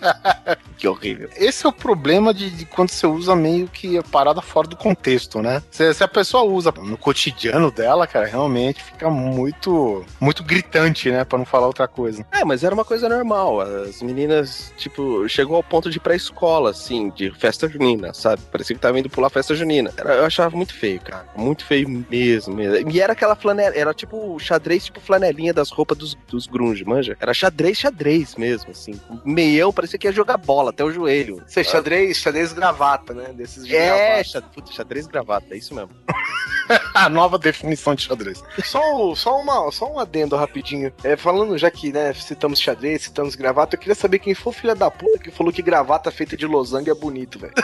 [0.76, 1.28] que horrível.
[1.36, 4.76] Esse é o problema de, de quando você usa meio que a parada fora do
[4.76, 5.62] contexto, né?
[5.70, 11.24] Se, se a pessoa usa no cotidiano dela, cara, realmente fica muito, muito gritante, né?
[11.24, 12.24] Pra não falar outra coisa.
[12.32, 13.60] É, mas era uma coisa normal.
[13.60, 18.42] As meninas, tipo, chegou ao ponto de ir pra escola, assim, de festa junina, sabe?
[18.50, 19.92] Parecia que tava indo pular festa junina.
[19.98, 21.26] Eu achava muito feio, cara.
[21.36, 22.90] Muito feio mesmo, mesmo.
[22.90, 27.16] E era aquela flanela, era tipo xadrez, tipo flanelinha das roupas dos, dos grunge, manja?
[27.20, 28.98] Era xadrez, xadrez mesmo, assim.
[29.24, 31.42] Meião, parecia que ia jogar bola até o joelho.
[31.46, 33.32] Você xadrez, xadrez gravata, né?
[33.32, 34.42] Desses de É, gravata.
[34.54, 35.90] puta, xadrez gravata, é isso mesmo.
[36.94, 38.40] A nova definição de xadrez.
[38.64, 38.80] Só,
[39.16, 40.92] só, uma, só um adendo rapidinho.
[41.02, 44.56] É, falando já que, né, citamos xadrez, citamos gravata, eu queria saber quem foi o
[44.56, 47.52] filho da puta que falou que gravata feita de losango é bonito, velho.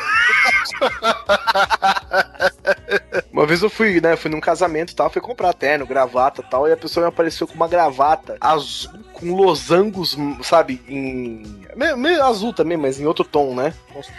[3.32, 6.44] Uma vez eu fui, né, fui num casamento e tal, fui comprar terno, gravata e
[6.44, 11.42] tal, e a pessoa me apareceu com uma gravata azul, com losangos, sabe, em...
[11.74, 13.72] Meio, meio azul também, mas em outro tom, né?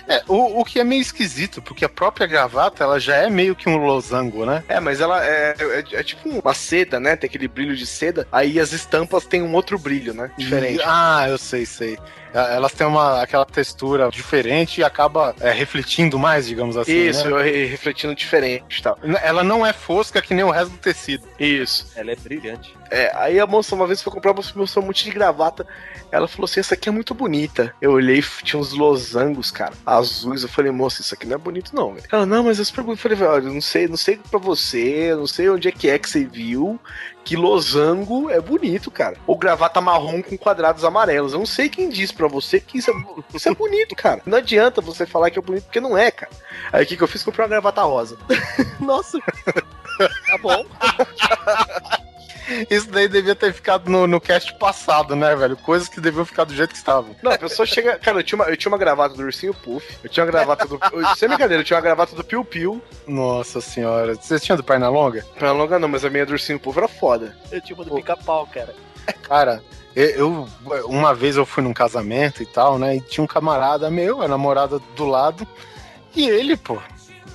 [0.07, 3.55] É, o, o que é meio esquisito, porque a própria gravata, ela já é meio
[3.55, 4.63] que um losango, né?
[4.67, 7.15] É, mas ela é, é, é tipo uma seda, né?
[7.15, 8.27] Tem aquele brilho de seda.
[8.31, 10.31] Aí as estampas têm um outro brilho, né?
[10.35, 10.81] Diferente.
[10.83, 11.97] Ah, eu sei, sei.
[12.33, 16.91] É, Elas têm uma, aquela textura diferente e acaba é, refletindo mais, digamos assim.
[16.91, 17.43] Isso, né?
[17.43, 18.97] refletindo diferente e tal.
[19.23, 21.27] Ela não é fosca que nem o resto do tecido.
[21.39, 21.87] Isso.
[21.95, 22.75] Ela é brilhante.
[22.89, 24.43] É, aí a moça, uma vez foi comprar uma
[24.87, 25.67] muito de gravata.
[26.11, 27.73] Ela falou assim: essa aqui é muito bonita.
[27.81, 30.43] Eu olhei, tinha uns losangos, cara, azuis.
[30.43, 32.07] Eu falei, moça, isso aqui não é bonito, não, velho.
[32.11, 33.05] Ela, não, mas eu super bonito.
[33.05, 35.89] Eu falei, olha, não sei, não sei pra você, eu não sei onde é que
[35.89, 36.79] é que você viu.
[37.23, 39.17] Que losango é bonito, cara.
[39.27, 41.33] Ou gravata marrom com quadrados amarelos.
[41.33, 42.93] Eu não sei quem disse pra você que isso é,
[43.35, 44.21] isso é bonito, cara.
[44.25, 46.31] Não adianta você falar que é bonito porque não é, cara.
[46.71, 47.23] Aí o que, que eu fiz?
[47.23, 48.17] Comprei uma gravata rosa.
[48.79, 49.19] Nossa.
[49.19, 50.65] tá bom.
[52.69, 55.57] Isso daí devia ter ficado no, no cast passado, né, velho?
[55.57, 57.15] Coisas que deviam ficar do jeito que estavam.
[57.21, 57.97] Não, a pessoa chega.
[57.99, 59.85] Cara, eu tinha, uma, eu tinha uma gravata do Ursinho Puff.
[60.03, 60.79] Eu tinha uma gravata do.
[60.93, 62.81] eu- Sem brincadeira, eu tinha uma gravata do Piu Piu.
[63.07, 64.15] Nossa senhora.
[64.15, 65.25] Você tinha do perna longa?
[65.37, 67.35] Pra longa não, mas a minha do Ursinho Puff era foda.
[67.51, 68.73] Eu tinha uma do pica-pau, cara.
[69.23, 69.63] Cara,
[69.95, 72.95] eu, eu- uma vez eu fui num casamento e tal, né?
[72.97, 75.47] E tinha um camarada meu, a namorada do lado,
[76.15, 76.77] e ele, pô,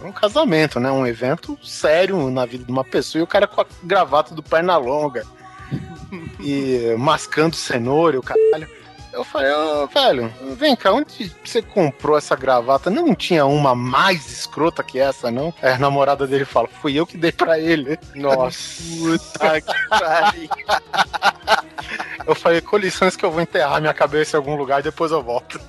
[0.06, 0.90] um casamento, né?
[0.90, 4.42] Um evento sério na vida de uma pessoa, e o cara com a gravata do
[4.42, 5.24] perna longa
[6.40, 8.68] e mascando cenoura, e o caralho.
[9.12, 12.88] Eu falei, ô, velho, vem cá, onde você comprou essa gravata?
[12.88, 15.52] Não tinha uma mais escrota que essa, não?
[15.60, 17.98] Aí a namorada dele fala, fui eu que dei pra ele.
[18.14, 18.82] Nossa.
[18.82, 20.48] Puta que pariu.
[22.26, 25.10] Eu falei, com licença que eu vou enterrar minha cabeça em algum lugar e depois
[25.10, 25.60] eu volto.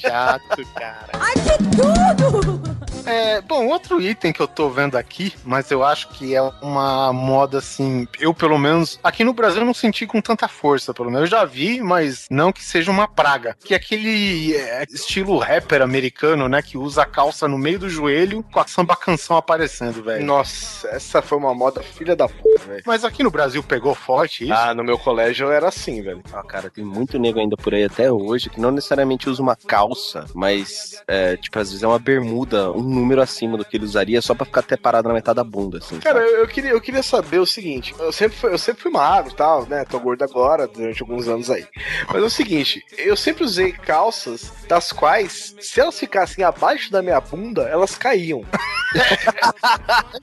[0.00, 1.10] Chato, cara.
[1.12, 2.65] Ai, que tudo!
[3.06, 7.12] É, bom, outro item que eu tô vendo aqui, mas eu acho que é uma
[7.12, 11.10] moda assim, eu pelo menos, aqui no Brasil eu não senti com tanta força, pelo
[11.10, 11.30] menos.
[11.30, 13.56] Eu já vi, mas não que seja uma praga.
[13.64, 17.88] Que é aquele é, estilo rapper americano, né, que usa a calça no meio do
[17.88, 20.24] joelho com a samba canção aparecendo, velho.
[20.24, 22.82] Nossa, essa foi uma moda filha da puta, velho.
[22.84, 24.52] Mas aqui no Brasil pegou forte isso?
[24.52, 26.22] Ah, no meu colégio era assim, velho.
[26.32, 29.56] Ah, cara, tem muito nego ainda por aí até hoje que não necessariamente usa uma
[29.56, 33.84] calça, mas, é, tipo, às vezes é uma bermuda, um número acima do que ele
[33.84, 35.98] usaria só pra ficar até parado na metade da bunda, assim.
[36.00, 38.90] Cara, eu, eu queria, eu queria saber o seguinte: eu sempre, fui, eu sempre fui
[38.90, 39.84] magro e tal, né?
[39.84, 41.66] Tô gordo agora, durante alguns anos aí.
[42.08, 47.02] Mas é o seguinte: eu sempre usei calças das quais, se elas ficassem abaixo da
[47.02, 48.44] minha bunda, elas caíam.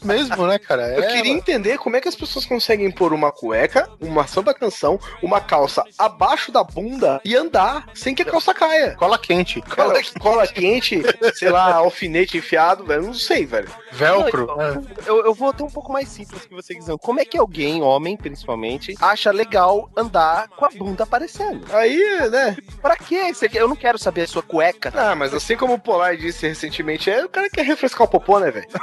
[0.03, 0.87] mesmo, né, cara?
[0.95, 4.53] Eu É, queria entender como é que as pessoas conseguem pôr uma cueca, uma samba
[4.53, 8.95] canção, uma calça abaixo da bunda e andar sem que a calça caia.
[8.95, 11.01] cola quente, Cola, cola quente,
[11.35, 13.03] sei lá, alfinete enfiado, velho.
[13.03, 13.69] Não sei, velho.
[13.91, 14.47] velcro.
[14.47, 16.95] Não, Eu, eu vou até um pouco mais simples que você quiser.
[16.97, 21.65] Como é que alguém, homem principalmente, acha legal andar com a bunda aparecendo?
[21.73, 22.55] Aí, né?
[22.81, 23.31] Pra quê?
[23.53, 24.91] Eu não quero saber a sua cueca.
[24.95, 28.39] Ah, mas assim como o Polar disse recentemente, é o cara quer refrescar o popô,
[28.39, 28.67] né, velho?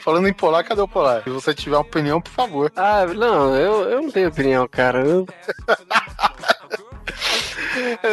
[0.00, 1.22] Falando em polar, cadê o polar?
[1.22, 2.72] Se você tiver uma opinião, por favor.
[2.76, 5.00] Ah, não, eu, eu não tenho opinião, cara.
[5.04, 5.26] Eu-
[5.68, 5.74] É,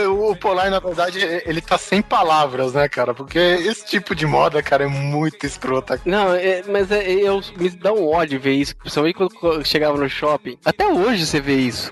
[0.09, 3.13] O Polar, na verdade, ele tá sem palavras, né, cara?
[3.13, 5.99] Porque esse tipo de moda, cara, é muito escrota.
[6.05, 9.97] não, é- mas é- eu me dá um ódio ver isso, principalmente quando eu chegava
[9.97, 10.57] no shopping.
[10.63, 11.91] Até hoje você vê isso.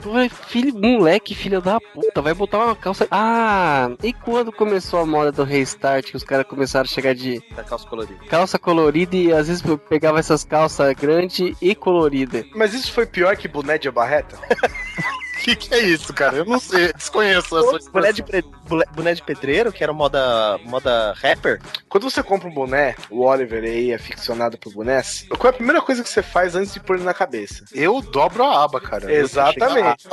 [0.00, 3.06] Tu vai, filho, moleque, filho da puta, vai botar uma calça.
[3.10, 7.42] Ah, e quando começou a moda do restart, que os caras começaram a chegar de
[7.54, 8.24] Da calça colorida.
[8.28, 12.44] calça colorida e às vezes eu pegava essas calças grandes e coloridas.
[12.54, 14.36] Mas isso foi pior que boné de abarreta?
[15.38, 16.36] O que, que é isso, cara?
[16.36, 18.44] Eu não sei, desconheço essa Boné de, pre-
[18.92, 21.60] boné de pedreiro, que era moda, moda rapper.
[21.88, 25.56] Quando você compra um boné, o Oliver aí é ficcionado por bonés, qual é a
[25.56, 27.64] primeira coisa que você faz antes de pôr ele na cabeça?
[27.72, 29.10] Eu dobro a aba, cara.
[29.12, 30.06] Exatamente.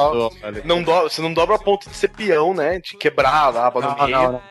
[0.63, 2.79] Não do- você não dobra a ponto de ser peão, né?
[2.79, 4.21] De quebrar a aba no Não, meio.
[4.21, 4.41] não,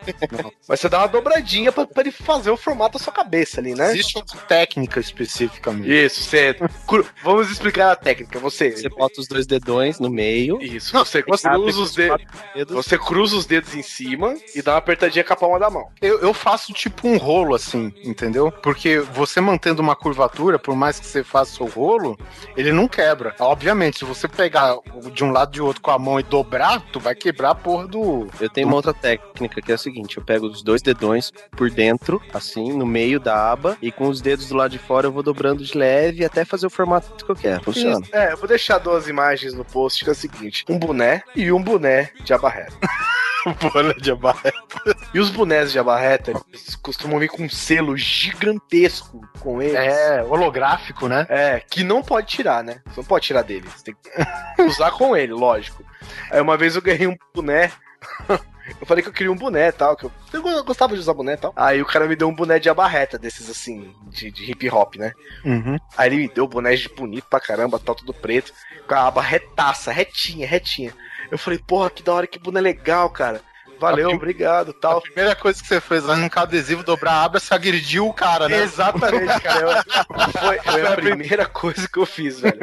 [0.42, 0.52] não.
[0.68, 3.74] Mas você dá uma dobradinha pra, pra ele fazer o formato da sua cabeça ali,
[3.74, 3.90] né?
[3.92, 5.90] Existe uma técnica especificamente.
[5.90, 6.56] Isso, você.
[7.22, 8.38] Vamos explicar a técnica.
[8.38, 8.72] Você.
[8.72, 10.58] Você bota os dois dedões no meio.
[10.64, 12.26] Isso, você cruza abre os com os dedos.
[12.54, 12.74] dedos.
[12.74, 15.88] Você cruza os dedos em cima e dá uma apertadinha com a palma da mão.
[16.00, 18.50] Eu, eu faço tipo um rolo assim, entendeu?
[18.50, 22.18] Porque você mantendo uma curvatura, por mais que você faça o rolo,
[22.56, 23.34] ele não quebra.
[23.38, 24.76] Obviamente, se você pegar
[25.12, 27.54] de um lado e de outro com a mão e dobrar, tu vai quebrar a
[27.54, 28.26] porra do.
[28.40, 31.70] Eu tenho uma outra técnica que é a seguinte: eu pego os dois dedões por
[31.70, 35.12] dentro, assim, no meio da aba, e com os dedos do lado de fora eu
[35.12, 37.64] vou dobrando de leve até fazer o formato que eu quero.
[37.64, 38.00] Funciona.
[38.04, 38.14] Isso.
[38.14, 41.50] É, eu vou deixar duas imagens no post que é o seguinte: um boné e
[41.50, 42.74] um boné de abarreta.
[43.72, 44.96] bola de abarreta.
[45.12, 49.74] E os bonés de abarreta eles costumam vir com um selo gigantesco com eles.
[49.74, 51.26] É, holográfico, né?
[51.28, 52.80] É, que não pode tirar, né?
[52.86, 53.68] Você não pode tirar dele.
[53.68, 55.84] Você tem que usar com ele, lógico.
[56.30, 57.70] Aí uma vez eu ganhei um boné
[58.80, 61.14] eu falei que eu queria um boné e tal, que eu, eu gostava de usar
[61.14, 61.52] boné e tal.
[61.54, 64.96] Aí o cara me deu um boné de abarreta, desses assim, de, de hip hop,
[64.96, 65.12] né?
[65.44, 65.76] Uhum.
[65.96, 68.52] Aí ele me deu boné de bonito pra caramba, tal, tudo preto,
[68.86, 70.94] com a aba retaça, retinha, retinha.
[71.30, 73.40] Eu falei, porra, que da hora, que boné legal, cara.
[73.84, 75.00] Valeu, A prim- obrigado, A tal.
[75.00, 78.62] primeira coisa que você fez arrancar adesivo, dobrar a aba, você agrediu o cara, né?
[78.62, 79.84] Exatamente, cara.
[79.86, 82.58] Eu- foi, foi a primeira coisa que eu fiz, velho.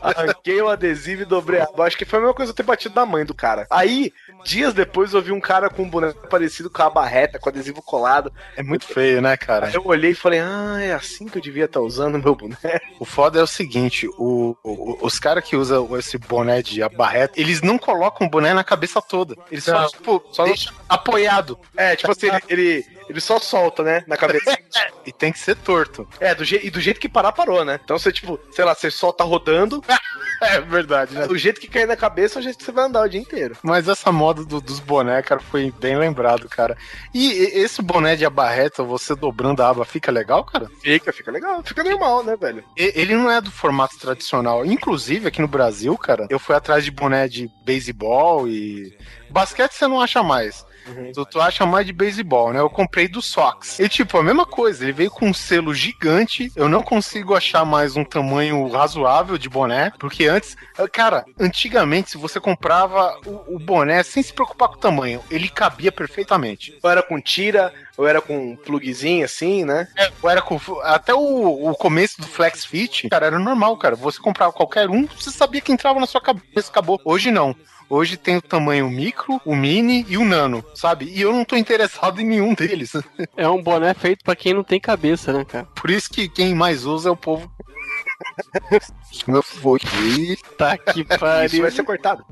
[0.00, 1.86] Arranquei o adesivo e dobrei a aba.
[1.86, 3.66] Acho que foi a mesma coisa eu ter batido na mãe do cara.
[3.70, 4.12] Aí,
[4.44, 7.82] dias depois, eu vi um cara com um boneco parecido com a barreta, com adesivo
[7.82, 8.32] colado.
[8.56, 9.66] É muito feio, né, cara?
[9.66, 12.58] Aí eu olhei e falei, ah, é assim que eu devia estar usando meu boneco.
[12.98, 17.40] O foda é o seguinte, o, o- os caras que usam esse boné de abarreta,
[17.40, 19.36] eles não colocam o boné na cabeça toda.
[19.50, 19.88] Eles só, Não.
[19.88, 21.58] tipo, Só- deixam apoiado.
[21.76, 24.56] É, tipo assim, ele, ele, só solta, né, na cabeça.
[25.06, 26.08] E tem que ser torto.
[26.18, 27.78] É, do je e do jeito que parar, parou, né?
[27.84, 29.82] Então você, tipo, sei lá, você solta rodando,
[30.40, 31.26] É verdade, né?
[31.26, 33.20] do jeito que cair na cabeça, é o jeito que você vai andar o dia
[33.20, 33.54] inteiro.
[33.62, 36.76] Mas essa moda do- dos boné, cara, foi bem lembrado, cara.
[37.12, 40.70] E, e- esse boné de abarreta, você dobrando a aba, fica legal, cara?
[40.82, 42.64] Fica, fica legal, fica normal, né, velho?
[42.76, 44.64] E- Ele não é do formato tradicional.
[44.64, 48.96] Inclusive, aqui no Brasil, cara, eu fui atrás de boné de beisebol e.
[49.30, 50.64] Basquete você não acha mais.
[51.14, 52.60] Tu, tu acha mais de beisebol, né?
[52.60, 53.78] Eu comprei do Sox.
[53.78, 54.84] E, tipo, a mesma coisa.
[54.84, 56.52] Ele veio com um selo gigante.
[56.54, 59.92] Eu não consigo achar mais um tamanho razoável de boné.
[59.98, 60.56] Porque antes,
[60.92, 65.48] cara, antigamente, se você comprava o, o boné sem se preocupar com o tamanho, ele
[65.48, 66.78] cabia perfeitamente.
[66.82, 69.88] Ou era com tira, ou era com um plugzinho assim, né?
[70.22, 73.94] Ou era com, até o, o começo do Flex Fit, cara, era normal, cara.
[73.96, 77.00] Você comprava qualquer um, você sabia que entrava na sua cabeça, acabou.
[77.04, 77.54] Hoje não.
[77.88, 81.06] Hoje tem o tamanho micro, o mini e o nano, sabe?
[81.06, 82.92] E eu não tô interessado em nenhum deles.
[83.36, 85.64] É um boné feito pra quem não tem cabeça, né, cara?
[85.74, 87.50] Por isso que quem mais usa é o povo.
[89.26, 89.80] Meu foi.
[90.56, 91.62] Tá que Isso pariu.
[91.62, 92.24] vai ser cortado.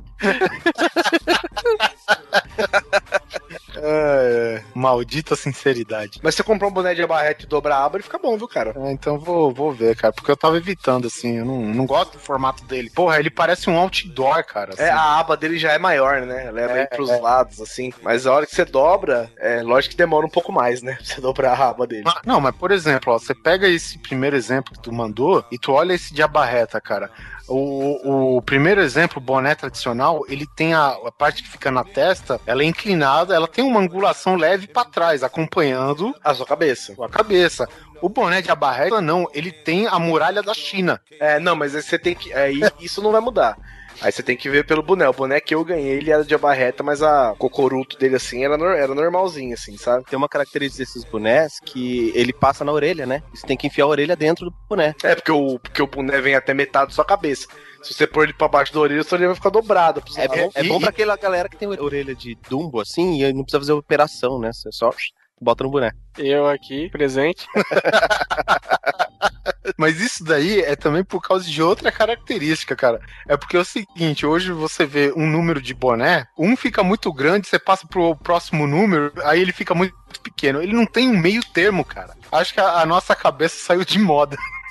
[4.82, 6.20] É, maldita sinceridade.
[6.22, 8.48] Mas você comprar um boné de abarrete e dobrar a aba, ele fica bom, viu,
[8.48, 8.74] cara?
[8.76, 12.12] É, então vou, vou ver, cara, porque eu tava evitando, assim, eu não, não gosto
[12.12, 12.90] do formato dele.
[12.90, 14.74] Porra, ele parece um outdoor, cara.
[14.76, 14.98] É, assim.
[14.98, 16.46] a aba dele já é maior, né?
[16.46, 17.20] Ela é, É, pros é.
[17.20, 17.92] lados, assim.
[18.02, 20.94] Mas a hora que você dobra, é lógico que demora um pouco mais, né?
[21.02, 22.04] Pra você dobrar a aba dele.
[22.06, 25.58] Ah, Não, mas por exemplo, ó, você pega esse primeiro exemplo que tu mandou e
[25.58, 27.10] tu olha esse de abarreta, cara.
[27.48, 31.84] O, o primeiro exemplo, o boné tradicional, ele tem a, a parte que fica na
[31.84, 36.94] testa, ela é inclinada, ela tem uma angulação leve pra trás, acompanhando A sua cabeça.
[37.00, 37.68] a cabeça.
[38.00, 41.00] O boné de abarreta, não, ele tem a muralha da China.
[41.20, 42.32] É, não, mas aí você tem que.
[42.32, 43.56] Aí isso não vai mudar.
[44.00, 45.08] Aí você tem que ver pelo boné.
[45.08, 48.56] O boné que eu ganhei, ele era de abarreta, mas a cocoruto dele, assim, era,
[48.58, 50.04] nor- era normalzinho, assim, sabe?
[50.06, 53.22] Tem uma característica desses bonés que ele passa na orelha, né?
[53.32, 54.94] Você tem que enfiar a orelha dentro do boné.
[55.04, 57.46] É, porque o, porque o boné vem até metade da sua cabeça.
[57.82, 60.02] Se você pôr ele pra baixo da orelha, sua orelha vai ficar dobrada.
[60.16, 60.36] É lados.
[60.36, 63.60] bom, é bom pra aquela galera que tem orelha de dumbo, assim, e não precisa
[63.60, 64.52] fazer operação, né?
[64.52, 64.90] Você só
[65.40, 65.92] bota no boné.
[66.16, 67.46] Eu aqui, presente.
[69.76, 73.00] Mas isso daí é também por causa de outra característica, cara.
[73.26, 77.12] É porque é o seguinte, hoje você vê um número de boné, um fica muito
[77.12, 80.62] grande, você passa pro próximo número, aí ele fica muito pequeno.
[80.62, 82.14] Ele não tem um meio termo, cara.
[82.30, 84.36] Acho que a, a nossa cabeça saiu de moda.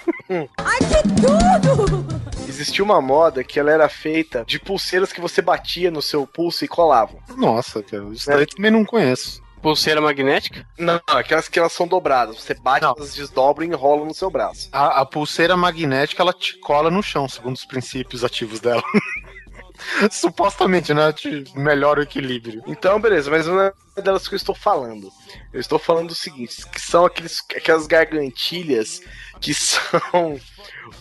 [2.47, 6.63] Existia uma moda que ela era feita de pulseiras que você batia no seu pulso
[6.65, 7.17] e colava.
[7.37, 9.41] Nossa, cara, isso daí eu também não conheço.
[9.61, 10.65] Pulseira magnética?
[10.77, 12.37] Não, aquelas que elas são dobradas.
[12.41, 12.95] Você bate, Não.
[12.97, 14.67] elas desdobram e enrolam no seu braço.
[14.71, 18.81] A, a pulseira magnética, ela te cola no chão, segundo os princípios ativos dela.
[20.11, 21.13] Supostamente, né?
[21.13, 22.63] Te melhora o equilíbrio.
[22.65, 23.71] Então, beleza, mas não é
[24.01, 25.09] delas que eu estou falando.
[25.53, 29.01] Eu estou falando do seguinte, que são aqueles, aquelas gargantilhas
[29.41, 30.39] que são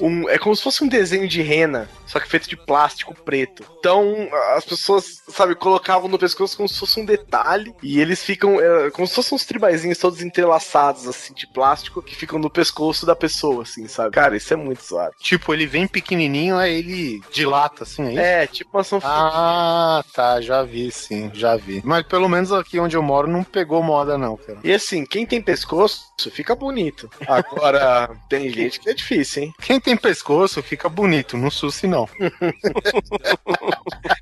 [0.00, 3.64] um, é como se fosse um desenho de rena, só que feito de plástico preto.
[3.78, 8.60] Então, as pessoas, sabe, colocavam no pescoço como se fosse um detalhe e eles ficam
[8.60, 13.06] é, como se fossem uns tribaizinhos todos entrelaçados assim de plástico que ficam no pescoço
[13.06, 14.10] da pessoa, assim, sabe?
[14.10, 15.14] Cara, isso é muito zoado.
[15.20, 18.20] Tipo, ele vem pequenininho, aí ele dilata, assim, é isso?
[18.20, 19.14] É, tipo uma sanfona.
[19.14, 21.80] Ah, tá, já vi, sim, já vi.
[21.84, 24.58] Mas pelo menos aqui onde eu moro não pegou moda, não, cara.
[24.64, 27.08] E assim, quem tem pescoço fica bonito.
[27.26, 29.49] Agora, tem gente que é difícil, hein?
[29.60, 32.08] Quem tem pescoço fica bonito, no SUS não.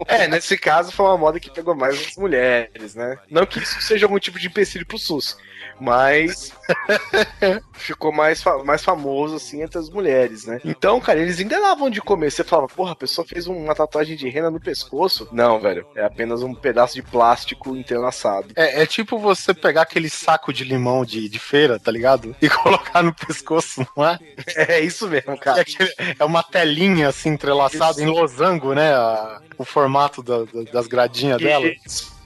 [0.07, 3.19] É, nesse caso foi uma moda que pegou mais as mulheres, né?
[3.31, 5.37] Não que isso seja algum tipo de empecilho pro SUS,
[5.81, 6.53] mas
[7.73, 10.61] ficou mais, mais famoso assim entre as mulheres, né?
[10.65, 12.31] Então, cara, eles ainda davam de comer.
[12.31, 15.29] Você falava, porra, a pessoa fez uma tatuagem de rena no pescoço?
[15.33, 18.49] Não, velho, é apenas um pedaço de plástico entrelaçado.
[18.57, 22.35] É, é tipo você pegar aquele saco de limão de, de feira, tá ligado?
[22.43, 24.19] E colocar no pescoço, não é?
[24.69, 25.61] É isso mesmo, É, cara.
[25.61, 28.03] aquele- é uma telinha assim entrelaçada Isso.
[28.03, 28.93] em losango, né?
[28.93, 31.67] a- o formato da- da- das gradinhas dela.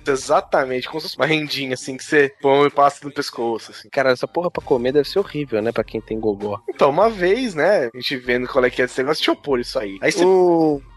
[0.06, 3.88] Exatamente, como se fosse uma rendinha, assim, que você põe e passa no pescoço, assim.
[3.90, 5.72] Cara, essa porra pra comer deve ser horrível, né?
[5.72, 6.60] Pra quem tem gogó.
[6.68, 9.36] Então, uma vez, né, a gente vendo qual é que é esse negócio, deixa eu
[9.36, 9.98] pôr isso aí.
[10.00, 10.24] Aí você.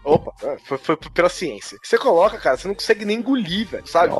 [0.04, 0.32] Opa,
[0.64, 1.78] foi, foi pela ciência.
[1.82, 4.14] Você coloca, cara, você não consegue nem engolir, velho, sabe?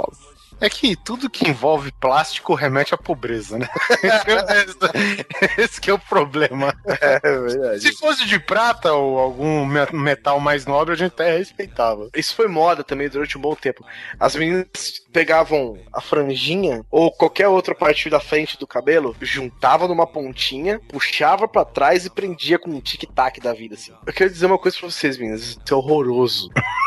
[0.60, 3.68] É que tudo que envolve plástico remete à pobreza, né?
[5.58, 6.74] Esse que é o problema.
[7.06, 7.80] É verdade.
[7.80, 12.08] Se fosse de prata ou algum me- metal mais nobre, a gente até respeitava.
[12.16, 13.84] Isso foi moda também durante um bom tempo.
[14.18, 14.66] As meninas
[15.12, 21.46] pegavam a franjinha ou qualquer outra parte da frente do cabelo, juntava numa pontinha, puxava
[21.46, 23.92] pra trás e prendia com um tic-tac da vida, assim.
[24.06, 25.42] Eu quero dizer uma coisa pra vocês, meninas.
[25.42, 26.50] Isso é horroroso.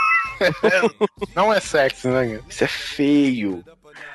[1.36, 2.42] Não é sexy, né?
[2.48, 3.64] Isso é feio.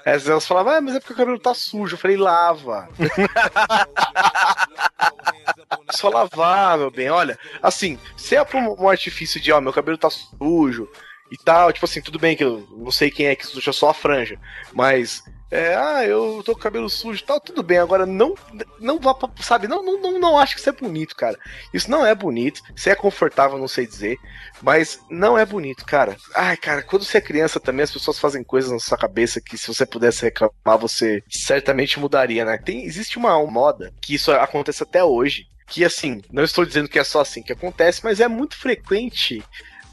[0.05, 1.95] As elas falavam, ah, mas é porque o cabelo tá sujo.
[1.95, 2.89] Eu falei, lava.
[5.91, 7.11] Só lavar, meu bem.
[7.11, 10.89] Olha, assim, se é por um artifício de, ó, meu cabelo tá sujo
[11.31, 13.91] e tal, tipo assim, tudo bem que eu não sei quem é que suja só
[13.91, 14.39] a franja,
[14.73, 15.23] mas.
[15.55, 17.79] É, ah, eu tô com cabelo sujo e tal, tudo bem.
[17.79, 18.35] Agora não
[18.81, 21.39] não vá pra, sabe, não, não, não, não acho que isso é bonito, cara.
[21.73, 22.61] Isso não é bonito.
[22.75, 24.19] Se é confortável, não sei dizer,
[24.61, 26.17] mas não é bonito, cara.
[26.35, 29.57] Ai, cara, quando você é criança também, as pessoas fazem coisas na sua cabeça que
[29.57, 32.59] se você pudesse reclamar, você certamente mudaria, né?
[32.59, 36.99] Tem, existe uma moda que isso acontece até hoje, que assim, não estou dizendo que
[36.99, 39.41] é só assim que acontece, mas é muito frequente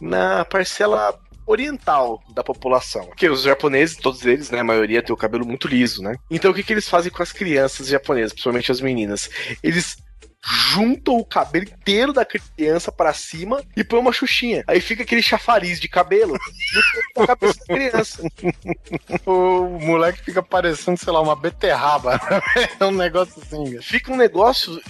[0.02, 1.20] na parcela
[1.52, 3.06] oriental da população.
[3.06, 6.16] Porque os japoneses, todos eles, né, a maioria tem o cabelo muito liso, né?
[6.30, 9.30] Então o que, que eles fazem com as crianças japonesas, principalmente as meninas?
[9.64, 9.98] Eles
[10.44, 14.64] juntam o cabelo inteiro da criança pra cima e põe uma xuxinha.
[14.68, 16.36] Aí fica aquele chafariz de cabelo
[17.16, 18.24] no cabeça da criança.
[19.26, 22.20] O moleque fica parecendo, sei lá, uma beterraba.
[22.80, 23.80] É um negócio assim.
[23.82, 24.82] Fica um negócio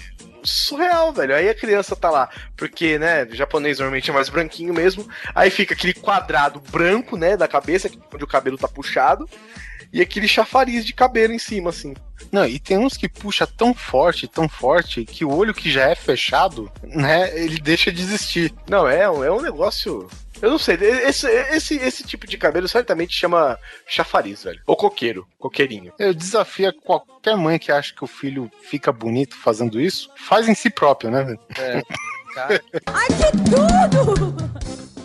[0.43, 1.35] surreal, velho.
[1.35, 5.07] Aí a criança tá lá, porque, né, o japonês normalmente é mais branquinho mesmo.
[5.33, 9.29] Aí fica aquele quadrado branco, né, da cabeça, onde o cabelo tá puxado.
[9.93, 11.93] E aquele chafariz de cabelo em cima, assim.
[12.31, 15.89] Não, e tem uns que puxa tão forte, tão forte, que o olho que já
[15.89, 18.53] é fechado, né, ele deixa de existir.
[18.69, 20.07] Não, é, é um negócio.
[20.41, 24.61] Eu não sei, esse, esse, esse tipo de cabelo certamente chama chafariz, velho.
[24.65, 25.93] Ou coqueiro, coqueirinho.
[25.99, 30.55] Eu desafio qualquer mãe que acha que o filho fica bonito fazendo isso, faz em
[30.55, 31.39] si próprio, né, velho?
[31.57, 31.81] É.
[32.33, 34.33] Cara, Ai, que tudo!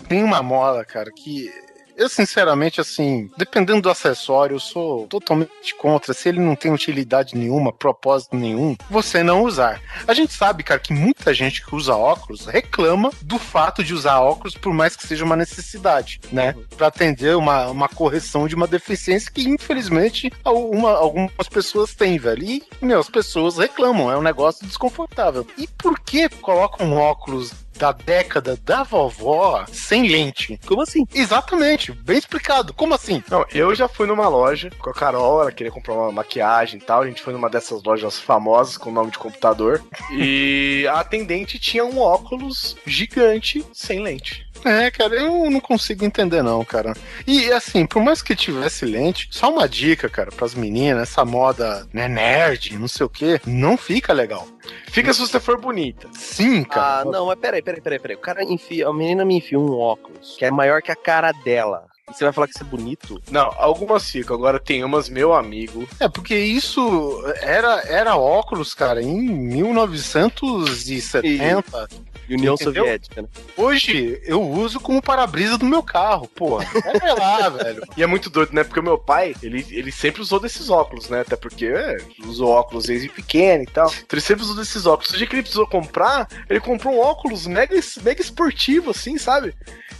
[0.07, 1.51] Tem uma moda, cara, que
[1.97, 6.13] eu sinceramente, assim, dependendo do acessório, eu sou totalmente contra.
[6.13, 9.81] Se ele não tem utilidade nenhuma, propósito nenhum, você não usar.
[10.07, 14.19] A gente sabe, cara, que muita gente que usa óculos reclama do fato de usar
[14.21, 16.55] óculos, por mais que seja uma necessidade, né?
[16.77, 22.43] Pra atender uma, uma correção de uma deficiência que, infelizmente, alguma- algumas pessoas têm, velho.
[22.43, 25.45] E, meu, as pessoas reclamam, é um negócio desconfortável.
[25.57, 30.59] E por que colocam óculos da década da vovó sem lente?
[30.65, 31.05] como assim?
[31.13, 32.73] Exatamente, bem explicado.
[32.73, 33.23] Como assim?
[33.29, 36.83] Não, eu já fui numa loja com a Carol, ela queria comprar uma maquiagem e
[36.83, 37.01] tal.
[37.01, 39.83] A gente foi numa dessas lojas famosas com nome de computador.
[40.11, 44.47] E a atendente tinha um óculos gigante sem lente.
[44.65, 46.93] É, cara, eu não consigo entender não, cara.
[47.25, 51.87] E assim, por mais que tivesse lente, só uma dica, cara, pras meninas, essa moda,
[51.93, 54.47] né, nerd, não sei o que, não fica legal.
[54.87, 56.07] Fica se você for bonita.
[56.13, 57.05] Sim, Ah, cara.
[57.05, 58.15] não, mas peraí, peraí, peraí, peraí.
[58.17, 61.31] O cara enfia, a menina me enfia um óculos que é maior que a cara
[61.43, 61.85] dela.
[62.09, 63.21] E você vai falar que isso é bonito?
[63.29, 64.37] Não, algumas ficam.
[64.37, 65.85] Agora tem umas, meu amigo.
[65.99, 71.87] É, porque isso era, era óculos, cara, em 1970.
[72.35, 72.83] União Entendeu?
[72.83, 73.27] Soviética, né?
[73.55, 76.65] Hoje eu uso como para-brisa do meu carro, porra.
[76.99, 77.83] Vai lá, velho.
[77.95, 78.63] E é muito doido, né?
[78.63, 81.21] Porque o meu pai, ele, ele sempre usou desses óculos, né?
[81.21, 83.87] Até porque é, usou óculos desde pequeno e tal.
[83.87, 85.11] Então ele sempre usou desses óculos.
[85.13, 89.53] O dia que ele precisou comprar, ele comprou um óculos mega, mega esportivo, assim, sabe?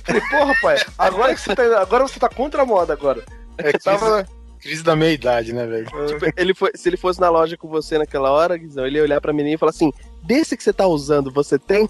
[0.04, 3.24] Falei, porra, pai, agora que você tá, agora você tá contra a moda agora.
[3.58, 4.28] É que tava
[4.68, 5.86] crise da meia-idade, né, velho?
[5.86, 9.04] Tipo, ele foi, se ele fosse na loja com você naquela hora, Guizão, ele ia
[9.04, 9.92] olhar pra menina e falar assim:
[10.24, 11.88] desse que você tá usando, você tem?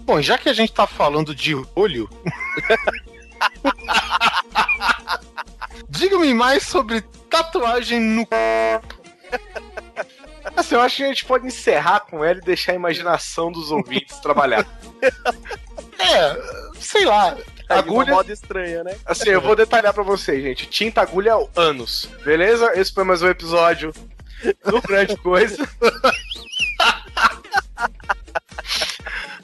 [0.00, 2.08] Bom, já que a gente tá falando de olho.
[5.88, 7.00] Diga-me mais sobre
[7.30, 8.26] tatuagem no.
[10.56, 13.70] Assim, eu acho que a gente pode encerrar com ela e deixar a imaginação dos
[13.70, 14.66] ouvintes trabalhar.
[16.00, 16.40] É,
[16.80, 17.36] sei lá.
[17.68, 18.96] Agulha- Uma moda estranha, né?
[19.04, 20.68] Assim, eu vou detalhar pra vocês, gente.
[20.68, 22.08] Tinta, agulha, anos.
[22.24, 22.70] Beleza?
[22.78, 23.92] Esse foi mais um episódio
[24.64, 25.68] do Grande Coisa.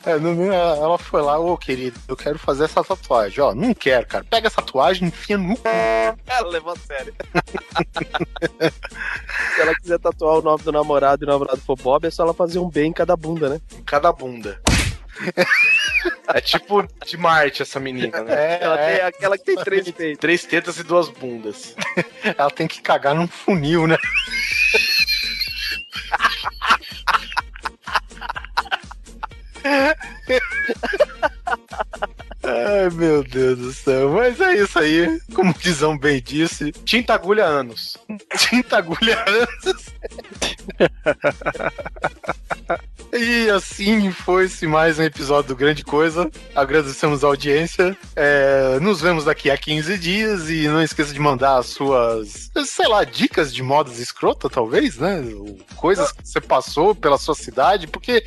[0.06, 3.42] É, no meu, ela foi lá, ô querido, eu quero fazer essa tatuagem.
[3.42, 4.22] Ó, não quero, cara.
[4.28, 5.62] Pega essa tatuagem e enfia no cu.
[6.26, 7.14] Ela levou a sério.
[9.54, 12.22] se ela quiser tatuar o nome do namorado e o namorado for Bob, é só
[12.22, 13.60] ela fazer um B em cada bunda, né?
[13.86, 14.60] Cada bunda.
[16.26, 18.34] É tipo de Marte essa menina, né?
[18.34, 18.96] É, Ela é.
[18.96, 20.20] tem aquela que tem três peitos.
[20.20, 21.76] Três tetas e duas bundas.
[22.36, 23.96] Ela tem que cagar num funil, né?
[32.42, 34.10] Ai, meu Deus do céu.
[34.10, 35.20] Mas é isso aí.
[35.34, 37.96] Como o Guizão bem disse, Tinta agulha anos.
[38.36, 39.86] tinta agulha anos.
[43.16, 46.28] E assim foi-se mais um episódio do Grande Coisa.
[46.52, 47.96] Agradecemos a audiência.
[48.16, 52.88] É, nos vemos daqui a 15 dias e não esqueça de mandar as suas, sei
[52.88, 55.22] lá, dicas de modas escrota, talvez, né?
[55.76, 58.24] Coisas que você passou pela sua cidade, porque